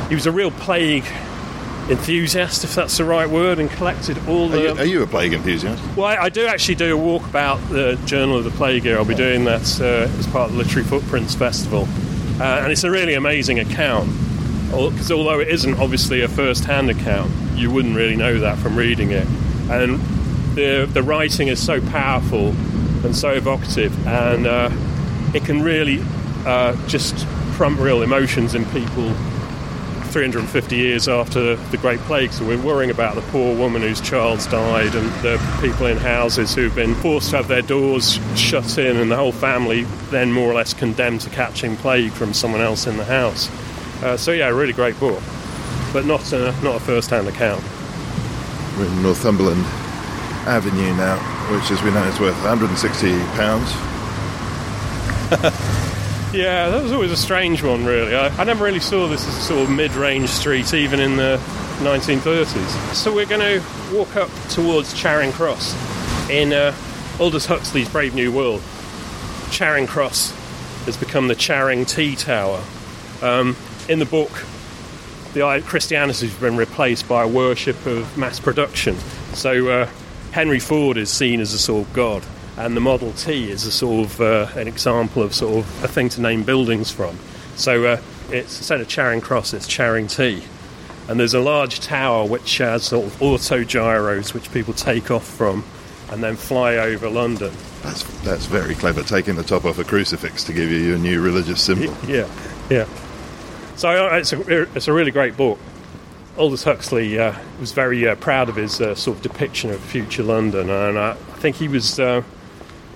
he 0.10 0.16
was 0.16 0.26
a 0.26 0.32
real 0.32 0.52
plague 0.52 1.06
enthusiast, 1.90 2.64
if 2.64 2.74
that's 2.74 2.98
the 2.98 3.04
right 3.06 3.30
word, 3.30 3.60
and 3.60 3.70
collected 3.70 4.18
all 4.28 4.46
Are 4.46 4.50
the. 4.50 4.62
you, 4.62 4.70
are 4.80 4.86
you 4.86 5.04
a 5.04 5.08
plague 5.08 5.34
enthusiast? 5.34 5.82
Well, 5.96 6.08
I, 6.08 6.16
I 6.16 6.30
do 6.30 6.48
actually 6.48 6.76
do 6.76 6.94
a 6.94 6.98
walk 6.98 7.24
about 7.28 7.58
the 7.70 8.00
Journal 8.06 8.38
of 8.38 8.44
the 8.44 8.50
Plague 8.52 8.86
Year. 8.86 8.98
I'll 8.98 9.06
be 9.06 9.14
doing 9.16 9.46
that 9.46 9.80
uh, 9.80 10.12
as 10.18 10.26
part 10.28 10.50
of 10.50 10.54
the 10.58 10.64
Literary 10.64 10.88
Footprints 10.88 11.36
Festival. 11.36 11.88
Uh, 12.40 12.44
and 12.64 12.72
it's 12.72 12.84
a 12.84 12.90
really 12.92 13.14
amazing 13.14 13.60
account. 13.60 14.10
Because 14.72 15.12
although 15.12 15.40
it 15.40 15.48
isn't 15.50 15.76
obviously 15.80 16.22
a 16.22 16.28
first 16.28 16.66
hand 16.66 16.90
account, 16.90 17.32
you 17.54 17.70
wouldn't 17.72 17.96
really 17.96 18.16
know 18.16 18.40
that 18.40 18.58
from 18.58 18.76
reading 18.76 19.12
it. 19.12 19.28
And 19.70 20.00
the, 20.56 20.90
the 20.92 21.04
writing 21.04 21.48
is 21.50 21.64
so 21.64 21.80
powerful 21.80 22.54
and 23.06 23.16
so 23.16 23.32
evocative, 23.32 24.08
and 24.08 24.48
uh, 24.48 24.70
it 25.34 25.46
can 25.46 25.62
really 25.62 26.02
uh, 26.46 26.76
just 26.88 27.26
prompt 27.54 27.80
real 27.80 28.02
emotions 28.02 28.56
in 28.56 28.66
people 28.66 29.14
350 30.16 30.78
years 30.78 31.10
after 31.10 31.58
the 31.58 31.78
Great 31.78 32.00
Plague. 32.02 32.32
So 32.32 32.46
we're 32.46 32.62
worrying 32.62 32.90
about 32.90 33.16
the 33.16 33.22
poor 33.22 33.54
woman 33.54 33.82
whose 33.82 34.00
child's 34.00 34.48
died 34.48 34.96
and 34.96 35.08
the 35.24 35.38
people 35.60 35.88
in 35.88 35.98
houses 35.98 36.56
who've 36.56 36.74
been 36.74 36.96
forced 36.96 37.32
to 37.32 37.36
have 37.36 37.50
their 37.50 37.62
doors 37.62 38.18
shut 38.34 38.78
in 38.78 38.96
and 38.96 39.12
the 39.12 39.18
whole 39.18 39.34
family 39.34 39.84
then 40.12 40.32
more 40.32 40.50
or 40.50 40.54
less 40.54 40.74
condemned 40.74 41.20
to 41.20 41.30
catching 41.32 41.76
plague 41.76 42.14
from 42.14 42.34
someone 42.34 42.62
else 42.62 42.88
in 42.88 42.96
the 42.96 43.04
house. 43.04 43.50
Uh, 44.02 44.16
so 44.16 44.32
yeah, 44.32 44.48
really 44.48 44.72
great 44.72 44.98
book, 45.02 45.22
but 45.92 46.06
not 46.06 46.32
a, 46.32 46.54
not 46.64 46.78
a 46.78 46.80
first-hand 46.80 47.28
account. 47.28 47.62
We're 48.78 48.86
in 48.86 49.04
Northumberland 49.04 49.66
Avenue 50.48 50.96
now, 50.96 51.35
which, 51.52 51.72
as 51.72 51.82
we 51.84 51.92
know, 51.92 52.04
is 52.04 52.20
worth 52.20 52.36
160 52.44 53.18
pounds. 53.36 53.72
Yeah, 56.36 56.70
that 56.70 56.84
was 56.84 56.92
always 56.92 57.12
a 57.14 57.18
strange 57.18 57.64
one, 57.64 57.86
really. 57.86 58.14
I, 58.14 58.28
I 58.28 58.44
never 58.44 58.66
really 58.66 58.82
saw 58.82 59.08
this 59.08 59.26
as 59.26 59.38
a 59.38 59.42
sort 59.42 59.62
of 59.62 59.70
mid-range 59.70 60.28
street, 60.28 60.74
even 60.74 61.00
in 61.00 61.16
the 61.16 61.38
1930s. 61.80 62.94
So 62.94 63.16
we're 63.16 63.26
going 63.26 63.40
to 63.40 63.64
walk 63.96 64.18
up 64.18 64.30
towards 64.50 64.94
Charing 64.94 65.32
Cross 65.32 65.74
in 66.30 66.52
uh, 66.52 66.76
Aldous 67.22 67.46
Huxley's 67.46 67.88
Brave 67.88 68.16
New 68.16 68.34
World. 68.34 68.62
Charing 69.50 69.88
Cross 69.88 70.32
has 70.84 70.98
become 70.98 71.30
the 71.30 71.36
Charing 71.36 71.86
T 71.86 72.18
Tower. 72.18 72.62
Um, 73.22 73.56
in 73.88 74.00
the 74.00 74.06
book, 74.06 74.32
the 75.34 75.64
Christianity 75.66 76.28
has 76.28 76.38
been 76.38 76.58
replaced 76.58 77.08
by 77.08 77.24
a 77.24 77.28
worship 77.30 77.86
of 77.86 78.18
mass 78.18 78.42
production. 78.42 78.98
So 79.36 79.70
uh, 79.70 79.90
Henry 80.36 80.60
Ford 80.60 80.98
is 80.98 81.10
seen 81.10 81.40
as 81.40 81.54
a 81.54 81.58
sort 81.58 81.88
of 81.88 81.94
god, 81.94 82.22
and 82.58 82.76
the 82.76 82.82
Model 82.82 83.14
T 83.14 83.50
is 83.50 83.66
a 83.66 83.72
sort 83.72 84.06
of 84.06 84.20
uh, 84.20 84.48
an 84.60 84.68
example 84.68 85.24
of 85.24 85.34
sort 85.34 85.60
of 85.60 85.84
a 85.86 85.88
thing 85.88 86.10
to 86.10 86.20
name 86.20 86.44
buildings 86.44 86.92
from. 86.92 87.18
So 87.56 87.86
uh, 87.86 88.02
it's 88.32 88.58
instead 88.58 88.82
of 88.82 88.90
Charing 88.90 89.22
Cross, 89.22 89.54
it's 89.54 89.66
Charing 89.66 90.08
T. 90.08 90.44
And 91.08 91.18
there's 91.18 91.36
a 91.36 91.40
large 91.40 91.80
tower 91.80 92.28
which 92.28 92.58
has 92.58 92.84
sort 92.84 93.06
of 93.06 93.22
auto 93.22 93.64
gyros 93.64 94.34
which 94.34 94.52
people 94.52 94.74
take 94.74 95.10
off 95.10 95.26
from 95.26 95.64
and 96.12 96.22
then 96.22 96.36
fly 96.36 96.76
over 96.76 97.10
London. 97.10 97.54
That's 97.82 98.04
that's 98.24 98.46
very 98.46 98.76
clever, 98.76 99.04
taking 99.04 99.36
the 99.36 99.44
top 99.44 99.64
off 99.64 99.80
a 99.80 99.86
crucifix 99.86 100.44
to 100.44 100.52
give 100.52 100.70
you 100.70 100.80
your 100.80 100.98
new 100.98 101.22
religious 101.22 101.62
symbol. 101.62 101.96
Yeah, 102.10 102.30
yeah. 102.70 102.90
So 103.78 103.88
uh, 103.88 104.18
it's 104.18 104.34
a, 104.34 104.64
it's 104.76 104.90
a 104.90 104.94
really 104.94 105.12
great 105.12 105.38
book. 105.38 105.60
Aldous 106.38 106.64
Huxley 106.66 107.18
uh, 107.18 107.34
was 107.62 107.72
very 107.72 108.08
uh, 108.08 108.16
proud 108.16 108.50
of 108.50 108.58
his 108.58 108.82
uh, 108.82 108.94
sort 108.94 109.18
of 109.18 109.24
depiction 109.24 109.70
of 109.70 109.80
future 109.80 110.24
London, 110.24 110.70
and 110.70 111.00
I 111.00 111.14
think 111.14 111.56
he 111.56 111.70
was 111.70 111.98
uh, 111.98 112.24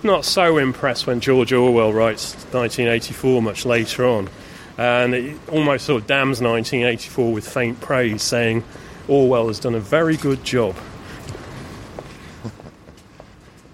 not 0.04 0.26
so 0.26 0.58
impressed 0.58 1.08
when 1.08 1.22
George 1.22 1.54
Orwell 1.54 1.94
writes 1.94 2.34
1984 2.52 3.42
much 3.42 3.66
later 3.66 4.06
on. 4.06 4.30
And 4.78 5.14
it 5.14 5.38
almost 5.50 5.86
sort 5.86 6.02
of 6.02 6.08
damns 6.08 6.42
1984 6.42 7.34
with 7.34 7.48
faint 7.48 7.80
praise, 7.82 8.22
saying 8.24 8.64
Orwell 9.08 9.48
has 9.48 9.60
done 9.60 9.76
a 9.76 9.80
very 9.80 10.18
good 10.18 10.44
job. 10.44 10.76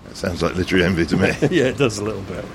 That 0.06 0.16
sounds 0.16 0.42
like 0.44 0.56
literary 0.56 0.86
envy 0.86 1.06
to 1.08 1.18
me. 1.18 1.28
yeah, 1.52 1.66
it 1.66 1.78
does 1.78 1.98
a 2.00 2.04
little 2.04 2.22
bit. 2.24 2.46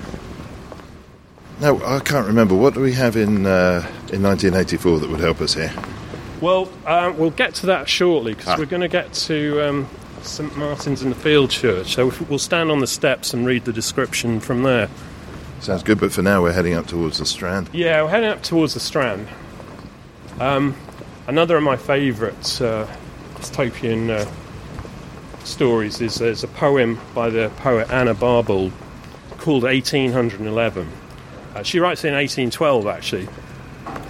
now, 1.59 1.77
I 1.85 1.99
can't 1.99 2.27
remember. 2.27 2.55
What 2.55 2.73
do 2.73 2.79
we 2.79 2.93
have 2.93 3.15
in 3.15 3.45
uh, 3.45 3.87
in 4.11 4.23
1984 4.23 4.99
that 4.99 5.09
would 5.09 5.19
help 5.19 5.41
us 5.41 5.53
here? 5.53 5.73
Well, 6.41 6.67
um, 6.87 7.17
we'll 7.17 7.29
get 7.29 7.53
to 7.55 7.67
that 7.67 7.87
shortly 7.87 8.33
because 8.33 8.49
Ah. 8.49 8.57
we're 8.57 8.65
going 8.65 8.81
to 8.81 8.87
get 8.87 9.13
to 9.13 9.61
um, 9.69 9.87
St 10.23 10.55
Martin's 10.57 11.01
in 11.03 11.09
the 11.09 11.15
Field 11.15 11.51
Church. 11.51 11.93
So 11.95 12.11
we'll 12.29 12.39
stand 12.39 12.71
on 12.71 12.79
the 12.79 12.87
steps 12.87 13.33
and 13.33 13.45
read 13.45 13.65
the 13.65 13.73
description 13.73 14.39
from 14.39 14.63
there. 14.63 14.89
Sounds 15.59 15.83
good, 15.83 15.99
but 15.99 16.11
for 16.11 16.23
now 16.23 16.41
we're 16.41 16.53
heading 16.53 16.73
up 16.73 16.87
towards 16.87 17.19
the 17.19 17.25
Strand. 17.27 17.69
Yeah, 17.71 18.01
we're 18.01 18.09
heading 18.09 18.29
up 18.29 18.41
towards 18.41 18.73
the 18.73 18.79
Strand. 18.79 19.27
Um, 20.39 20.75
another 21.27 21.57
of 21.57 21.63
my 21.63 21.77
favourite 21.77 22.59
uh, 22.59 22.87
dystopian 23.35 24.09
uh, 24.09 24.25
stories 25.43 26.01
is 26.01 26.15
there's 26.15 26.43
a 26.43 26.47
poem 26.47 26.99
by 27.13 27.29
the 27.29 27.51
poet 27.57 27.91
Anna 27.91 28.15
Barbauld 28.15 28.71
called 29.37 29.63
1811. 29.63 30.89
Uh, 31.53 31.61
she 31.63 31.79
writes 31.79 32.03
it 32.03 32.07
in 32.07 32.13
1812 32.15 32.87
actually, 32.87 33.27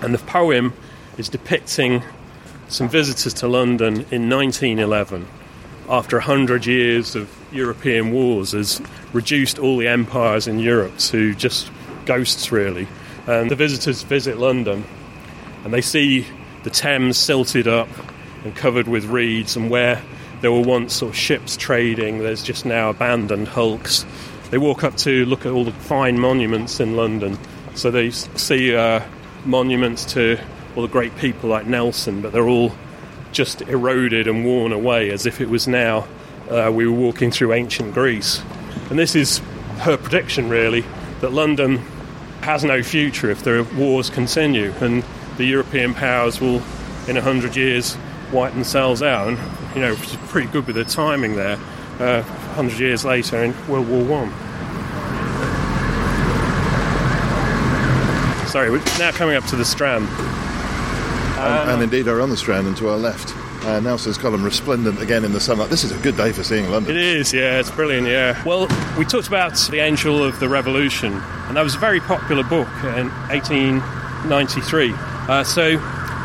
and 0.02 0.14
the 0.14 0.20
poem 0.20 0.74
is 1.18 1.28
depicting 1.28 2.02
some 2.72 2.88
visitors 2.88 3.34
to 3.36 3.48
London 3.48 4.06
in 4.12 4.30
1911, 4.30 5.28
after 5.90 6.18
100 6.18 6.66
years 6.66 7.16
of 7.16 7.30
European 7.52 8.12
wars, 8.12 8.54
has 8.54 8.82
reduced 9.12 9.60
all 9.60 9.78
the 9.78 9.90
empires 9.90 10.48
in 10.48 10.58
Europe 10.58 10.98
to 10.98 11.36
just 11.36 11.70
ghosts, 12.06 12.52
really. 12.52 12.88
And 13.28 13.52
the 13.52 13.56
visitors 13.56 14.04
visit 14.04 14.38
London 14.38 14.86
and 15.64 15.74
they 15.74 15.82
see 15.82 16.26
the 16.64 16.70
Thames 16.70 17.18
silted 17.18 17.68
up 17.68 17.90
and 18.44 18.56
covered 18.56 18.88
with 18.88 19.06
reeds, 19.06 19.56
and 19.56 19.70
where 19.70 20.02
there 20.42 20.52
were 20.52 20.62
once 20.62 20.96
sort 20.96 21.12
of 21.12 21.18
ships 21.18 21.56
trading, 21.56 22.20
there's 22.20 22.42
just 22.42 22.66
now 22.66 22.90
abandoned 22.90 23.48
hulks. 23.50 24.06
They 24.50 24.58
walk 24.58 24.84
up 24.84 24.98
to 24.98 25.26
look 25.26 25.46
at 25.46 25.52
all 25.52 25.64
the 25.64 25.72
fine 25.72 26.20
monuments 26.20 26.80
in 26.80 26.96
London. 26.96 27.38
So 27.76 27.92
they 27.92 28.10
see 28.12 28.76
uh, 28.76 29.02
monuments 29.46 30.06
to 30.14 30.40
all 30.76 30.84
the 30.84 30.90
great 30.90 31.16
people 31.18 31.50
like 31.50 31.68
Nelson, 31.68 32.22
but 32.22 32.32
they're 32.32 32.48
all 32.48 32.74
just 33.32 33.62
eroded 33.64 34.28
and 34.28 34.46
worn 34.46 34.72
away 34.72 35.10
as 35.10 35.26
if 35.26 35.42
it 35.42 35.50
was 35.50 35.68
now 35.68 36.08
uh, 36.50 36.72
we 36.74 36.86
were 36.86 36.98
walking 36.98 37.32
through 37.32 37.54
ancient 37.54 37.94
Greece. 37.94 38.42
And 38.90 39.00
this 39.00 39.16
is 39.16 39.40
her 39.80 39.98
prediction, 39.98 40.50
really, 40.50 40.84
that 41.22 41.32
London 41.32 41.78
has 42.42 42.64
no 42.64 42.84
future 42.84 43.30
if 43.30 43.44
the 43.44 43.68
wars 43.76 44.10
continue, 44.10 44.74
and 44.82 45.04
the 45.38 45.46
European 45.46 45.94
powers 45.94 46.42
will, 46.42 46.62
in 47.08 47.18
a 47.18 47.22
hundred 47.22 47.56
years, 47.56 47.98
wipe 48.32 48.54
themselves 48.54 49.02
out. 49.02 49.28
And 49.28 49.38
you 49.76 49.82
know, 49.82 49.94
it's 49.94 50.16
pretty 50.28 50.48
good 50.50 50.68
with 50.68 50.76
the 50.76 50.84
timing 50.84 51.36
there. 51.36 51.58
Uh, 52.00 52.22
hundred 52.54 52.80
years 52.80 53.06
later, 53.06 53.44
in 53.44 53.54
World 53.68 53.88
War 53.88 54.04
One. 54.04 54.32
Sorry, 58.48 58.70
we're 58.70 58.84
now 59.00 59.12
coming 59.12 59.36
up 59.36 59.46
to 59.46 59.56
the 59.56 59.64
Strand. 59.64 60.08
And, 61.42 61.72
and 61.72 61.84
indeed 61.84 62.08
are 62.08 62.22
on 62.22 62.30
the 62.30 62.38
Strand 62.38 62.68
and 62.68 62.78
to 62.78 62.90
our 62.90 62.98
left. 62.98 63.36
Uh, 63.66 63.80
Nelson's 63.80 64.18
column 64.18 64.44
resplendent 64.44 65.02
again 65.02 65.24
in 65.24 65.34
the 65.34 65.40
sunlight. 65.40 65.70
This 65.70 65.84
is 65.84 65.92
a 65.92 66.02
good 66.02 66.18
day 66.18 66.32
for 66.32 66.44
seeing 66.44 66.70
London. 66.72 66.96
It 66.96 67.02
is, 67.02 67.32
yeah, 67.34 67.60
it's 67.60 67.70
brilliant, 67.70 68.08
yeah. 68.08 68.42
Well, 68.44 68.68
we 68.98 69.06
talked 69.06 69.28
about 69.28 69.56
The 69.70 69.80
Angel 69.80 70.24
of 70.24 70.40
the 70.40 70.50
Revolution, 70.50 71.14
and 71.14 71.58
that 71.58 71.62
was 71.62 71.76
a 71.76 71.80
very 71.80 72.00
popular 72.00 72.44
book 72.44 72.70
in 72.84 73.10
1893. 73.30 74.94
Uh, 74.96 75.44
so 75.44 75.78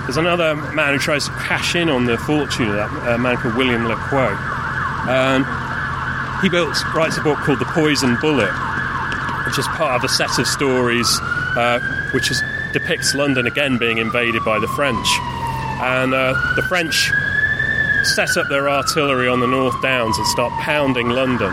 there's 0.06 0.16
another 0.16 0.54
man 0.72 0.94
who 0.94 0.98
tries 0.98 1.26
to 1.26 1.30
cash 1.32 1.74
in 1.74 1.88
on 1.88 2.06
the 2.06 2.16
fortune 2.16 2.70
of 2.70 2.76
that 2.76 3.14
uh, 3.14 3.18
man 3.18 3.36
called 3.36 3.56
William 3.56 3.86
Le 3.86 3.96
Queux. 3.96 4.36
Um, 5.10 5.44
he 6.42 6.48
built, 6.48 6.76
writes 6.94 7.18
a 7.18 7.22
book 7.22 7.38
called 7.38 7.58
The 7.58 7.66
Poison 7.66 8.16
Bullet, 8.20 8.52
which 9.46 9.58
is 9.58 9.66
part 9.68 9.96
of 9.96 10.04
a 10.04 10.08
set 10.08 10.38
of 10.38 10.46
stories 10.46 11.08
uh, 11.56 11.80
which 12.12 12.30
is, 12.30 12.42
depicts 12.78 13.14
London 13.14 13.46
again 13.46 13.78
being 13.78 13.96
invaded 13.96 14.44
by 14.44 14.58
the 14.58 14.68
French. 14.68 15.06
And 15.80 16.12
uh, 16.12 16.34
the 16.56 16.62
French 16.62 17.10
set 18.04 18.36
up 18.36 18.48
their 18.50 18.68
artillery 18.68 19.28
on 19.28 19.40
the 19.40 19.46
North 19.46 19.80
Downs 19.80 20.18
and 20.18 20.26
start 20.26 20.52
pounding 20.60 21.08
London. 21.08 21.50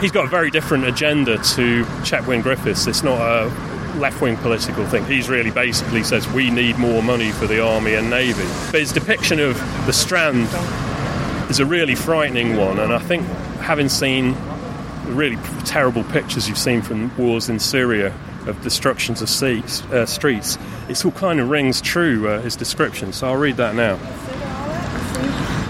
He's 0.00 0.12
got 0.12 0.26
a 0.26 0.28
very 0.28 0.52
different 0.52 0.84
agenda 0.84 1.38
to 1.38 1.84
Chetwynd 2.04 2.44
Griffiths. 2.44 2.86
It's 2.86 3.02
not 3.02 3.20
a 3.20 3.46
left 3.98 4.20
wing 4.20 4.36
political 4.36 4.86
thing. 4.86 5.04
He's 5.04 5.28
really 5.28 5.50
basically 5.50 6.04
says 6.04 6.30
we 6.30 6.48
need 6.48 6.78
more 6.78 7.02
money 7.02 7.32
for 7.32 7.48
the 7.48 7.60
army 7.60 7.94
and 7.94 8.08
navy. 8.08 8.46
But 8.70 8.80
his 8.80 8.92
depiction 8.92 9.40
of 9.40 9.56
the 9.86 9.92
Strand 9.92 10.46
is 11.50 11.58
a 11.58 11.66
really 11.66 11.96
frightening 11.96 12.56
one, 12.56 12.78
and 12.78 12.92
I 12.92 13.00
think 13.00 13.26
having 13.58 13.88
seen 13.88 14.34
the 15.06 15.12
really 15.12 15.38
terrible 15.64 16.04
pictures 16.04 16.48
you've 16.48 16.58
seen 16.58 16.82
from 16.82 17.14
wars 17.16 17.48
in 17.48 17.58
Syria 17.58 18.14
of 18.46 18.62
destructions 18.62 19.22
of 19.22 19.28
seats, 19.28 19.82
uh, 19.84 20.06
streets, 20.06 20.58
it 20.88 21.04
all 21.04 21.12
kind 21.12 21.40
of 21.40 21.48
rings 21.50 21.80
true, 21.80 22.28
uh, 22.28 22.40
his 22.40 22.56
description. 22.56 23.12
So 23.12 23.28
I'll 23.28 23.36
read 23.36 23.56
that 23.56 23.74
now. 23.74 23.96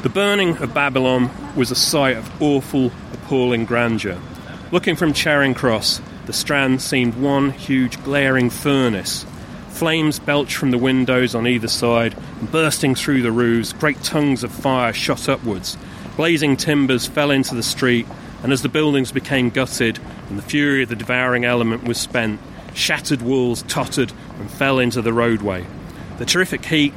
The 0.03 0.09
burning 0.11 0.59
of 0.59 0.75
Babylon 0.75 1.31
was 1.57 1.70
a 1.70 1.75
sight 1.75 2.16
of 2.16 2.43
awful, 2.43 2.93
appalling 3.12 3.64
grandeur. 3.64 4.18
Looking 4.70 4.97
from 4.97 5.12
Charing 5.12 5.55
Cross, 5.55 6.01
the 6.27 6.33
Strand 6.33 6.83
seemed 6.83 7.14
one 7.14 7.51
huge 7.51 8.03
glaring 8.03 8.51
furnace. 8.51 9.25
Flames 9.70 10.18
belched 10.18 10.57
from 10.57 10.70
the 10.70 10.79
windows 10.79 11.35
on 11.35 11.47
either 11.47 11.68
side, 11.68 12.14
and 12.41 12.51
bursting 12.51 12.95
through 12.95 13.22
the 13.22 13.33
roofs, 13.33 13.72
great 13.72 14.03
tongues 14.03 14.45
of 14.45 14.53
fire 14.53 14.93
shot 14.93 15.29
upwards. 15.29 15.77
Blazing 16.16 16.57
timbers 16.57 17.07
fell 17.07 17.31
into 17.31 17.55
the 17.55 17.62
street, 17.62 18.07
and 18.43 18.53
as 18.53 18.62
the 18.62 18.68
buildings 18.68 19.11
became 19.11 19.51
gutted 19.51 19.99
and 20.29 20.39
the 20.39 20.43
fury 20.43 20.83
of 20.83 20.89
the 20.89 20.97
devouring 20.97 21.45
element 21.45 21.85
was 21.85 21.99
spent, 21.99 22.41
shattered 22.75 23.22
walls 23.22 23.62
tottered 23.62 24.12
and 24.39 24.51
fell 24.51 24.79
into 24.79 25.01
the 25.01 25.12
roadway. 25.12 25.66
The 26.18 26.27
terrific 26.27 26.64
heat, 26.64 26.93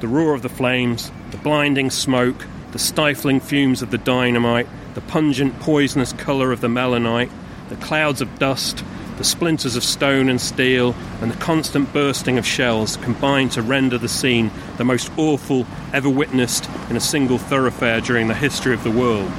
the 0.00 0.08
roar 0.08 0.34
of 0.34 0.42
the 0.42 0.48
flames, 0.48 1.10
the 1.30 1.36
blinding 1.38 1.90
smoke, 1.90 2.46
the 2.72 2.78
stifling 2.78 3.40
fumes 3.40 3.82
of 3.82 3.90
the 3.90 3.98
dynamite, 3.98 4.68
the 4.94 5.00
pungent 5.02 5.58
poisonous 5.60 6.12
colour 6.12 6.52
of 6.52 6.60
the 6.60 6.68
melanite, 6.68 7.30
the 7.68 7.76
clouds 7.76 8.20
of 8.20 8.38
dust, 8.38 8.84
the 9.18 9.24
splinters 9.24 9.76
of 9.76 9.82
stone 9.82 10.28
and 10.28 10.40
steel, 10.40 10.94
and 11.20 11.30
the 11.30 11.36
constant 11.36 11.92
bursting 11.92 12.38
of 12.38 12.46
shells 12.46 12.96
combined 12.98 13.52
to 13.52 13.62
render 13.62 13.96
the 13.98 14.08
scene 14.08 14.50
the 14.76 14.84
most 14.84 15.10
awful 15.16 15.66
ever 15.92 16.08
witnessed 16.08 16.68
in 16.90 16.96
a 16.96 17.00
single 17.00 17.38
thoroughfare 17.38 18.00
during 18.00 18.28
the 18.28 18.34
history 18.34 18.74
of 18.74 18.84
the 18.84 18.90
world. 18.90 19.30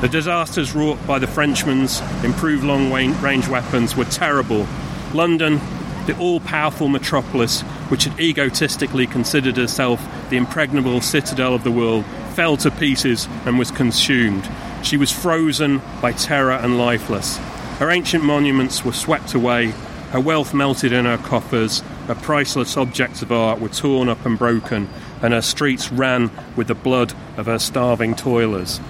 The 0.00 0.08
disasters 0.08 0.74
wrought 0.74 0.98
by 1.06 1.18
the 1.18 1.26
Frenchmen's 1.26 2.00
improved 2.24 2.64
long 2.64 2.90
range 2.92 3.48
weapons 3.48 3.94
were 3.96 4.04
terrible. 4.04 4.66
London, 5.14 5.60
the 6.06 6.18
all 6.18 6.40
powerful 6.40 6.88
metropolis, 6.88 7.62
which 7.88 8.04
had 8.04 8.18
egotistically 8.20 9.06
considered 9.06 9.56
herself 9.56 10.04
the 10.28 10.36
impregnable 10.36 11.00
citadel 11.00 11.54
of 11.54 11.64
the 11.64 11.70
world, 11.70 12.04
fell 12.34 12.56
to 12.58 12.70
pieces 12.70 13.28
and 13.46 13.58
was 13.58 13.70
consumed. 13.70 14.48
She 14.82 14.96
was 14.96 15.10
frozen 15.10 15.80
by 16.02 16.12
terror 16.12 16.52
and 16.52 16.76
lifeless. 16.78 17.38
Her 17.78 17.90
ancient 17.90 18.24
monuments 18.24 18.84
were 18.84 18.92
swept 18.92 19.34
away, 19.34 19.72
her 20.10 20.20
wealth 20.20 20.54
melted 20.54 20.92
in 20.92 21.06
her 21.06 21.18
coffers, 21.18 21.80
her 22.06 22.14
priceless 22.14 22.76
objects 22.76 23.22
of 23.22 23.32
art 23.32 23.60
were 23.60 23.68
torn 23.68 24.08
up 24.08 24.24
and 24.26 24.38
broken, 24.38 24.88
and 25.22 25.32
her 25.32 25.42
streets 25.42 25.90
ran 25.90 26.30
with 26.54 26.68
the 26.68 26.74
blood 26.74 27.14
of 27.36 27.46
her 27.46 27.58
starving 27.58 28.14
toilers. 28.14 28.80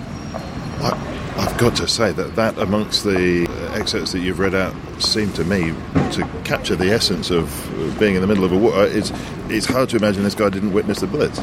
I've 1.55 1.61
got 1.61 1.77
to 1.77 1.87
say 1.87 2.11
that 2.11 2.35
that 2.35 2.59
amongst 2.59 3.05
the 3.05 3.47
uh, 3.49 3.75
excerpts 3.75 4.11
that 4.11 4.19
you've 4.19 4.41
read 4.41 4.57
out 4.57 4.75
seem 5.01 5.33
to 5.35 5.45
me 5.45 5.73
to 6.11 6.29
capture 6.43 6.75
the 6.75 6.91
essence 6.91 7.31
of 7.31 7.47
uh, 7.79 7.97
being 8.01 8.17
in 8.17 8.23
the 8.23 8.27
middle 8.27 8.43
of 8.43 8.51
a 8.51 8.59
war. 8.59 8.73
Uh, 8.73 8.87
It's, 8.87 9.13
it's 9.49 9.65
hard 9.65 9.89
to 9.91 9.97
imagine 9.97 10.25
this 10.25 10.35
guy 10.35 10.51
didn't 10.51 10.73
witness 10.73 10.99
the 10.99 11.07
bullets. 11.07 11.41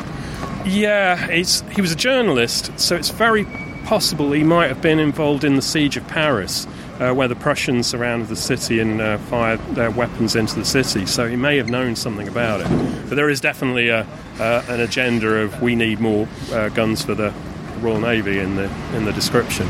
Yeah, 0.66 1.16
he 1.16 1.80
was 1.80 1.94
a 1.94 1.96
journalist, 1.96 2.78
so 2.78 2.98
it's 2.98 3.08
very 3.08 3.46
possible 3.86 4.34
he 4.34 4.44
might 4.44 4.68
have 4.68 4.82
been 4.82 5.00
involved 5.00 5.46
in 5.46 5.56
the 5.56 5.62
siege 5.62 5.96
of 5.96 6.06
Paris, 6.10 6.68
uh, 7.00 7.14
where 7.14 7.30
the 7.30 7.36
Prussians 7.36 7.88
surrounded 7.88 8.28
the 8.28 8.36
city 8.36 8.82
and 8.82 9.00
uh, 9.00 9.18
fired 9.18 9.62
their 9.76 9.92
weapons 9.92 10.36
into 10.36 10.56
the 10.56 10.66
city. 10.66 11.06
So 11.06 11.26
he 11.26 11.38
may 11.38 11.56
have 11.56 11.70
known 11.70 11.96
something 11.96 12.28
about 12.28 12.60
it. 12.60 12.68
But 13.08 13.16
there 13.16 13.30
is 13.30 13.40
definitely 13.40 13.88
a, 13.88 14.06
uh, 14.42 14.66
an 14.68 14.82
agenda 14.82 15.36
of 15.38 15.62
we 15.62 15.74
need 15.74 16.02
more 16.02 16.28
guns 16.74 17.02
for 17.02 17.16
the 17.16 17.34
Royal 17.80 18.02
Navy 18.02 18.40
in 18.40 18.58
the 18.58 18.70
in 18.94 19.06
the 19.06 19.14
description. 19.14 19.66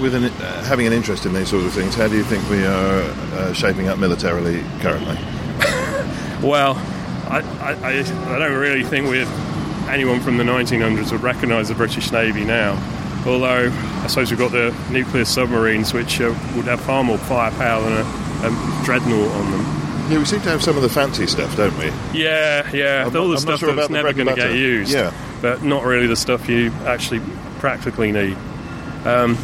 With 0.00 0.14
an, 0.14 0.24
uh, 0.24 0.64
having 0.64 0.86
an 0.86 0.92
interest 0.92 1.26
in 1.26 1.32
these 1.32 1.48
sort 1.48 1.64
of 1.64 1.72
things, 1.72 1.94
how 1.94 2.08
do 2.08 2.16
you 2.16 2.24
think 2.24 2.48
we 2.50 2.64
are 2.64 3.00
uh, 3.02 3.52
shaping 3.52 3.88
up 3.88 3.98
militarily 3.98 4.62
currently? 4.80 5.16
Well, 6.40 6.76
I, 7.28 7.40
I, 7.60 7.72
I 7.82 8.34
I 8.36 8.38
don't 8.38 8.56
really 8.56 8.84
think 8.84 9.08
we 9.10 9.22
anyone 9.90 10.20
from 10.20 10.36
the 10.36 10.44
1900s 10.44 11.10
would 11.10 11.22
recognise 11.22 11.66
the 11.68 11.74
British 11.74 12.12
Navy 12.12 12.44
now. 12.44 12.74
Although 13.26 13.72
I 13.72 14.06
suppose 14.06 14.30
we've 14.30 14.38
got 14.38 14.52
the 14.52 14.72
nuclear 14.90 15.24
submarines, 15.24 15.92
which 15.92 16.20
uh, 16.20 16.32
would 16.54 16.66
have 16.66 16.80
far 16.80 17.02
more 17.02 17.18
firepower 17.18 17.82
than 17.82 17.92
a, 17.94 18.46
a 18.46 18.84
dreadnought 18.84 19.32
on 19.32 19.50
them. 19.50 20.10
Yeah, 20.12 20.18
we 20.18 20.24
seem 20.26 20.40
to 20.42 20.48
have 20.50 20.62
some 20.62 20.76
of 20.76 20.82
the 20.82 20.88
fancy 20.88 21.26
stuff, 21.26 21.56
don't 21.56 21.76
we? 21.76 21.86
Yeah, 22.18 22.70
yeah, 22.72 23.04
I'm 23.06 23.16
all 23.16 23.28
the 23.28 23.34
I'm 23.34 23.40
stuff 23.40 23.58
sure 23.60 23.74
that's 23.74 23.90
never 23.90 24.12
going 24.12 24.28
to 24.28 24.34
get 24.36 24.54
used. 24.54 24.92
Yeah. 24.92 25.12
but 25.42 25.64
not 25.64 25.84
really 25.84 26.06
the 26.06 26.14
stuff 26.16 26.48
you 26.48 26.70
actually 26.86 27.20
practically 27.58 28.12
need. 28.12 28.36
Um, 29.04 29.36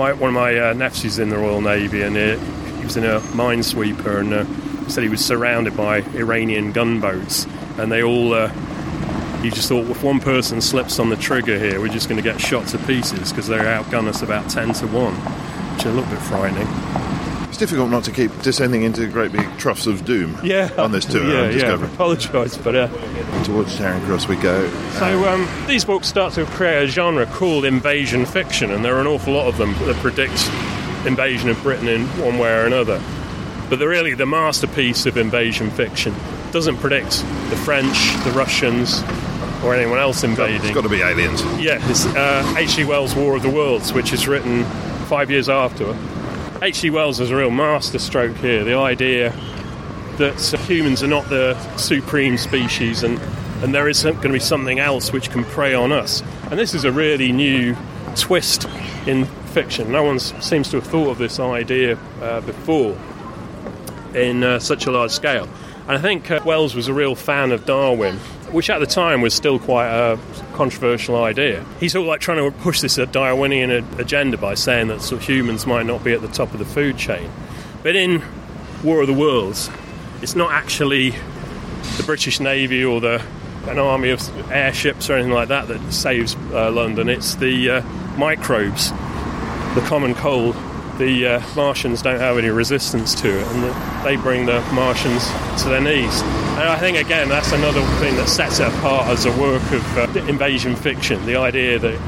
my, 0.00 0.12
one 0.14 0.28
of 0.28 0.34
my 0.34 0.58
uh, 0.58 0.72
nephews 0.72 1.18
in 1.18 1.28
the 1.28 1.36
Royal 1.36 1.60
Navy, 1.60 2.00
and 2.00 2.16
uh, 2.16 2.38
he 2.78 2.84
was 2.84 2.96
in 2.96 3.04
a 3.04 3.20
minesweeper, 3.20 4.20
and 4.20 4.32
uh, 4.32 4.88
said 4.88 5.04
he 5.04 5.10
was 5.10 5.22
surrounded 5.22 5.76
by 5.76 5.98
Iranian 6.14 6.72
gunboats, 6.72 7.46
and 7.78 7.92
they 7.92 8.02
all. 8.02 8.32
Uh, 8.32 8.48
he 9.42 9.50
just 9.50 9.68
thought, 9.68 9.86
if 9.88 10.02
one 10.02 10.20
person 10.20 10.60
slips 10.60 10.98
on 10.98 11.08
the 11.08 11.16
trigger 11.16 11.58
here, 11.58 11.80
we're 11.80 11.88
just 11.88 12.08
going 12.08 12.22
to 12.22 12.28
get 12.28 12.40
shot 12.40 12.66
to 12.68 12.78
pieces 12.78 13.30
because 13.30 13.46
they're 13.46 13.62
outgun 13.62 14.06
us 14.08 14.22
about 14.22 14.48
ten 14.50 14.72
to 14.74 14.86
one, 14.86 15.14
which 15.74 15.84
is 15.84 15.92
a 15.92 15.94
little 15.94 16.10
bit 16.10 16.20
frightening. 16.22 17.09
It's 17.60 17.68
difficult 17.70 17.90
not 17.90 18.04
to 18.04 18.10
keep 18.10 18.30
descending 18.40 18.84
into 18.84 19.06
great 19.08 19.32
big 19.32 19.46
troughs 19.58 19.86
of 19.86 20.06
doom 20.06 20.34
Yeah, 20.42 20.70
on 20.78 20.92
this 20.92 21.04
tour. 21.04 21.22
Yeah, 21.22 21.42
yeah. 21.42 21.50
discovering. 21.50 21.92
Apologise, 21.92 22.56
but. 22.56 22.74
Uh, 22.74 22.88
Towards 23.44 23.76
Charing 23.76 24.02
Cross 24.06 24.28
we 24.28 24.36
go. 24.36 24.66
So 24.92 25.28
um, 25.28 25.46
these 25.66 25.84
books 25.84 26.06
start 26.06 26.32
to 26.34 26.46
create 26.46 26.84
a 26.84 26.86
genre 26.86 27.26
called 27.26 27.66
invasion 27.66 28.24
fiction, 28.24 28.70
and 28.70 28.82
there 28.82 28.96
are 28.96 29.02
an 29.02 29.06
awful 29.06 29.34
lot 29.34 29.46
of 29.46 29.58
them 29.58 29.74
that 29.86 29.94
predict 29.96 30.48
invasion 31.06 31.50
of 31.50 31.62
Britain 31.62 31.86
in 31.88 32.06
one 32.18 32.38
way 32.38 32.50
or 32.50 32.64
another. 32.64 32.98
But 33.68 33.78
the 33.78 33.86
really 33.86 34.14
the 34.14 34.24
masterpiece 34.24 35.04
of 35.04 35.18
invasion 35.18 35.70
fiction 35.70 36.14
doesn't 36.52 36.78
predict 36.78 37.10
the 37.50 37.56
French, 37.56 38.14
the 38.24 38.30
Russians, 38.30 39.02
or 39.62 39.74
anyone 39.74 39.98
else 39.98 40.24
invading. 40.24 40.62
It's 40.62 40.70
got 40.70 40.84
to 40.84 40.88
be 40.88 41.02
aliens. 41.02 41.42
Yeah, 41.62 41.78
it's 41.90 42.06
uh, 42.06 42.54
H.G. 42.56 42.84
Wells' 42.84 43.14
War 43.14 43.36
of 43.36 43.42
the 43.42 43.50
Worlds, 43.50 43.92
which 43.92 44.14
is 44.14 44.26
written 44.26 44.64
five 45.10 45.30
years 45.30 45.50
after. 45.50 45.94
H.G. 46.62 46.90
Wells 46.90 47.16
has 47.18 47.30
a 47.30 47.36
real 47.36 47.50
masterstroke 47.50 48.36
here. 48.36 48.64
The 48.64 48.74
idea 48.74 49.30
that 50.18 50.38
humans 50.66 51.02
are 51.02 51.06
not 51.06 51.26
the 51.30 51.58
supreme 51.78 52.36
species 52.36 53.02
and, 53.02 53.18
and 53.62 53.74
there 53.74 53.88
is 53.88 54.02
going 54.02 54.20
to 54.20 54.28
be 54.28 54.38
something 54.38 54.78
else 54.78 55.10
which 55.10 55.30
can 55.30 55.42
prey 55.42 55.72
on 55.72 55.90
us. 55.90 56.22
And 56.50 56.58
this 56.58 56.74
is 56.74 56.84
a 56.84 56.92
really 56.92 57.32
new 57.32 57.74
twist 58.14 58.66
in 59.06 59.24
fiction. 59.24 59.90
No 59.90 60.02
one 60.02 60.18
seems 60.18 60.68
to 60.72 60.76
have 60.76 60.86
thought 60.86 61.08
of 61.08 61.16
this 61.16 61.40
idea 61.40 61.98
uh, 62.20 62.42
before 62.42 62.94
in 64.14 64.44
uh, 64.44 64.58
such 64.58 64.84
a 64.84 64.90
large 64.90 65.12
scale. 65.12 65.48
And 65.88 65.92
I 65.92 65.98
think 65.98 66.30
uh, 66.30 66.40
Wells 66.44 66.74
was 66.74 66.88
a 66.88 66.92
real 66.92 67.14
fan 67.14 67.52
of 67.52 67.64
Darwin, 67.64 68.18
which 68.52 68.70
at 68.70 68.78
the 68.78 68.86
time 68.86 69.20
was 69.20 69.34
still 69.34 69.58
quite 69.58 69.88
a 69.88 70.18
controversial 70.54 71.22
idea. 71.22 71.64
He's 71.78 71.94
of 71.94 72.04
like 72.04 72.20
trying 72.20 72.38
to 72.38 72.56
push 72.58 72.80
this 72.80 72.96
Darwinian 72.96 73.70
agenda 73.98 74.36
by 74.36 74.54
saying 74.54 74.88
that 74.88 75.02
sort 75.02 75.20
of 75.20 75.28
humans 75.28 75.66
might 75.66 75.86
not 75.86 76.02
be 76.02 76.12
at 76.12 76.20
the 76.20 76.28
top 76.28 76.52
of 76.52 76.58
the 76.58 76.64
food 76.64 76.96
chain. 76.96 77.30
But 77.82 77.96
in 77.96 78.22
War 78.82 79.00
of 79.00 79.06
the 79.06 79.14
Worlds, 79.14 79.70
it's 80.22 80.34
not 80.34 80.52
actually 80.52 81.10
the 81.96 82.02
British 82.04 82.40
Navy 82.40 82.84
or 82.84 83.00
the 83.00 83.22
an 83.68 83.78
army 83.78 84.10
of 84.10 84.50
airships 84.50 85.10
or 85.10 85.14
anything 85.14 85.32
like 85.32 85.48
that 85.48 85.68
that 85.68 85.92
saves 85.92 86.34
uh, 86.52 86.70
London. 86.70 87.08
It's 87.08 87.34
the 87.36 87.70
uh, 87.70 87.82
microbes, 88.16 88.90
the 89.74 89.84
common 89.86 90.14
cold. 90.14 90.56
The 91.00 91.26
uh, 91.26 91.42
Martians 91.56 92.02
don't 92.02 92.20
have 92.20 92.36
any 92.36 92.50
resistance 92.50 93.14
to 93.22 93.28
it, 93.40 93.46
and 93.46 94.04
they 94.04 94.16
bring 94.16 94.44
the 94.44 94.60
Martians 94.74 95.26
to 95.62 95.70
their 95.70 95.80
knees. 95.80 96.20
And 96.20 96.68
I 96.68 96.76
think 96.78 96.98
again 96.98 97.30
that's 97.30 97.52
another 97.52 97.80
thing 98.00 98.16
that 98.16 98.28
sets 98.28 98.60
it 98.60 98.68
apart 98.68 99.06
as 99.08 99.24
a 99.24 99.30
work 99.40 99.62
of 99.72 99.96
uh, 99.96 100.26
invasion 100.28 100.76
fiction. 100.76 101.24
The 101.24 101.36
idea 101.36 101.78
that 101.78 101.98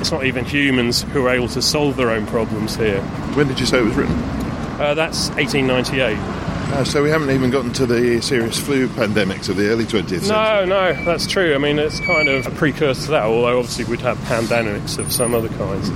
it's 0.00 0.10
not 0.10 0.24
even 0.24 0.46
humans 0.46 1.02
who 1.02 1.26
are 1.26 1.34
able 1.34 1.48
to 1.48 1.60
solve 1.60 1.98
their 1.98 2.08
own 2.08 2.24
problems 2.26 2.76
here. 2.76 3.02
When 3.34 3.46
did 3.46 3.60
you 3.60 3.66
say 3.66 3.80
it 3.80 3.84
was 3.84 3.94
written? 3.94 4.16
Uh, 4.80 4.94
that's 4.94 5.28
1898. 5.32 6.16
Uh, 6.16 6.82
so 6.82 7.02
we 7.02 7.10
haven't 7.10 7.28
even 7.28 7.50
gotten 7.50 7.74
to 7.74 7.84
the 7.84 8.22
serious 8.22 8.58
flu 8.58 8.88
pandemics 8.88 9.50
of 9.50 9.56
the 9.56 9.68
early 9.68 9.84
20th 9.84 10.22
century. 10.22 10.28
No, 10.30 10.64
no, 10.64 11.04
that's 11.04 11.26
true. 11.26 11.54
I 11.54 11.58
mean, 11.58 11.78
it's 11.78 12.00
kind 12.00 12.28
of 12.30 12.46
a 12.46 12.50
precursor 12.52 13.04
to 13.04 13.10
that, 13.10 13.24
although 13.24 13.58
obviously 13.58 13.84
we'd 13.84 14.00
have 14.00 14.16
pandemics 14.20 14.98
of 14.98 15.12
some 15.12 15.34
other 15.34 15.50
kinds. 15.50 15.90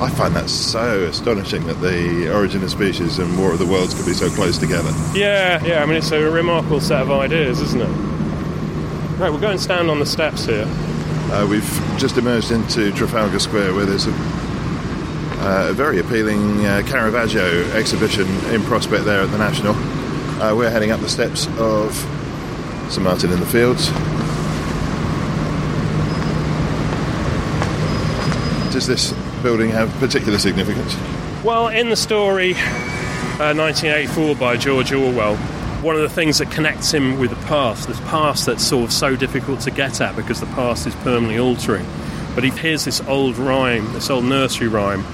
I 0.00 0.10
find 0.10 0.34
that 0.36 0.50
so 0.50 1.04
astonishing 1.04 1.66
that 1.66 1.80
the 1.80 2.32
origin 2.34 2.62
of 2.62 2.70
species 2.70 3.18
and 3.18 3.38
War 3.38 3.52
of 3.52 3.58
the 3.58 3.66
Worlds 3.66 3.94
could 3.94 4.06
be 4.06 4.12
so 4.12 4.28
close 4.28 4.58
together. 4.58 4.90
Yeah, 5.14 5.64
yeah, 5.64 5.82
I 5.82 5.86
mean, 5.86 5.96
it's 5.96 6.10
a 6.10 6.30
remarkable 6.30 6.80
set 6.80 7.02
of 7.02 7.10
ideas, 7.10 7.60
isn't 7.60 7.80
it? 7.80 7.88
Right, 9.18 9.30
we'll 9.30 9.40
go 9.40 9.50
and 9.50 9.60
stand 9.60 9.90
on 9.90 10.00
the 10.00 10.06
steps 10.06 10.44
here. 10.44 10.66
Uh, 11.30 11.46
we've 11.48 11.64
just 11.96 12.18
emerged 12.18 12.50
into 12.50 12.92
Trafalgar 12.92 13.38
Square 13.38 13.74
where 13.74 13.86
there's 13.86 14.06
a 14.06 14.12
uh, 15.44 15.68
a 15.68 15.72
very 15.74 15.98
appealing 15.98 16.64
uh, 16.64 16.82
Caravaggio 16.86 17.70
exhibition 17.72 18.26
in 18.46 18.62
prospect 18.62 19.04
there 19.04 19.20
at 19.20 19.30
the 19.30 19.36
National. 19.36 19.74
Uh, 20.40 20.54
we're 20.56 20.70
heading 20.70 20.90
up 20.90 21.00
the 21.00 21.08
steps 21.08 21.48
of 21.58 21.94
St 22.88 23.02
Martin 23.02 23.30
in 23.30 23.40
the 23.40 23.46
Fields. 23.46 23.88
Does 28.72 28.86
this 28.86 29.12
building 29.44 29.70
have 29.70 29.88
particular 30.00 30.38
significance? 30.40 30.96
Well, 31.44 31.68
in 31.68 31.90
the 31.90 31.96
story, 31.96 32.54
1984 32.54 34.30
uh, 34.30 34.34
by 34.34 34.56
George 34.56 34.90
Orwell, 34.92 35.36
one 35.84 35.94
of 35.94 36.02
the 36.02 36.08
things 36.08 36.38
that 36.38 36.50
connects 36.50 36.92
him 36.92 37.18
with 37.20 37.30
the 37.30 37.46
past, 37.46 37.86
this 37.86 38.00
past 38.00 38.46
that's 38.46 38.64
sort 38.64 38.84
of 38.84 38.92
so 38.92 39.14
difficult 39.14 39.60
to 39.60 39.70
get 39.70 40.00
at 40.00 40.16
because 40.16 40.40
the 40.40 40.46
past 40.46 40.86
is 40.86 40.94
permanently 40.96 41.38
altering. 41.38 41.86
But 42.34 42.42
he 42.42 42.50
hears 42.50 42.84
this 42.84 43.00
old 43.02 43.36
rhyme, 43.36 43.92
this 43.92 44.10
old 44.10 44.24
nursery 44.24 44.66
rhyme, 44.66 45.04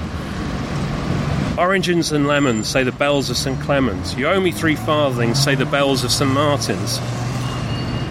Oranges 1.58 2.12
and 2.12 2.26
lemons, 2.26 2.68
say 2.68 2.84
the 2.84 2.92
bells 2.92 3.28
of 3.28 3.36
St 3.36 3.60
Clement's. 3.60 4.16
You 4.16 4.28
owe 4.28 4.40
me 4.40 4.50
three 4.50 4.76
farthings, 4.76 5.42
say 5.42 5.54
the 5.54 5.66
bells 5.66 6.04
of 6.04 6.10
St 6.10 6.30
Martin's. 6.30 6.98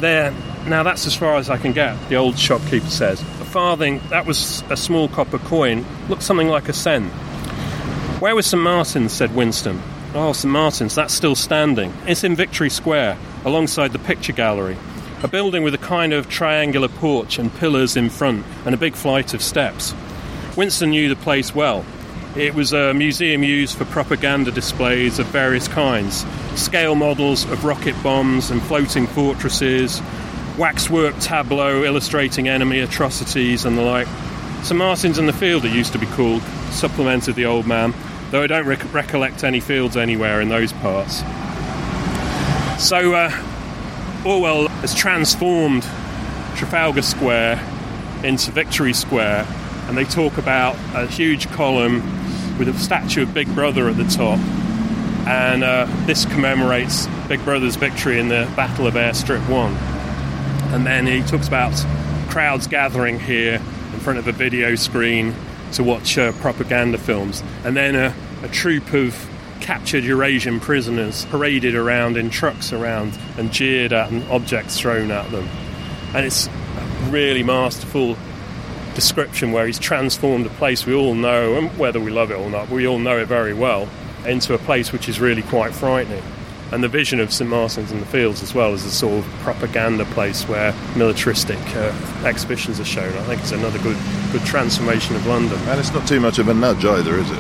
There, 0.02 0.32
now 0.68 0.84
that's 0.84 1.08
as 1.08 1.16
far 1.16 1.38
as 1.38 1.50
I 1.50 1.58
can 1.58 1.72
get, 1.72 1.98
the 2.10 2.16
old 2.16 2.38
shopkeeper 2.38 2.90
says. 2.90 3.24
Farthing, 3.50 4.00
that 4.10 4.26
was 4.26 4.64
a 4.70 4.78
small 4.78 5.08
copper 5.08 5.40
coin, 5.40 5.84
looked 6.08 6.22
something 6.22 6.50
like 6.50 6.70
a 6.70 6.74
cent. 6.74 7.12
Where 8.22 8.36
was 8.36 8.46
St 8.46 8.62
Martin's? 8.62 9.12
said 9.12 9.36
Winston. 9.36 9.82
Oh, 10.14 10.34
St 10.34 10.52
Martin's, 10.52 10.94
that's 10.94 11.14
still 11.14 11.36
standing. 11.36 11.92
It's 12.06 12.24
in 12.24 12.36
Victory 12.36 12.70
Square, 12.70 13.18
alongside 13.46 13.92
the 13.92 14.00
picture 14.00 14.34
gallery. 14.34 14.78
A 15.24 15.28
building 15.28 15.64
with 15.64 15.74
a 15.74 15.80
kind 15.80 16.14
of 16.14 16.30
triangular 16.30 16.90
porch 16.90 17.40
and 17.40 17.54
pillars 17.56 17.98
in 17.98 18.10
front, 18.10 18.46
and 18.66 18.76
a 18.76 18.78
big 18.78 18.94
flight 18.94 19.34
of 19.34 19.42
steps. 19.42 19.96
Winston 20.56 20.92
knew 20.92 21.10
the 21.10 21.16
place 21.16 21.56
well. 21.56 21.84
It 22.36 22.54
was 22.54 22.74
a 22.74 22.94
museum 22.94 23.42
used 23.42 23.78
for 23.78 23.86
propaganda 23.86 24.52
displays 24.52 25.18
of 25.18 25.26
various 25.28 25.68
kinds 25.68 26.26
scale 26.56 26.94
models 26.94 27.46
of 27.46 27.66
rocket 27.66 27.96
bombs 28.04 28.52
and 28.52 28.62
floating 28.62 29.08
fortresses, 29.08 30.02
waxwork 30.60 31.18
tableau 31.20 31.86
illustrating 31.86 32.50
enemy 32.50 32.82
atrocities 32.82 33.64
and 33.64 33.78
the 33.78 33.82
like. 33.82 34.08
St 34.62 34.78
Martin's 34.78 35.18
in 35.18 35.26
the 35.26 35.32
Field, 35.32 35.64
it 35.64 35.72
used 35.72 35.94
to 35.94 35.98
be 35.98 36.06
called, 36.08 36.42
supplemented 36.72 37.36
the 37.36 37.46
old 37.46 37.66
man, 37.66 37.94
though 38.30 38.44
I 38.44 38.48
don't 38.48 38.68
rec- 38.68 38.94
recollect 38.94 39.46
any 39.46 39.62
fields 39.62 39.96
anywhere 39.96 40.42
in 40.42 40.50
those 40.50 40.74
parts. 40.74 41.20
So, 42.78 43.14
uh, 43.14 43.32
Orwell 44.26 44.68
has 44.82 44.94
transformed 44.94 45.84
Trafalgar 46.58 47.04
Square 47.04 47.66
into 48.26 48.52
Victory 48.52 48.92
Square, 48.92 49.48
and 49.88 49.98
they 49.98 50.04
talk 50.04 50.38
about 50.38 50.76
a 50.94 51.08
huge 51.08 51.50
column 51.52 52.02
with 52.58 52.68
a 52.68 52.74
statue 52.74 53.24
of 53.24 53.34
Big 53.34 53.48
Brother 53.56 53.88
at 53.88 53.96
the 53.96 54.04
top. 54.04 54.40
And 55.26 55.64
uh, 55.64 55.86
this 56.06 56.26
commemorates 56.26 57.08
Big 57.30 57.44
Brother's 57.46 57.78
victory 57.78 58.20
in 58.20 58.28
the 58.28 58.52
Battle 58.58 58.88
of 58.88 58.96
Airstrip 58.96 59.48
1. 59.50 59.99
And 60.72 60.86
then 60.86 61.08
he 61.08 61.22
talks 61.24 61.48
about 61.48 61.74
crowds 62.30 62.68
gathering 62.68 63.20
here 63.20 63.56
in 63.56 64.00
front 64.00 64.20
of 64.20 64.28
a 64.28 64.32
video 64.32 64.76
screen 64.76 65.34
to 65.74 65.84
watch 65.84 66.18
uh, 66.18 66.32
propaganda 66.34 66.98
films. 66.98 67.44
And 67.64 67.76
then 67.76 67.96
a, 67.96 68.14
a 68.44 68.48
troop 68.50 68.94
of 68.94 69.30
captured 69.62 70.04
Eurasian 70.04 70.60
prisoners 70.60 71.26
paraded 71.26 71.76
around 71.76 72.18
in 72.18 72.30
trucks 72.30 72.72
around 72.72 73.18
and 73.38 73.52
jeered 73.52 73.94
at 73.94 74.12
and 74.12 74.24
objects 74.32 74.80
thrown 74.80 75.12
at 75.12 75.30
them. 75.32 75.48
And 76.14 76.26
it's 76.26 76.48
a 76.48 77.10
really 77.10 77.44
masterful 77.44 78.16
description 78.96 79.52
where 79.52 79.66
he's 79.66 79.80
transformed 79.80 80.46
a 80.46 80.50
place 80.52 80.86
we 80.86 80.94
all 80.94 81.14
know, 81.14 81.56
and 81.56 81.70
whether 81.78 82.00
we 82.00 82.12
love 82.12 82.32
it 82.32 82.38
or 82.38 82.50
not, 82.50 82.70
we 82.70 82.88
all 82.88 83.00
know 83.00 83.18
it 83.18 83.28
very 83.28 83.54
well, 83.54 83.88
into 84.26 84.54
a 84.54 84.58
place 84.58 84.92
which 84.92 85.08
is 85.08 85.20
really 85.20 85.44
quite 85.44 85.74
frightening. 85.74 86.24
And 86.72 86.84
the 86.84 86.88
vision 86.88 87.20
of 87.20 87.34
St 87.34 87.50
Martin's 87.50 87.92
in 87.92 88.00
the 88.00 88.06
Fields 88.06 88.44
as 88.44 88.54
well 88.54 88.74
as 88.74 88.86
a 88.86 88.92
sort 88.92 89.26
of 89.26 89.32
propaganda 89.42 90.06
place 90.06 90.48
where 90.48 90.74
militaristic 90.96 91.58
uh, 91.76 91.92
exhibitions 92.26 92.80
are 92.80 92.86
shown. 92.86 93.12
I 93.18 93.24
think 93.24 93.42
it's 93.42 93.52
another 93.52 93.80
good 93.80 93.98
good 94.32 94.46
transformation 94.46 95.16
of 95.16 95.26
London. 95.26 95.58
And 95.68 95.80
it's 95.80 95.92
not 95.94 96.08
too 96.08 96.20
much 96.20 96.38
of 96.38 96.48
a 96.48 96.54
nudge 96.54 96.86
either, 96.86 97.16
is 97.16 97.30
it? 97.32 97.40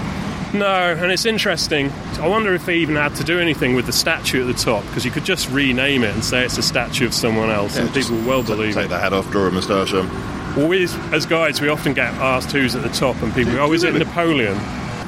No, 0.51 0.95
and 0.99 1.11
it's 1.11 1.25
interesting. 1.25 1.91
I 2.19 2.27
wonder 2.27 2.55
if 2.55 2.65
they 2.65 2.77
even 2.77 2.95
had 2.95 3.13
to 3.17 3.23
do 3.23 3.39
anything 3.39 3.75
with 3.75 3.85
the 3.85 3.93
statue 3.93 4.41
at 4.41 4.47
the 4.47 4.59
top 4.59 4.83
because 4.87 5.05
you 5.05 5.11
could 5.11 5.25
just 5.25 5.47
rename 5.51 6.03
it 6.03 6.11
and 6.11 6.25
say 6.25 6.43
it's 6.43 6.57
a 6.57 6.63
statue 6.63 7.05
of 7.05 7.13
someone 7.13 7.51
else, 7.51 7.75
yeah, 7.77 7.83
and 7.83 7.93
people 7.93 8.17
well 8.21 8.41
believe 8.41 8.73
take 8.73 8.85
it. 8.85 8.89
the 8.89 8.97
hat 8.97 9.13
off, 9.13 9.29
draw 9.29 9.45
a 9.45 9.51
moustache 9.51 9.93
on. 9.93 10.07
Well, 10.55 10.67
we, 10.67 10.85
as 11.11 11.27
guides, 11.27 11.61
we 11.61 11.69
often 11.69 11.93
get 11.93 12.11
asked 12.15 12.51
who's 12.51 12.75
at 12.75 12.81
the 12.81 12.89
top, 12.89 13.21
and 13.21 13.31
people 13.35 13.53
go, 13.53 13.65
"Oh, 13.65 13.73
is 13.73 13.83
it 13.83 13.93
Napoleon?" 13.93 14.57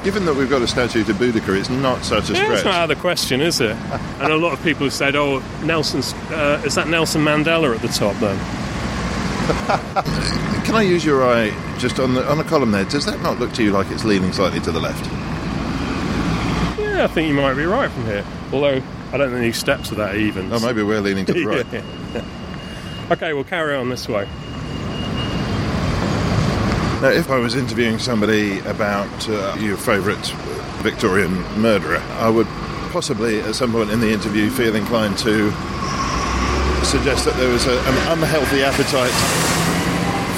Given 0.03 0.25
that 0.25 0.33
we've 0.33 0.49
got 0.49 0.63
a 0.63 0.67
statue 0.67 1.03
to 1.03 1.13
Boudicca, 1.13 1.59
it's 1.59 1.69
not 1.69 2.03
such 2.03 2.31
a 2.31 2.33
yeah, 2.33 2.43
stretch. 2.43 2.51
It's 2.57 2.65
not 2.65 2.73
out 2.73 2.89
of 2.89 2.97
the 2.97 3.01
question, 3.01 3.39
is 3.39 3.61
it? 3.61 3.75
and 4.19 4.31
a 4.31 4.37
lot 4.37 4.51
of 4.51 4.63
people 4.63 4.85
have 4.85 4.93
said, 4.93 5.15
"Oh, 5.15 5.43
Nelson's 5.63 6.13
uh, 6.31 6.61
is 6.65 6.73
that 6.75 6.87
Nelson 6.87 7.23
Mandela 7.23 7.75
at 7.75 7.81
the 7.81 7.87
top 7.87 8.15
then?" 8.17 8.37
Can 10.65 10.75
I 10.75 10.81
use 10.81 11.05
your 11.05 11.23
eye 11.23 11.51
just 11.77 11.99
on 11.99 12.13
the 12.15 12.27
on 12.29 12.37
the 12.37 12.43
column 12.43 12.71
there? 12.71 12.85
Does 12.85 13.05
that 13.05 13.21
not 13.21 13.39
look 13.39 13.51
to 13.53 13.63
you 13.63 13.71
like 13.71 13.91
it's 13.91 14.03
leaning 14.03 14.31
slightly 14.33 14.59
to 14.61 14.71
the 14.71 14.79
left? 14.79 15.05
Yeah, 16.79 17.03
I 17.03 17.07
think 17.07 17.27
you 17.27 17.35
might 17.35 17.53
be 17.53 17.65
right 17.65 17.91
from 17.91 18.05
here. 18.05 18.25
Although 18.51 18.81
I 19.11 19.17
don't 19.17 19.29
think 19.29 19.41
these 19.41 19.57
steps 19.57 19.91
are 19.91 19.95
that 19.95 20.15
even. 20.15 20.51
Oh, 20.51 20.59
maybe 20.59 20.81
we're 20.81 21.01
leaning 21.01 21.25
to 21.25 21.33
the 21.33 21.45
right. 21.45 21.65
yeah. 21.71 23.11
Okay, 23.11 23.33
we'll 23.33 23.43
carry 23.43 23.75
on 23.75 23.89
this 23.89 24.07
way. 24.07 24.27
Now, 27.01 27.09
if 27.09 27.31
I 27.31 27.37
was 27.37 27.55
interviewing 27.55 27.97
somebody 27.97 28.59
about 28.59 29.09
uh, 29.27 29.57
your 29.59 29.75
favourite 29.75 30.23
Victorian 30.83 31.33
murderer, 31.59 31.97
I 31.97 32.29
would 32.29 32.45
possibly 32.91 33.41
at 33.41 33.55
some 33.55 33.71
point 33.71 33.89
in 33.89 33.99
the 33.99 34.11
interview 34.11 34.51
feel 34.51 34.75
inclined 34.75 35.17
to 35.19 35.51
suggest 36.85 37.25
that 37.25 37.33
there 37.37 37.49
was 37.49 37.65
a, 37.65 37.71
an 37.71 38.19
unhealthy 38.19 38.61
appetite 38.63 39.11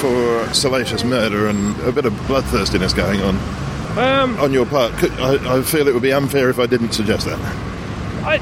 for 0.00 0.54
salacious 0.54 1.04
murder 1.04 1.48
and 1.48 1.78
a 1.80 1.92
bit 1.92 2.06
of 2.06 2.14
bloodthirstiness 2.26 2.94
going 2.94 3.20
on 3.20 3.36
um, 3.98 4.38
on 4.40 4.52
your 4.52 4.64
part. 4.64 4.92
I, 5.20 5.58
I 5.58 5.62
feel 5.62 5.86
it 5.86 5.92
would 5.92 6.02
be 6.02 6.12
unfair 6.12 6.48
if 6.48 6.58
I 6.58 6.64
didn't 6.64 6.92
suggest 6.92 7.26
that. 7.26 7.38
I, 8.24 8.40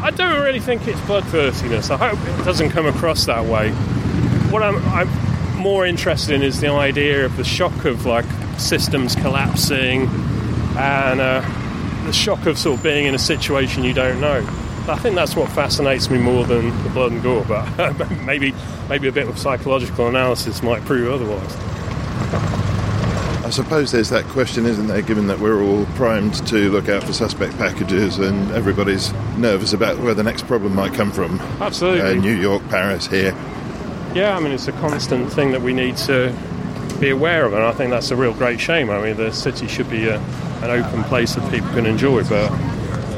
I 0.00 0.12
don't 0.12 0.42
really 0.42 0.60
think 0.60 0.86
it's 0.86 1.00
bloodthirstiness. 1.00 1.90
I 1.90 1.96
hope 1.96 2.38
it 2.40 2.44
doesn't 2.44 2.70
come 2.70 2.86
across 2.86 3.26
that 3.26 3.44
way 3.44 3.74
what 4.54 4.62
I'm, 4.62 4.76
I'm 4.90 5.08
more 5.64 5.86
interested 5.86 6.34
in 6.34 6.42
is 6.42 6.60
the 6.60 6.68
idea 6.68 7.24
of 7.24 7.38
the 7.38 7.42
shock 7.42 7.86
of 7.86 8.04
like 8.04 8.26
systems 8.58 9.14
collapsing 9.14 10.02
and 10.76 11.22
uh, 11.22 11.40
the 12.04 12.12
shock 12.12 12.44
of 12.44 12.58
sort 12.58 12.76
of 12.76 12.82
being 12.82 13.06
in 13.06 13.14
a 13.14 13.18
situation 13.18 13.82
you 13.82 13.94
don't 13.94 14.20
know. 14.20 14.46
I 14.88 14.98
think 14.98 15.14
that's 15.14 15.34
what 15.34 15.50
fascinates 15.50 16.10
me 16.10 16.18
more 16.18 16.44
than 16.44 16.68
the 16.82 16.90
blood 16.90 17.12
and 17.12 17.22
gore, 17.22 17.46
but 17.48 18.10
maybe 18.24 18.54
maybe 18.90 19.08
a 19.08 19.12
bit 19.12 19.26
of 19.26 19.38
psychological 19.38 20.06
analysis 20.06 20.62
might 20.62 20.82
prove 20.82 21.10
otherwise. 21.10 21.56
I 23.42 23.48
suppose 23.48 23.90
there's 23.90 24.10
that 24.10 24.26
question, 24.26 24.66
isn't 24.66 24.88
there, 24.88 25.00
given 25.00 25.28
that 25.28 25.38
we're 25.38 25.62
all 25.62 25.86
primed 25.94 26.46
to 26.48 26.70
look 26.70 26.90
out 26.90 27.04
for 27.04 27.14
suspect 27.14 27.56
packages 27.56 28.18
and 28.18 28.50
everybody's 28.52 29.14
nervous 29.38 29.72
about 29.72 29.98
where 30.00 30.12
the 30.12 30.22
next 30.22 30.46
problem 30.46 30.74
might 30.74 30.92
come 30.92 31.10
from. 31.10 31.40
Absolutely. 31.62 32.02
Uh, 32.02 32.20
New 32.20 32.36
York, 32.36 32.62
Paris, 32.68 33.06
here. 33.06 33.34
Yeah, 34.14 34.36
I 34.36 34.40
mean, 34.40 34.52
it's 34.52 34.68
a 34.68 34.72
constant 34.72 35.32
thing 35.32 35.50
that 35.50 35.60
we 35.60 35.72
need 35.72 35.96
to 35.96 36.32
be 37.00 37.10
aware 37.10 37.46
of, 37.46 37.52
and 37.52 37.64
I 37.64 37.72
think 37.72 37.90
that's 37.90 38.12
a 38.12 38.16
real 38.16 38.32
great 38.32 38.60
shame. 38.60 38.88
I 38.88 39.02
mean, 39.02 39.16
the 39.16 39.32
city 39.32 39.66
should 39.66 39.90
be 39.90 40.06
a, 40.06 40.18
an 40.62 40.70
open 40.70 41.02
place 41.04 41.34
that 41.34 41.50
people 41.50 41.68
can 41.70 41.84
enjoy, 41.84 42.22
but 42.28 42.48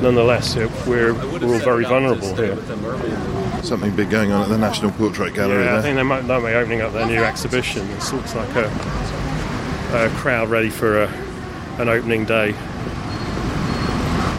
nonetheless, 0.00 0.56
it, 0.56 0.70
we're, 0.86 1.12
we're 1.12 1.52
all 1.52 1.58
very 1.58 1.84
vulnerable 1.84 2.34
here. 2.34 2.56
Something 3.62 3.94
big 3.94 4.08
going 4.08 4.32
on 4.32 4.44
at 4.44 4.48
the 4.48 4.56
National 4.56 4.90
Portrait 4.92 5.34
Gallery 5.34 5.64
Yeah, 5.64 5.76
I 5.76 5.82
think 5.82 5.96
they 5.96 6.02
might, 6.02 6.22
they 6.22 6.40
might 6.40 6.50
be 6.50 6.54
opening 6.54 6.80
up 6.80 6.94
their 6.94 7.06
new 7.06 7.22
exhibition. 7.22 7.86
It 7.90 8.12
looks 8.14 8.34
like 8.34 8.48
a, 8.56 8.66
a 9.92 10.08
crowd 10.16 10.48
ready 10.48 10.70
for 10.70 11.02
a, 11.02 11.08
an 11.78 11.90
opening 11.90 12.24
day. 12.24 12.54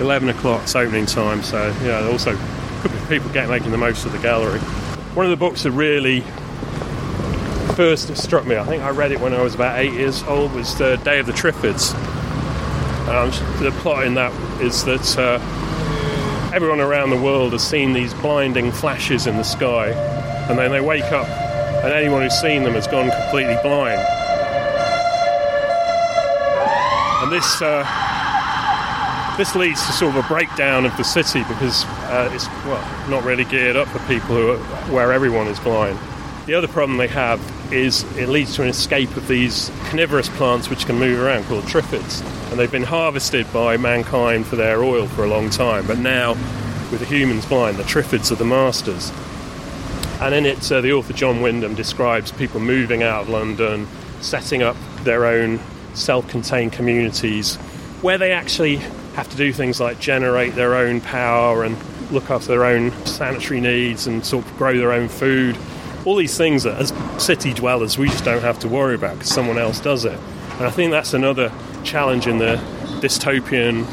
11 0.01 0.30
o'clock's 0.30 0.76
opening 0.76 1.05
time, 1.05 1.43
so 1.43 1.68
yeah, 1.84 2.08
also 2.08 2.36
could 2.82 2.91
be 2.91 2.97
people 3.08 3.32
getting 3.32 3.51
making 3.51 3.70
the 3.70 3.78
most 3.78 4.05
of 4.05 4.12
the 4.12 4.20
gallery. 4.20 4.60
One 5.14 5.26
of 5.26 5.30
the 5.30 5.38
books 5.38 5.62
that 5.64 5.72
really 5.72 6.24
first 7.78 8.17
struck 8.17 8.43
me, 8.47 8.57
I 8.57 8.63
think 8.63 8.82
I 8.82 8.89
read 8.89 9.11
it 9.11 9.19
when 9.19 9.36
I 9.36 9.43
was 9.43 9.53
about 9.53 9.78
eight 9.78 9.93
years 9.93 10.23
old, 10.23 10.51
was 10.53 10.75
The 10.80 10.95
Day 11.03 11.19
of 11.19 11.28
the 11.28 11.32
Triffids. 11.32 11.93
Um, 13.07 13.30
the 13.63 13.69
plot 13.82 14.07
in 14.07 14.15
that 14.15 14.34
is 14.59 14.84
that 14.86 15.15
uh, 15.15 16.51
everyone 16.55 16.80
around 16.80 17.11
the 17.11 17.21
world 17.21 17.51
has 17.51 17.61
seen 17.61 17.93
these 17.93 18.15
blinding 18.15 18.71
flashes 18.71 19.28
in 19.28 19.38
the 19.38 19.43
sky, 19.43 19.89
and 20.49 20.57
then 20.57 20.71
they 20.71 20.82
wake 20.82 21.11
up, 21.11 21.28
and 21.84 21.93
anyone 21.93 22.23
who's 22.23 22.34
seen 22.34 22.63
them 22.63 22.73
has 22.73 22.88
gone 22.88 23.11
completely 23.11 23.55
blind. 23.61 24.01
And 27.21 27.32
this 27.32 27.61
uh, 27.61 27.86
this 29.38 29.53
leads 29.53 29.86
to 29.86 29.91
sort 29.91 30.15
of 30.15 30.25
a 30.25 30.28
breakdown 30.28 30.84
of 30.84 30.97
the 30.97 31.03
city 31.03 31.43
because 31.43 31.86
uh, 31.86 32.32
it's 32.34 32.47
well 32.65 33.07
not 33.07 33.23
really 33.23 33.45
geared 33.45 33.75
up 33.75 33.88
for 33.89 33.99
people 34.07 34.36
who 34.36 34.49
are, 34.53 34.57
where 34.91 35.13
everyone 35.13 35.45
is 35.45 35.59
blind. 35.59 35.99
The 36.47 36.55
other 36.55 36.67
problem 36.67 36.97
they 36.97 37.09
have 37.09 37.39
is 37.72 38.03
it 38.18 38.30
leads 38.30 38.55
to 38.55 38.63
an 38.63 38.70
escape 38.70 39.15
of 39.18 39.28
these 39.28 39.72
carnivorous 39.86 40.30
plants 40.30 40.70
which 40.70 40.86
can 40.86 40.97
move 40.97 41.20
around 41.20 41.45
called 41.45 41.63
triffids, 41.65 42.22
and 42.49 42.59
they've 42.59 42.72
been 42.72 42.84
harvested 42.84 43.51
by 43.51 43.78
mankind 43.78 44.45
for 44.45 44.55
their 44.55 44.84
oil 44.84 45.07
for 45.07 45.24
a 45.24 45.28
long 45.28 45.49
time. 45.49 45.86
But 45.88 45.99
now, 45.99 46.34
with 46.91 46.99
the 46.99 47.05
humans 47.05 47.45
blind, 47.45 47.78
the 47.78 47.84
triffids 47.84 48.32
are 48.32 48.36
the 48.36 48.45
masters. 48.45 49.11
And 50.22 50.34
in 50.34 50.45
it, 50.45 50.72
uh, 50.72 50.82
the 50.82 50.93
author 50.93 51.13
John 51.13 51.41
Wyndham 51.41 51.76
describes 51.76 52.32
people 52.32 52.59
moving 52.59 53.03
out 53.03 53.24
of 53.24 53.30
London, 53.30 53.88
setting 54.22 54.63
up 54.63 54.78
their 55.03 55.26
own 55.26 55.59
self 55.93 56.28
contained 56.28 56.74
communities 56.74 57.57
where 58.01 58.18
they 58.18 58.32
actually 58.32 58.76
have 59.15 59.28
to 59.30 59.38
do 59.38 59.51
things 59.51 59.80
like 59.80 59.99
generate 59.99 60.53
their 60.53 60.76
own 60.76 61.01
power 61.01 61.63
and 61.63 61.76
look 62.11 62.30
after 62.30 62.47
their 62.47 62.65
own 62.65 62.91
sanitary 63.05 63.59
needs 63.59 64.07
and 64.07 64.26
sort 64.26 64.45
of 64.45 64.57
grow 64.57 64.78
their 64.78 64.91
own 64.91 65.07
food. 65.09 65.57
All 66.08 66.16
these 66.16 66.38
things 66.38 66.64
that, 66.64 66.78
as 66.78 66.93
city 67.22 67.53
dwellers, 67.53 67.97
we 67.97 68.08
just 68.08 68.24
don't 68.24 68.41
have 68.41 68.60
to 68.60 68.70
worry 68.70 68.95
about 68.95 69.16
because 69.16 69.30
someone 69.30 69.58
else 69.58 69.82
does 69.82 70.05
it. 70.05 70.18
And 70.53 70.66
I 70.66 70.70
think 70.70 70.91
that's 70.91 71.14
another 71.14 71.51
challenge 71.84 72.28
in 72.28 72.38
the 72.38 72.55
dystopian 73.01 73.86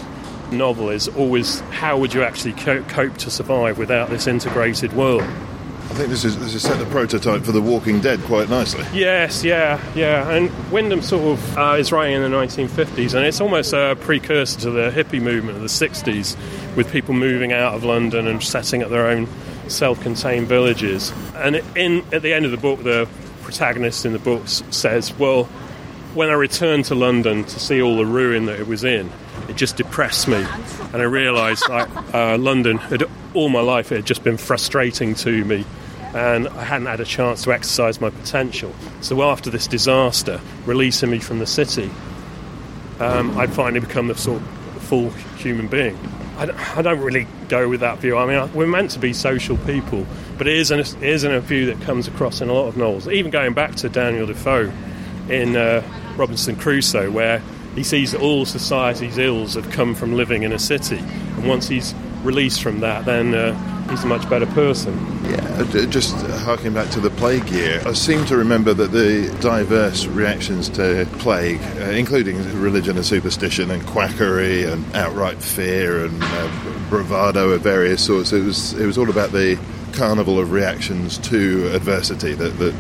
novel 0.53 0.91
is 0.91 1.09
always 1.09 1.59
how 1.73 1.99
would 1.99 2.15
you 2.15 2.23
actually 2.23 2.53
co- 2.53 2.85
cope 2.85 3.17
to 3.17 3.33
survive 3.33 3.79
without 3.79 4.11
this 4.11 4.29
integrated 4.29 4.93
world? 4.93 5.23
I 5.23 5.97
think 5.97 6.09
this 6.09 6.25
is 6.25 6.39
this 6.39 6.55
is 6.55 6.63
set 6.63 6.79
the 6.79 6.87
prototype 6.87 7.43
for 7.43 7.51
The 7.51 7.61
Walking 7.61 8.01
Dead 8.01 8.21
quite 8.23 8.49
nicely. 8.49 8.85
Yes, 8.95 9.43
yeah, 9.43 9.81
yeah. 9.97 10.31
And 10.31 10.53
Wyndham 10.71 11.03
sort 11.03 11.39
of 11.39 11.59
uh, 11.59 11.77
is 11.79 11.91
writing 11.91 12.15
in 12.15 12.23
the 12.23 12.37
1950s, 12.37 13.15
and 13.15 13.27
it's 13.27 13.41
almost 13.41 13.73
a 13.73 13.97
precursor 14.01 14.61
to 14.61 14.71
the 14.71 14.91
hippie 14.91 15.21
movement 15.21 15.57
of 15.57 15.63
the 15.63 15.69
60s, 15.69 16.37
with 16.77 16.93
people 16.93 17.13
moving 17.13 17.53
out 17.53 17.75
of 17.75 17.83
London 17.83 18.29
and 18.29 18.41
setting 18.41 18.85
up 18.85 18.91
their 18.91 19.09
own 19.09 19.27
self-contained 19.69 20.47
villages. 20.47 21.13
And 21.35 21.63
in 21.77 22.05
at 22.13 22.23
the 22.23 22.33
end 22.33 22.45
of 22.45 22.51
the 22.51 22.57
book, 22.57 22.83
the 22.83 23.09
protagonist 23.43 24.07
in 24.07 24.13
the 24.13 24.19
book 24.19 24.43
says, 24.47 25.17
"Well, 25.19 25.45
when 26.15 26.31
I 26.31 26.35
returned 26.35 26.87
to 26.87 26.95
London 26.95 27.45
to 27.45 27.61
see 27.61 27.83
all 27.83 27.97
the 27.97 28.07
ruin 28.07 28.47
that 28.47 28.61
it 28.61 28.67
was 28.67 28.85
in, 28.85 29.11
it 29.49 29.57
just 29.57 29.77
depressed 29.77 30.29
me, 30.29 30.45
and 30.93 30.97
I 30.97 31.05
realised 31.05 31.69
like 31.69 31.89
uh, 32.15 32.39
London 32.39 32.79
had 32.79 33.05
all 33.35 33.49
my 33.49 33.61
life 33.61 33.93
it 33.93 33.97
had 33.97 34.07
just 34.07 34.25
been 34.25 34.37
frustrating 34.37 35.15
to 35.17 35.45
me." 35.45 35.65
and 36.15 36.47
I 36.47 36.63
hadn't 36.63 36.87
had 36.87 37.01
a 37.01 37.05
chance 37.05 37.43
to 37.43 37.53
exercise 37.53 38.01
my 38.01 38.09
potential. 38.09 38.73
So 39.01 39.21
after 39.23 39.51
this 39.51 39.67
disaster, 39.67 40.41
releasing 40.65 41.11
me 41.11 41.19
from 41.19 41.41
the 41.41 41.47
city, 41.47 41.91
um, 43.01 43.37
I'd 43.37 43.53
finally 43.53 43.81
become 43.81 44.07
the 44.07 44.15
sort 44.15 44.41
of 44.41 44.83
full 44.83 45.11
human 45.11 45.67
being. 45.67 45.99
I 46.37 46.47
don't, 46.47 46.77
I 46.79 46.83
don't 46.83 47.01
really 47.01 47.27
go 47.49 47.69
with 47.69 47.81
that 47.81 47.99
view. 47.99 48.17
I 48.17 48.27
mean, 48.27 48.53
we're 48.55 48.67
meant 48.67 48.91
to 48.93 48.99
be 48.99 49.13
social 49.13 49.57
people, 49.59 50.07
but 50.37 50.49
it 50.49 50.57
isn't, 50.57 50.81
it 50.81 51.03
isn't 51.03 51.31
a 51.33 51.41
view 51.41 51.67
that 51.67 51.81
comes 51.83 52.09
across 52.09 52.41
in 52.41 52.49
a 52.49 52.53
lot 52.53 52.67
of 52.67 52.77
novels. 52.77 53.09
Even 53.09 53.31
going 53.31 53.55
back 53.55 53.77
to 53.77 53.89
Daniel 53.89 54.27
Defoe 54.27 54.73
in 55.29 55.57
uh, 55.57 55.83
Robinson 56.17 56.57
Crusoe, 56.57 57.11
where 57.11 57.41
he 57.75 57.83
sees 57.83 58.13
that 58.13 58.21
all 58.21 58.45
society's 58.45 59.19
ills 59.19 59.55
have 59.55 59.71
come 59.71 59.95
from 59.95 60.15
living 60.15 60.43
in 60.43 60.53
a 60.53 60.59
city, 60.59 60.99
and 60.99 61.49
once 61.49 61.69
he's 61.69 61.95
released 62.23 62.63
from 62.63 62.81
that, 62.81 63.05
then 63.05 63.35
uh, 63.35 63.74
he's 63.91 64.05
a 64.05 64.07
much 64.07 64.29
better 64.29 64.47
person. 64.47 64.95
Yeah, 65.25 65.65
just 65.89 66.15
harking 66.43 66.75
back 66.75 66.91
to 66.91 67.01
the 67.01 67.11
plague 67.11 67.49
year, 67.49 67.83
I 67.87 67.93
seem 67.93 68.25
to 68.27 68.37
remember 68.37 68.75
that 68.75 68.91
the 68.93 69.35
diverse 69.41 70.07
reactions 70.07 70.69
to 70.71 71.07
plague, 71.19 71.61
uh, 71.79 71.91
including 71.91 72.37
religion 72.61 72.97
and 72.97 73.05
superstition 73.07 73.71
and 73.71 73.85
quackery 73.87 74.65
and 74.65 74.85
outright 74.95 75.39
fear 75.43 76.05
and 76.05 76.19
uh, 76.23 76.73
bravado 76.91 77.51
of 77.51 77.63
various 77.63 78.05
sorts, 78.05 78.33
it 78.33 78.45
was 78.45 78.73
it 78.75 78.87
was 78.87 78.99
all 78.99 79.11
about 79.11 79.33
the 79.33 79.59
carnival 79.93 80.39
of 80.39 80.51
reactions 80.53 81.19
to 81.19 81.69
adversity 81.75 82.33
that 82.35 82.59
that. 82.59 82.75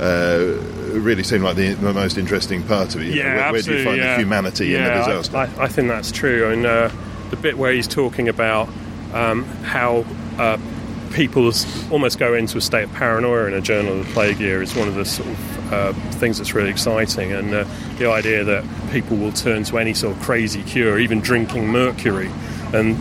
Uh, 0.00 0.58
really 0.92 1.22
seemed 1.22 1.42
like 1.44 1.56
the, 1.56 1.72
the 1.74 1.92
most 1.94 2.18
interesting 2.18 2.62
part 2.64 2.94
of 2.94 3.00
it. 3.00 3.06
you 3.14 3.22
know, 3.22 3.28
Yeah, 3.28 3.34
where, 3.44 3.52
where 3.52 3.62
do 3.62 3.78
you 3.78 3.84
find 3.84 3.96
yeah. 3.96 4.14
the 4.16 4.20
humanity 4.22 4.66
yeah, 4.66 4.78
in 4.78 4.84
the 4.84 4.90
I- 4.92 5.06
disaster? 5.06 5.36
I, 5.36 5.64
I 5.64 5.68
think 5.68 5.88
that's 5.88 6.10
true. 6.12 6.50
And 6.50 6.66
uh, 6.66 6.90
the 7.30 7.36
bit 7.36 7.56
where 7.56 7.72
he's 7.72 7.86
talking 7.88 8.28
about 8.28 8.68
um, 9.14 9.44
how 9.62 10.04
uh, 10.42 10.58
people 11.12 11.52
almost 11.90 12.18
go 12.18 12.34
into 12.34 12.58
a 12.58 12.60
state 12.60 12.84
of 12.84 12.92
paranoia 12.94 13.46
in 13.46 13.54
a 13.54 13.60
journal 13.60 14.00
of 14.00 14.06
the 14.06 14.12
plague 14.12 14.40
year 14.40 14.62
is 14.62 14.74
one 14.74 14.88
of 14.88 14.94
the 14.94 15.04
sort 15.04 15.28
of 15.28 15.72
uh, 15.72 15.92
things 16.18 16.38
that's 16.38 16.52
really 16.52 16.70
exciting. 16.70 17.32
And 17.32 17.54
uh, 17.54 17.64
the 17.98 18.10
idea 18.10 18.42
that 18.44 18.64
people 18.90 19.16
will 19.16 19.32
turn 19.32 19.62
to 19.64 19.78
any 19.78 19.94
sort 19.94 20.16
of 20.16 20.22
crazy 20.22 20.62
cure, 20.64 20.98
even 20.98 21.20
drinking 21.20 21.68
mercury. 21.68 22.30
And 22.72 22.98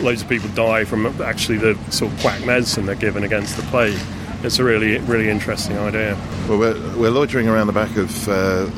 loads 0.00 0.22
of 0.22 0.28
people 0.28 0.48
die 0.50 0.84
from 0.84 1.06
actually 1.22 1.58
the 1.58 1.74
sort 1.90 2.12
of 2.12 2.20
quack 2.20 2.44
medicine 2.44 2.86
they're 2.86 2.94
given 2.94 3.24
against 3.24 3.56
the 3.56 3.62
plague. 3.64 3.98
It's 4.42 4.58
a 4.58 4.64
really, 4.64 4.98
really 4.98 5.28
interesting 5.28 5.78
idea. 5.78 6.16
Well, 6.48 6.58
we're, 6.58 6.96
we're 6.96 7.10
loitering 7.10 7.48
around 7.48 7.66
the 7.66 7.72
back 7.72 7.96
of. 7.96 8.28
Uh, 8.28 8.70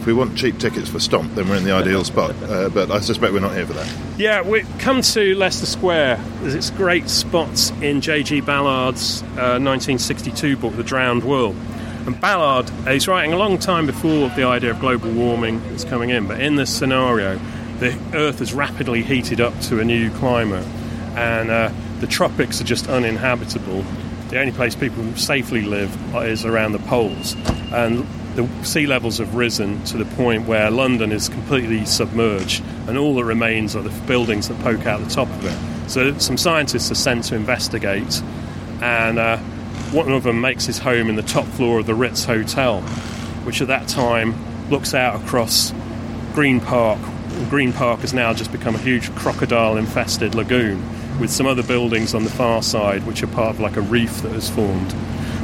if 0.00 0.06
we 0.06 0.14
want 0.14 0.34
cheap 0.34 0.58
tickets 0.58 0.88
for 0.88 0.98
Stomp, 0.98 1.34
then 1.34 1.46
we're 1.46 1.56
in 1.56 1.64
the 1.64 1.72
ideal 1.72 2.04
spot. 2.04 2.34
Uh, 2.44 2.70
but 2.70 2.90
I 2.90 3.00
suspect 3.00 3.34
we're 3.34 3.40
not 3.40 3.54
here 3.54 3.66
for 3.66 3.74
that. 3.74 3.96
Yeah, 4.16 4.40
we 4.40 4.62
come 4.78 5.02
to 5.02 5.34
Leicester 5.34 5.66
Square. 5.66 6.18
There's 6.40 6.54
its 6.54 6.70
great 6.70 7.10
spots 7.10 7.68
in 7.82 8.00
J.G. 8.00 8.40
Ballard's 8.40 9.22
uh, 9.22 9.60
1962 9.60 10.56
book, 10.56 10.74
The 10.74 10.82
Drowned 10.82 11.22
World. 11.24 11.54
And 12.06 12.18
Ballard, 12.18 12.70
is 12.88 13.06
writing 13.08 13.34
a 13.34 13.36
long 13.36 13.58
time 13.58 13.84
before 13.84 14.30
the 14.30 14.44
idea 14.44 14.70
of 14.70 14.80
global 14.80 15.12
warming 15.12 15.56
is 15.74 15.84
coming 15.84 16.08
in, 16.08 16.26
but 16.26 16.40
in 16.40 16.56
this 16.56 16.74
scenario, 16.74 17.38
the 17.78 17.94
Earth 18.14 18.38
has 18.38 18.54
rapidly 18.54 19.02
heated 19.02 19.38
up 19.38 19.58
to 19.62 19.80
a 19.80 19.84
new 19.84 20.10
climate, 20.12 20.66
and 21.14 21.50
uh, 21.50 21.70
the 21.98 22.06
tropics 22.06 22.58
are 22.62 22.64
just 22.64 22.88
uninhabitable. 22.88 23.84
The 24.30 24.40
only 24.40 24.52
place 24.52 24.74
people 24.74 25.04
safely 25.16 25.60
live 25.60 25.94
is 26.24 26.46
around 26.46 26.72
the 26.72 26.78
poles, 26.78 27.34
and 27.70 28.06
the 28.34 28.48
sea 28.64 28.86
levels 28.86 29.18
have 29.18 29.34
risen 29.34 29.82
to 29.84 29.96
the 29.96 30.04
point 30.16 30.46
where 30.46 30.70
London 30.70 31.12
is 31.12 31.28
completely 31.28 31.84
submerged, 31.84 32.62
and 32.86 32.96
all 32.96 33.14
that 33.16 33.24
remains 33.24 33.74
are 33.76 33.82
the 33.82 34.06
buildings 34.06 34.48
that 34.48 34.58
poke 34.60 34.86
out 34.86 35.02
the 35.02 35.10
top 35.10 35.28
of 35.28 35.44
it. 35.44 35.90
So, 35.90 36.16
some 36.18 36.36
scientists 36.36 36.90
are 36.90 36.96
sent 36.96 37.24
to 37.24 37.34
investigate, 37.34 38.22
and 38.80 39.18
uh, 39.18 39.38
one 39.92 40.12
of 40.12 40.22
them 40.22 40.40
makes 40.40 40.66
his 40.66 40.78
home 40.78 41.08
in 41.08 41.16
the 41.16 41.22
top 41.22 41.46
floor 41.46 41.80
of 41.80 41.86
the 41.86 41.94
Ritz 41.94 42.24
Hotel, 42.24 42.80
which 43.42 43.60
at 43.60 43.68
that 43.68 43.88
time 43.88 44.34
looks 44.70 44.94
out 44.94 45.20
across 45.22 45.72
Green 46.32 46.60
Park. 46.60 47.00
Green 47.48 47.72
Park 47.72 48.00
has 48.00 48.12
now 48.12 48.32
just 48.32 48.52
become 48.52 48.74
a 48.74 48.78
huge 48.78 49.12
crocodile 49.16 49.76
infested 49.76 50.34
lagoon 50.34 50.80
with 51.20 51.30
some 51.30 51.46
other 51.46 51.62
buildings 51.62 52.14
on 52.14 52.24
the 52.24 52.30
far 52.30 52.62
side 52.62 53.06
which 53.06 53.22
are 53.22 53.26
part 53.28 53.54
of 53.54 53.60
like 53.60 53.76
a 53.76 53.80
reef 53.80 54.22
that 54.22 54.32
has 54.32 54.48
formed. 54.48 54.94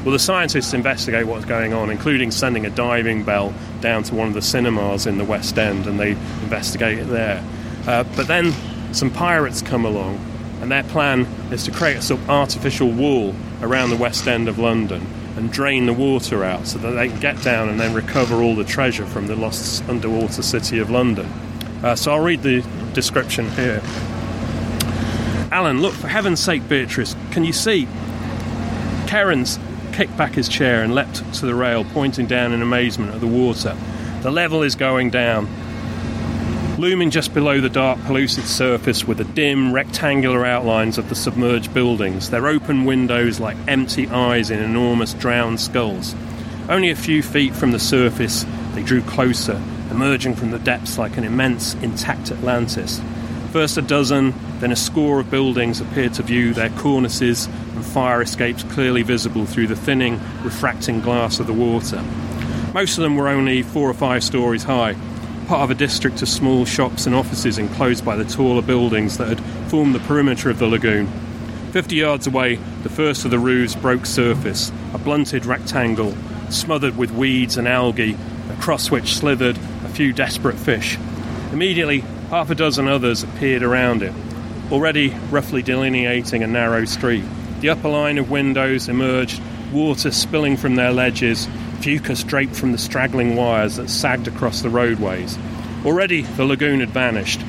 Well, 0.06 0.12
the 0.12 0.20
scientists 0.20 0.72
investigate 0.72 1.26
what's 1.26 1.46
going 1.46 1.72
on, 1.72 1.90
including 1.90 2.30
sending 2.30 2.64
a 2.64 2.70
diving 2.70 3.24
bell 3.24 3.52
down 3.80 4.04
to 4.04 4.14
one 4.14 4.28
of 4.28 4.34
the 4.34 4.40
cinemas 4.40 5.04
in 5.04 5.18
the 5.18 5.24
West 5.24 5.58
End, 5.58 5.88
and 5.88 5.98
they 5.98 6.12
investigate 6.44 6.98
it 6.98 7.08
there. 7.08 7.42
Uh, 7.88 8.04
but 8.14 8.28
then 8.28 8.52
some 8.94 9.10
pirates 9.10 9.62
come 9.62 9.84
along, 9.84 10.24
and 10.60 10.70
their 10.70 10.84
plan 10.84 11.22
is 11.50 11.64
to 11.64 11.72
create 11.72 11.96
a 11.96 12.02
sort 12.02 12.20
of 12.20 12.30
artificial 12.30 12.88
wall 12.88 13.34
around 13.62 13.90
the 13.90 13.96
West 13.96 14.28
End 14.28 14.48
of 14.48 14.60
London 14.60 15.04
and 15.36 15.50
drain 15.50 15.86
the 15.86 15.92
water 15.92 16.44
out 16.44 16.68
so 16.68 16.78
that 16.78 16.92
they 16.92 17.08
can 17.08 17.18
get 17.18 17.42
down 17.42 17.68
and 17.68 17.80
then 17.80 17.92
recover 17.92 18.36
all 18.36 18.54
the 18.54 18.62
treasure 18.62 19.06
from 19.06 19.26
the 19.26 19.34
lost 19.34 19.82
underwater 19.88 20.40
city 20.40 20.78
of 20.78 20.88
London. 20.88 21.26
Uh, 21.82 21.96
so 21.96 22.12
I'll 22.12 22.22
read 22.22 22.44
the 22.44 22.64
description 22.92 23.50
here. 23.50 23.82
Alan, 25.50 25.82
look, 25.82 25.94
for 25.94 26.06
heaven's 26.06 26.38
sake, 26.38 26.68
Beatrice, 26.68 27.16
can 27.32 27.44
you 27.44 27.52
see? 27.52 27.88
Kerans 29.06 29.58
kicked 29.96 30.16
back 30.18 30.34
his 30.34 30.46
chair 30.46 30.82
and 30.82 30.94
leapt 30.94 31.32
to 31.32 31.46
the 31.46 31.54
rail, 31.54 31.82
pointing 31.94 32.26
down 32.26 32.52
in 32.52 32.60
amazement 32.60 33.14
at 33.14 33.20
the 33.22 33.26
water. 33.26 33.74
The 34.20 34.30
level 34.30 34.62
is 34.62 34.74
going 34.74 35.08
down. 35.08 35.48
Looming 36.78 37.10
just 37.10 37.32
below 37.32 37.62
the 37.62 37.70
dark, 37.70 37.98
pellucid 38.02 38.44
surface 38.44 39.06
were 39.06 39.14
the 39.14 39.24
dim, 39.24 39.72
rectangular 39.72 40.44
outlines 40.44 40.98
of 40.98 41.08
the 41.08 41.14
submerged 41.14 41.72
buildings, 41.72 42.28
their 42.28 42.46
open 42.46 42.84
windows 42.84 43.40
like 43.40 43.56
empty 43.66 44.06
eyes 44.08 44.50
in 44.50 44.62
enormous 44.62 45.14
drowned 45.14 45.60
skulls. 45.60 46.14
Only 46.68 46.90
a 46.90 46.96
few 46.96 47.22
feet 47.22 47.54
from 47.54 47.72
the 47.72 47.78
surface, 47.78 48.44
they 48.74 48.82
drew 48.82 49.00
closer, 49.00 49.58
emerging 49.90 50.34
from 50.34 50.50
the 50.50 50.58
depths 50.58 50.98
like 50.98 51.16
an 51.16 51.24
immense, 51.24 51.72
intact 51.76 52.30
Atlantis. 52.30 53.00
First 53.52 53.78
a 53.78 53.82
dozen, 53.82 54.34
then 54.60 54.70
a 54.70 54.76
score 54.76 55.20
of 55.20 55.30
buildings 55.30 55.80
appeared 55.80 56.14
to 56.14 56.22
view, 56.22 56.52
their 56.52 56.68
cornices 56.70 57.46
and 57.46 57.84
fire 57.84 58.20
escapes 58.20 58.64
clearly 58.64 59.02
visible 59.02 59.46
through 59.46 59.68
the 59.68 59.76
thinning, 59.76 60.20
refracting 60.42 61.00
glass 61.00 61.40
of 61.40 61.46
the 61.46 61.54
water. 61.54 62.04
Most 62.74 62.98
of 62.98 63.02
them 63.02 63.16
were 63.16 63.28
only 63.28 63.62
four 63.62 63.88
or 63.88 63.94
five 63.94 64.22
stories 64.22 64.64
high, 64.64 64.94
part 65.48 65.62
of 65.62 65.70
a 65.70 65.74
district 65.74 66.20
of 66.20 66.28
small 66.28 66.66
shops 66.66 67.06
and 67.06 67.14
offices 67.14 67.56
enclosed 67.56 68.04
by 68.04 68.16
the 68.16 68.24
taller 68.24 68.60
buildings 68.60 69.16
that 69.16 69.28
had 69.28 69.40
formed 69.70 69.94
the 69.94 70.00
perimeter 70.00 70.50
of 70.50 70.58
the 70.58 70.66
lagoon. 70.66 71.06
Fifty 71.72 71.96
yards 71.96 72.26
away, 72.26 72.56
the 72.82 72.88
first 72.90 73.24
of 73.24 73.30
the 73.30 73.38
roofs 73.38 73.74
broke 73.74 74.04
surface, 74.04 74.70
a 74.92 74.98
blunted 74.98 75.46
rectangle, 75.46 76.14
smothered 76.50 76.96
with 76.98 77.10
weeds 77.10 77.56
and 77.56 77.66
algae, 77.66 78.16
across 78.50 78.90
which 78.90 79.14
slithered 79.14 79.56
a 79.84 79.88
few 79.88 80.12
desperate 80.12 80.56
fish. 80.56 80.98
Immediately, 81.52 82.04
half 82.30 82.50
a 82.50 82.54
dozen 82.54 82.88
others 82.88 83.22
appeared 83.22 83.62
around 83.62 84.02
it, 84.02 84.12
already 84.72 85.10
roughly 85.30 85.62
delineating 85.62 86.42
a 86.42 86.46
narrow 86.46 86.84
street. 86.84 87.24
The 87.60 87.70
upper 87.70 87.88
line 87.88 88.18
of 88.18 88.30
windows 88.30 88.88
emerged, 88.88 89.40
water 89.72 90.10
spilling 90.10 90.56
from 90.56 90.74
their 90.74 90.92
ledges, 90.92 91.46
fucus 91.80 92.26
draped 92.26 92.56
from 92.56 92.72
the 92.72 92.78
straggling 92.78 93.36
wires 93.36 93.76
that 93.76 93.88
sagged 93.88 94.26
across 94.26 94.62
the 94.62 94.70
roadways. 94.70 95.38
Already 95.84 96.22
the 96.22 96.44
lagoon 96.44 96.80
had 96.80 96.90
vanished. 96.90 97.40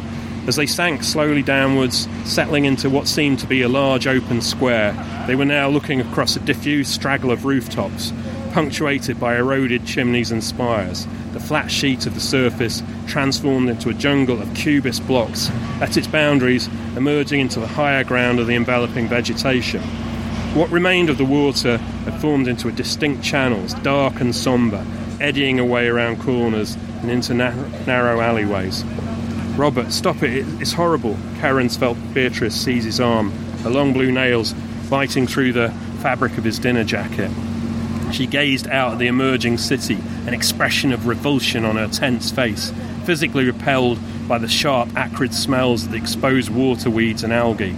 As 0.46 0.56
they 0.56 0.68
sank 0.68 1.04
slowly 1.04 1.42
downwards, 1.42 2.08
settling 2.24 2.66
into 2.66 2.90
what 2.90 3.08
seemed 3.08 3.40
to 3.40 3.48
be 3.48 3.64
a 3.64 3.68
large 3.68 4.08
open 4.08 4.42
square, 4.42 4.94
they 5.26 5.36
were 5.36 5.44
now 5.44 5.68
looking 5.68 6.00
across 6.00 6.36
a 6.36 6.40
diffused 6.40 6.92
straggle 6.92 7.32
of 7.32 7.46
rooftops, 7.46 8.14
punctuated 8.58 9.20
by 9.20 9.36
eroded 9.38 9.86
chimneys 9.86 10.32
and 10.32 10.44
spires. 10.44 11.06
The 11.34 11.40
flat 11.40 11.70
sheet 11.70 12.08
of 12.08 12.16
the 12.16 12.20
surface 12.20 12.82
transformed 13.06 13.70
into 13.70 13.90
a 13.90 13.94
jungle 13.94 14.42
of 14.42 14.52
cubist 14.56 15.06
blocks, 15.06 15.52
at 15.80 15.96
its 15.96 16.08
boundaries 16.08 16.68
emerging 16.96 17.40
into 17.40 17.60
the 17.60 17.68
higher 17.68 18.04
ground 18.04 18.40
of 18.40 18.48
the 18.48 18.56
enveloping 18.56 19.08
vegetation. 19.08 19.84
What 20.56 20.72
remained 20.72 21.12
of 21.12 21.20
the 21.20 21.24
water 21.24 21.78
had 21.78 22.20
formed 22.20 22.48
into 22.48 22.72
distinct 22.72 23.24
channels, 23.24 23.76
dark 23.76 24.22
and 24.22 24.34
sombre, 24.36 24.84
eddying 25.22 25.60
away 25.60 25.86
around 25.88 26.20
corners 26.20 26.76
and 27.04 27.12
into 27.12 27.36
na- 27.36 27.54
narrow 27.86 28.22
alleyways. 28.22 28.84
Robert, 29.56 29.92
stop 29.92 30.24
it, 30.24 30.36
it- 30.36 30.48
it's 30.60 30.74
horrible. 30.74 31.16
Kerans 31.42 31.78
felt 31.78 31.96
Beatrice 32.12 32.56
seize 32.56 32.86
his 32.86 33.00
arm, 33.00 33.30
her 33.62 33.70
long 33.70 33.94
blue 33.94 34.12
nails 34.12 34.56
biting 34.90 35.28
through 35.28 35.54
the 35.54 35.70
fabric 36.02 36.40
of 36.40 36.44
his 36.44 36.58
dinner 36.58 36.84
jacket. 36.84 37.30
She 38.12 38.26
gazed 38.26 38.68
out 38.68 38.94
at 38.94 39.00
the 39.00 39.08
emerging 39.08 39.58
city, 39.58 39.98
an 40.26 40.34
expression 40.34 40.94
of 40.94 41.08
revulsion 41.08 41.66
on 41.66 41.76
her 41.76 41.88
tense 41.88 42.32
face, 42.32 42.72
physically 43.06 43.46
repelled 43.46 44.00
by 44.28 44.38
the 44.38 44.48
sharp, 44.48 44.90
acrid 44.96 45.34
smells 45.34 45.86
of 45.86 45.92
the 45.92 45.98
exposed 45.98 46.50
water 46.50 46.90
weeds 46.90 47.24
and 47.24 47.34
algae, 47.34 47.76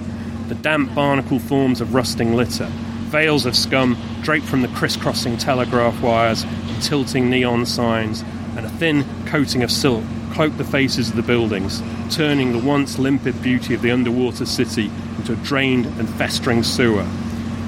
the 0.47 0.55
damp 0.55 0.93
barnacle 0.95 1.39
forms 1.39 1.81
of 1.81 1.93
rusting 1.93 2.35
litter, 2.35 2.67
veils 3.09 3.45
of 3.45 3.55
scum 3.55 3.97
draped 4.21 4.45
from 4.45 4.61
the 4.61 4.67
crisscrossing 4.69 5.37
telegraph 5.37 6.01
wires 6.01 6.45
tilting 6.81 7.29
neon 7.29 7.65
signs, 7.65 8.23
and 8.55 8.65
a 8.65 8.69
thin 8.69 9.05
coating 9.25 9.63
of 9.63 9.71
silk 9.71 10.03
cloaked 10.31 10.57
the 10.57 10.63
faces 10.63 11.09
of 11.09 11.15
the 11.15 11.21
buildings, 11.21 11.81
turning 12.09 12.51
the 12.51 12.65
once 12.65 12.97
limpid 12.97 13.41
beauty 13.41 13.73
of 13.73 13.81
the 13.81 13.91
underwater 13.91 14.45
city 14.45 14.89
into 15.17 15.33
a 15.33 15.35
drained 15.37 15.85
and 15.85 16.09
festering 16.09 16.63
sewer. 16.63 17.05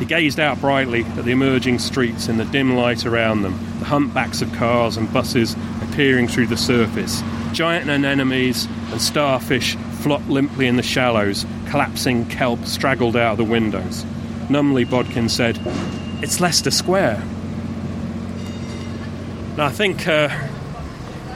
He 0.02 0.08
gazed 0.08 0.40
out 0.40 0.60
brightly 0.60 1.04
at 1.04 1.26
the 1.26 1.32
emerging 1.32 1.78
streets 1.78 2.28
in 2.28 2.38
the 2.38 2.46
dim 2.46 2.76
light 2.76 3.06
around 3.06 3.44
them, 3.44 3.54
the 3.78 3.86
humpbacks 3.86 4.42
of 4.42 4.52
cars 4.54 4.98
and 4.98 5.14
buses 5.14 5.56
appearing 5.84 6.28
through 6.28 6.48
the 6.48 6.58
surface. 6.58 7.22
Giant 7.54 7.88
anemones 7.88 8.66
and 8.92 9.00
starfish 9.00 9.76
flopped 10.02 10.28
limply 10.28 10.66
in 10.66 10.76
the 10.76 10.82
shallows, 10.82 11.46
collapsing 11.70 12.26
kelp 12.30 12.66
straggled 12.66 13.16
out 13.16 13.34
of 13.34 13.38
the 13.38 13.44
windows. 13.44 14.04
Numbly, 14.50 14.86
Bodkin 14.86 15.30
said, 15.30 15.60
It's 16.24 16.40
Leicester 16.40 16.72
Square. 16.72 17.24
Now, 19.56 19.68
I 19.68 19.72
think 19.72 20.08
uh, 20.08 20.30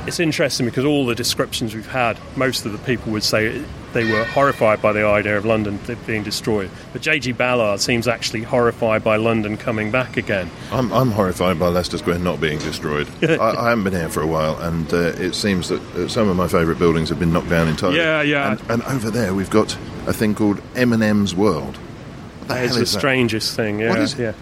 it's 0.07 0.19
interesting 0.19 0.65
because 0.65 0.85
all 0.85 1.05
the 1.05 1.13
descriptions 1.13 1.75
we've 1.75 1.85
had, 1.85 2.17
most 2.35 2.65
of 2.65 2.71
the 2.71 2.79
people 2.79 3.11
would 3.11 3.23
say 3.23 3.63
they 3.95 4.03
were 4.11 4.23
horrified 4.25 4.81
by 4.81 4.91
the 4.93 5.05
idea 5.05 5.37
of 5.37 5.45
London 5.45 5.79
being 6.05 6.21
destroyed. 6.21 6.69
But 6.93 7.01
J.G. 7.01 7.31
Ballard 7.31 7.79
seems 7.79 8.07
actually 8.07 8.43
horrified 8.43 9.03
by 9.03 9.15
London 9.15 9.57
coming 9.57 9.89
back 9.89 10.17
again. 10.17 10.51
I'm, 10.71 10.91
I'm 10.93 11.09
horrified 11.11 11.57
by 11.57 11.69
Leicester 11.69 11.97
Square 11.97 12.19
not 12.19 12.39
being 12.39 12.59
destroyed. 12.59 13.07
I, 13.23 13.37
I 13.37 13.69
haven't 13.69 13.85
been 13.85 13.93
here 13.93 14.09
for 14.09 14.21
a 14.21 14.27
while, 14.27 14.57
and 14.57 14.93
uh, 14.93 14.97
it 15.17 15.33
seems 15.33 15.69
that 15.69 16.09
some 16.09 16.27
of 16.29 16.35
my 16.35 16.47
favourite 16.47 16.77
buildings 16.77 17.09
have 17.09 17.19
been 17.19 17.33
knocked 17.33 17.49
down 17.49 17.67
entirely. 17.67 17.97
Yeah, 17.97 18.21
yeah. 18.21 18.51
And, 18.51 18.69
and 18.69 18.83
over 18.83 19.09
there, 19.09 19.33
we've 19.33 19.49
got 19.49 19.73
a 20.05 20.13
thing 20.13 20.35
called 20.35 20.61
M&M's 20.75 21.33
World. 21.33 21.77
What 21.77 22.47
the 22.49 22.53
it's 22.63 22.67
hell 22.67 22.75
the 22.75 22.81
is 22.83 22.91
that? 22.93 22.99
strangest 22.99 23.55
thing. 23.55 23.79
Yeah, 23.79 23.89
What 23.89 23.99
is 23.99 24.13
it? 24.13 24.21
yeah. 24.21 24.33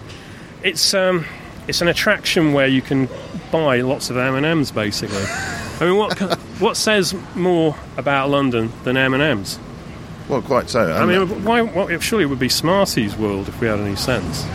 It's 0.64 0.94
um, 0.94 1.26
it's 1.68 1.82
an 1.82 1.88
attraction 1.88 2.54
where 2.54 2.68
you 2.68 2.82
can 2.82 3.08
buy 3.52 3.82
lots 3.82 4.10
of 4.10 4.18
M 4.18 4.36
and 4.36 4.46
M's. 4.46 4.72
Basically, 4.72 5.24
I 5.80 5.86
mean, 5.86 5.98
what 5.98 6.18
what 6.60 6.78
says 6.78 7.16
more 7.36 7.76
about 7.98 8.30
London 8.30 8.72
than 8.84 8.98
M 8.98 9.14
and 9.14 9.24
M's? 9.24 9.60
Well, 10.30 10.42
quite 10.42 10.70
so. 10.70 10.92
I 10.92 11.06
mean, 11.06 11.44
why? 11.44 11.98
Surely 12.00 12.24
it 12.24 12.28
would 12.28 12.40
be 12.40 12.50
Smarties 12.50 13.16
World 13.16 13.50
if 13.50 13.60
we 13.60 13.68
had 13.68 13.80
any 13.80 13.96
sense. 13.96 14.46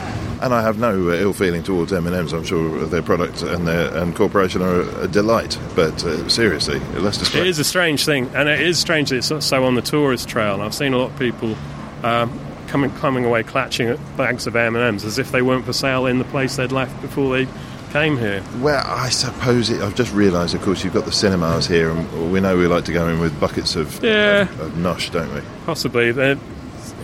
and 0.41 0.55
I 0.55 0.63
have 0.63 0.79
no 0.79 1.11
uh, 1.11 1.15
ill 1.15 1.33
feeling 1.33 1.63
towards 1.63 1.93
M&M's. 1.93 2.33
I'm 2.33 2.45
sure 2.45 2.87
their 2.87 3.03
product 3.03 3.43
and 3.43 3.67
their 3.67 3.95
and 3.97 4.15
corporation 4.17 4.63
are 4.63 4.83
a 5.03 5.09
delight. 5.09 5.59
But 5.75 6.03
uh, 6.05 6.29
seriously, 6.29 6.79
Leicester 6.95 7.27
Square. 7.27 7.43
It 7.45 7.49
is 7.49 7.59
a 7.59 7.65
strange 7.65 8.05
thing, 8.05 8.31
and 8.35 8.49
it 8.49 8.61
is 8.61 8.79
strange 8.79 9.11
that 9.11 9.17
it's 9.17 9.47
so 9.47 9.65
on 9.65 9.75
the 9.75 9.83
tourist 9.83 10.29
trail. 10.29 10.55
And 10.55 10.63
I've 10.63 10.75
seen 10.75 10.95
a 10.95 10.99
lot 10.99 11.11
of 11.11 11.19
people 11.19 11.55
um, 12.03 12.39
coming 12.69 12.91
coming 12.93 13.25
away 13.25 13.43
clutching 13.43 13.89
at 13.89 14.17
bags 14.17 14.47
of 14.47 14.57
M 14.57 14.75
and 14.77 14.85
M's 14.85 15.05
as 15.05 15.19
if 15.19 15.33
they 15.33 15.43
weren't 15.43 15.65
for 15.67 15.73
sale 15.75 16.07
in 16.07 16.19
the 16.19 16.25
place 16.25 16.57
they'd 16.57 16.73
left 16.73 16.99
before 17.03 17.37
they 17.37 17.47
came 17.93 18.17
here. 18.19 18.43
Well, 18.61 18.85
I 18.87 19.09
suppose 19.09 19.71
it, 19.71 19.81
I've 19.81 19.95
just 19.95 20.13
realised, 20.13 20.55
of 20.55 20.63
course, 20.63 20.85
you've 20.85 20.95
got 20.95 21.05
the 21.05 21.13
cinemas 21.13 21.67
here, 21.67 21.91
and 21.91 22.33
we 22.33 22.41
know 22.41 22.57
we 22.57 22.67
like 22.67 22.85
to 22.87 22.93
go 22.93 23.09
in 23.09 23.19
with 23.21 23.39
buckets 23.41 23.77
of, 23.77 24.03
Yeah. 24.03 24.43
of, 24.43 24.61
of 24.61 24.73
nosh, 24.73 25.11
don't 25.11 25.33
we? 25.35 25.41
Possibly. 25.67 26.13
The 26.13 26.39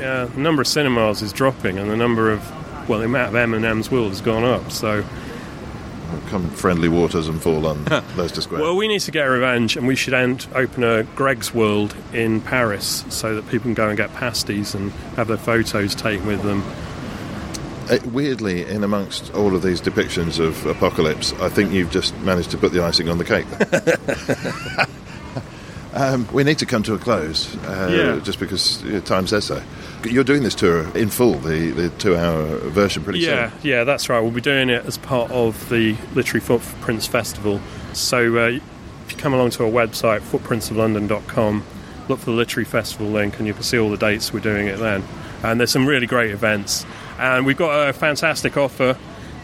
uh, 0.02 0.26
the 0.26 0.40
number 0.40 0.60
of 0.62 0.66
cinemas 0.68 1.22
is 1.22 1.32
dropping, 1.32 1.78
and 1.78 1.90
the 1.90 1.96
number 1.96 2.30
of 2.30 2.88
well, 2.88 2.98
the 2.98 3.06
amount 3.06 3.28
of 3.30 3.34
M 3.36 3.54
and 3.54 3.64
M's 3.64 3.90
world 3.90 4.08
has 4.10 4.20
gone 4.20 4.44
up. 4.44 4.70
So, 4.70 5.04
Come 6.28 6.48
friendly 6.50 6.88
waters 6.88 7.26
and 7.28 7.42
fall 7.42 7.66
on 7.66 7.84
Leicester 8.16 8.40
Square. 8.40 8.60
well, 8.60 8.76
we 8.76 8.86
need 8.88 9.00
to 9.00 9.10
get 9.10 9.24
revenge, 9.24 9.76
and 9.76 9.86
we 9.86 9.96
should 9.96 10.14
end, 10.14 10.46
open 10.54 10.84
a 10.84 11.02
Greggs 11.16 11.52
World 11.54 11.94
in 12.12 12.40
Paris 12.40 13.04
so 13.08 13.34
that 13.34 13.42
people 13.48 13.62
can 13.64 13.74
go 13.74 13.88
and 13.88 13.96
get 13.96 14.12
pasties 14.14 14.74
and 14.74 14.92
have 15.16 15.26
their 15.28 15.36
photos 15.36 15.94
taken 15.94 16.26
with 16.26 16.42
them. 16.42 16.62
Uh, 17.90 17.98
weirdly, 18.12 18.64
in 18.66 18.82
amongst 18.82 19.32
all 19.34 19.54
of 19.54 19.62
these 19.62 19.80
depictions 19.80 20.38
of 20.38 20.64
apocalypse, 20.66 21.32
I 21.34 21.48
think 21.48 21.72
you've 21.72 21.90
just 21.90 22.16
managed 22.20 22.50
to 22.52 22.58
put 22.58 22.72
the 22.72 22.82
icing 22.82 23.08
on 23.08 23.18
the 23.18 23.24
cake. 23.24 23.46
um, 25.94 26.26
we 26.32 26.44
need 26.44 26.58
to 26.58 26.66
come 26.66 26.82
to 26.84 26.94
a 26.94 26.98
close, 26.98 27.54
uh, 27.66 27.88
Yeah. 28.16 28.20
just 28.24 28.40
because 28.40 28.82
uh, 28.84 29.00
time 29.04 29.26
says 29.26 29.44
so. 29.44 29.62
You're 30.04 30.24
doing 30.24 30.42
this 30.42 30.54
tour 30.54 30.86
in 30.96 31.08
full, 31.08 31.34
the, 31.34 31.70
the 31.70 31.88
two-hour 31.90 32.58
version, 32.70 33.04
pretty 33.04 33.20
Yeah, 33.20 33.50
soon. 33.50 33.58
yeah, 33.62 33.84
that's 33.84 34.08
right. 34.08 34.20
We'll 34.20 34.30
be 34.32 34.40
doing 34.40 34.70
it 34.70 34.84
as 34.86 34.98
part 34.98 35.30
of 35.30 35.68
the 35.68 35.96
Literary 36.14 36.40
Footprints 36.40 37.06
Festival. 37.06 37.60
So 37.92 38.36
uh, 38.38 38.48
if 39.06 39.12
you 39.12 39.16
come 39.18 39.32
along 39.34 39.50
to 39.50 39.64
our 39.64 39.70
website, 39.70 40.20
footprintsoflondon.com, 40.20 41.64
look 42.08 42.18
for 42.18 42.26
the 42.26 42.32
Literary 42.32 42.64
Festival 42.66 43.06
link 43.08 43.38
and 43.38 43.46
you 43.46 43.54
can 43.54 43.62
see 43.62 43.78
all 43.78 43.90
the 43.90 43.96
dates 43.96 44.32
we're 44.32 44.40
doing 44.40 44.66
it 44.66 44.78
then. 44.78 45.04
And 45.42 45.60
there's 45.60 45.70
some 45.70 45.86
really 45.86 46.06
great 46.06 46.30
events. 46.32 46.84
And 47.18 47.46
we've 47.46 47.56
got 47.56 47.88
a 47.88 47.92
fantastic 47.92 48.56
offer. 48.56 48.96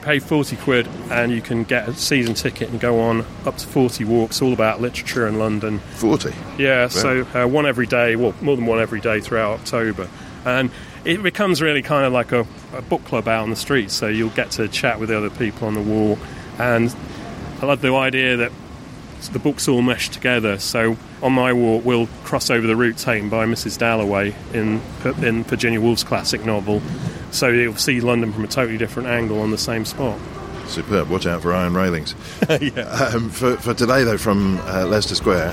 pay 0.03 0.19
40 0.19 0.57
quid 0.57 0.89
and 1.11 1.31
you 1.31 1.43
can 1.43 1.63
get 1.63 1.87
a 1.89 1.95
season 1.95 2.33
ticket 2.35 2.71
and 2.71 2.81
go 2.81 3.01
on 3.01 3.25
up 3.45 3.59
to 3.59 3.67
40 3.67 4.05
walks 4.05 4.41
all 4.41 4.53
about 4.53 4.81
literature 4.81 5.27
in 5.27 5.39
London. 5.39 5.79
40? 5.79 6.33
Yeah, 6.59 6.89
so 6.89 7.27
uh, 7.35 7.47
one 7.47 7.67
every 7.67 7.87
day, 7.87 8.17
well, 8.17 8.35
more 8.41 8.57
than 8.57 8.67
one 8.67 8.81
every 8.81 9.01
day 9.01 9.21
throughout 9.21 9.61
October. 9.61 10.09
And 10.45 10.71
it 11.05 11.23
becomes 11.23 11.61
really 11.61 11.83
kind 11.83 12.07
of 12.07 12.13
like 12.13 12.33
a, 12.33 12.47
a 12.75 12.83
book 12.83 13.05
club 13.05 13.29
out 13.29 13.43
on 13.43 13.51
the 13.51 13.57
street, 13.57 13.91
so 13.91 14.07
you'll 14.07 14.31
get 14.31 14.53
to 14.53 14.69
chat 14.69 14.99
with 15.01 15.11
the 15.11 15.17
other 15.19 15.31
people 15.31 15.69
on 15.69 15.75
the 15.75 15.83
wall. 15.83 16.19
And 16.59 16.95
I 17.61 17.67
love 17.67 17.83
the 17.83 17.95
idea 17.95 18.39
that 18.39 18.53
the 19.29 19.39
books 19.39 19.69
all 19.69 19.83
mesh 19.83 20.09
together. 20.09 20.59
So 20.59 20.97
on 21.23 21.33
my 21.33 21.53
walk, 21.53 21.85
we'll 21.85 22.07
cross 22.25 22.51
over 22.51 22.67
the 22.67 22.77
route 22.77 22.97
taken 22.97 23.29
by 23.29 23.47
Mrs. 23.47 23.79
Dalloway 23.79 24.35
in 24.53 24.81
in 25.23 25.45
Virginia 25.45 25.81
Woolf's 25.81 26.05
classic 26.05 26.45
novel. 26.45 26.83
So 27.31 27.49
you'll 27.49 27.77
see 27.77 28.01
London 28.01 28.33
from 28.33 28.45
a 28.45 28.49
totally 28.49 28.79
different 28.79 29.09
angle 29.09 29.41
on 29.41 29.51
the 29.51 29.59
same 29.59 29.85
spot. 29.85 30.19
Superb. 30.67 31.09
Watch 31.11 31.27
out 31.27 31.43
for 31.43 31.53
iron 31.53 31.75
railings. 31.75 32.15
yeah. 32.61 32.83
Um, 33.15 33.29
for, 33.29 33.57
for 33.57 33.75
today, 33.75 34.05
though, 34.05 34.19
from 34.19 34.59
uh, 34.61 34.87
Leicester 34.87 35.15
Square 35.17 35.51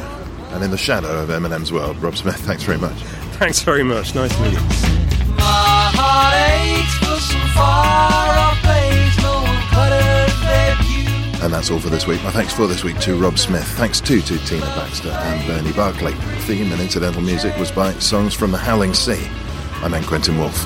and 0.51 0.63
in 0.63 0.71
the 0.71 0.77
shadow 0.77 1.23
of 1.23 1.29
M&M's 1.29 1.71
world, 1.71 1.97
Rob 1.97 2.15
Smith, 2.15 2.37
thanks 2.37 2.63
very 2.63 2.77
much. 2.77 2.97
Thanks 3.37 3.61
very 3.61 3.83
much. 3.83 4.15
Nice 4.15 4.35
to 4.35 4.41
meet 4.43 4.53
you. 4.53 4.59
And 11.41 11.53
that's 11.53 11.69
all 11.69 11.79
for 11.79 11.89
this 11.89 12.07
week. 12.07 12.23
My 12.23 12.31
thanks 12.31 12.53
for 12.53 12.67
this 12.67 12.83
week 12.83 12.99
to 13.01 13.15
Rob 13.15 13.37
Smith. 13.37 13.67
Thanks 13.77 14.01
too 14.01 14.21
to 14.21 14.37
Tina 14.45 14.65
Baxter 14.65 15.09
and 15.09 15.45
Bernie 15.47 15.71
Barclay. 15.71 16.13
Theme 16.41 16.71
and 16.71 16.81
incidental 16.81 17.21
music 17.21 17.55
was 17.57 17.71
by 17.71 17.93
Songs 17.93 18.33
from 18.33 18.51
the 18.51 18.57
Howling 18.57 18.93
Sea. 18.93 19.27
I'm. 19.83 20.03
Quentin 20.03 20.37
Woolf. 20.37 20.65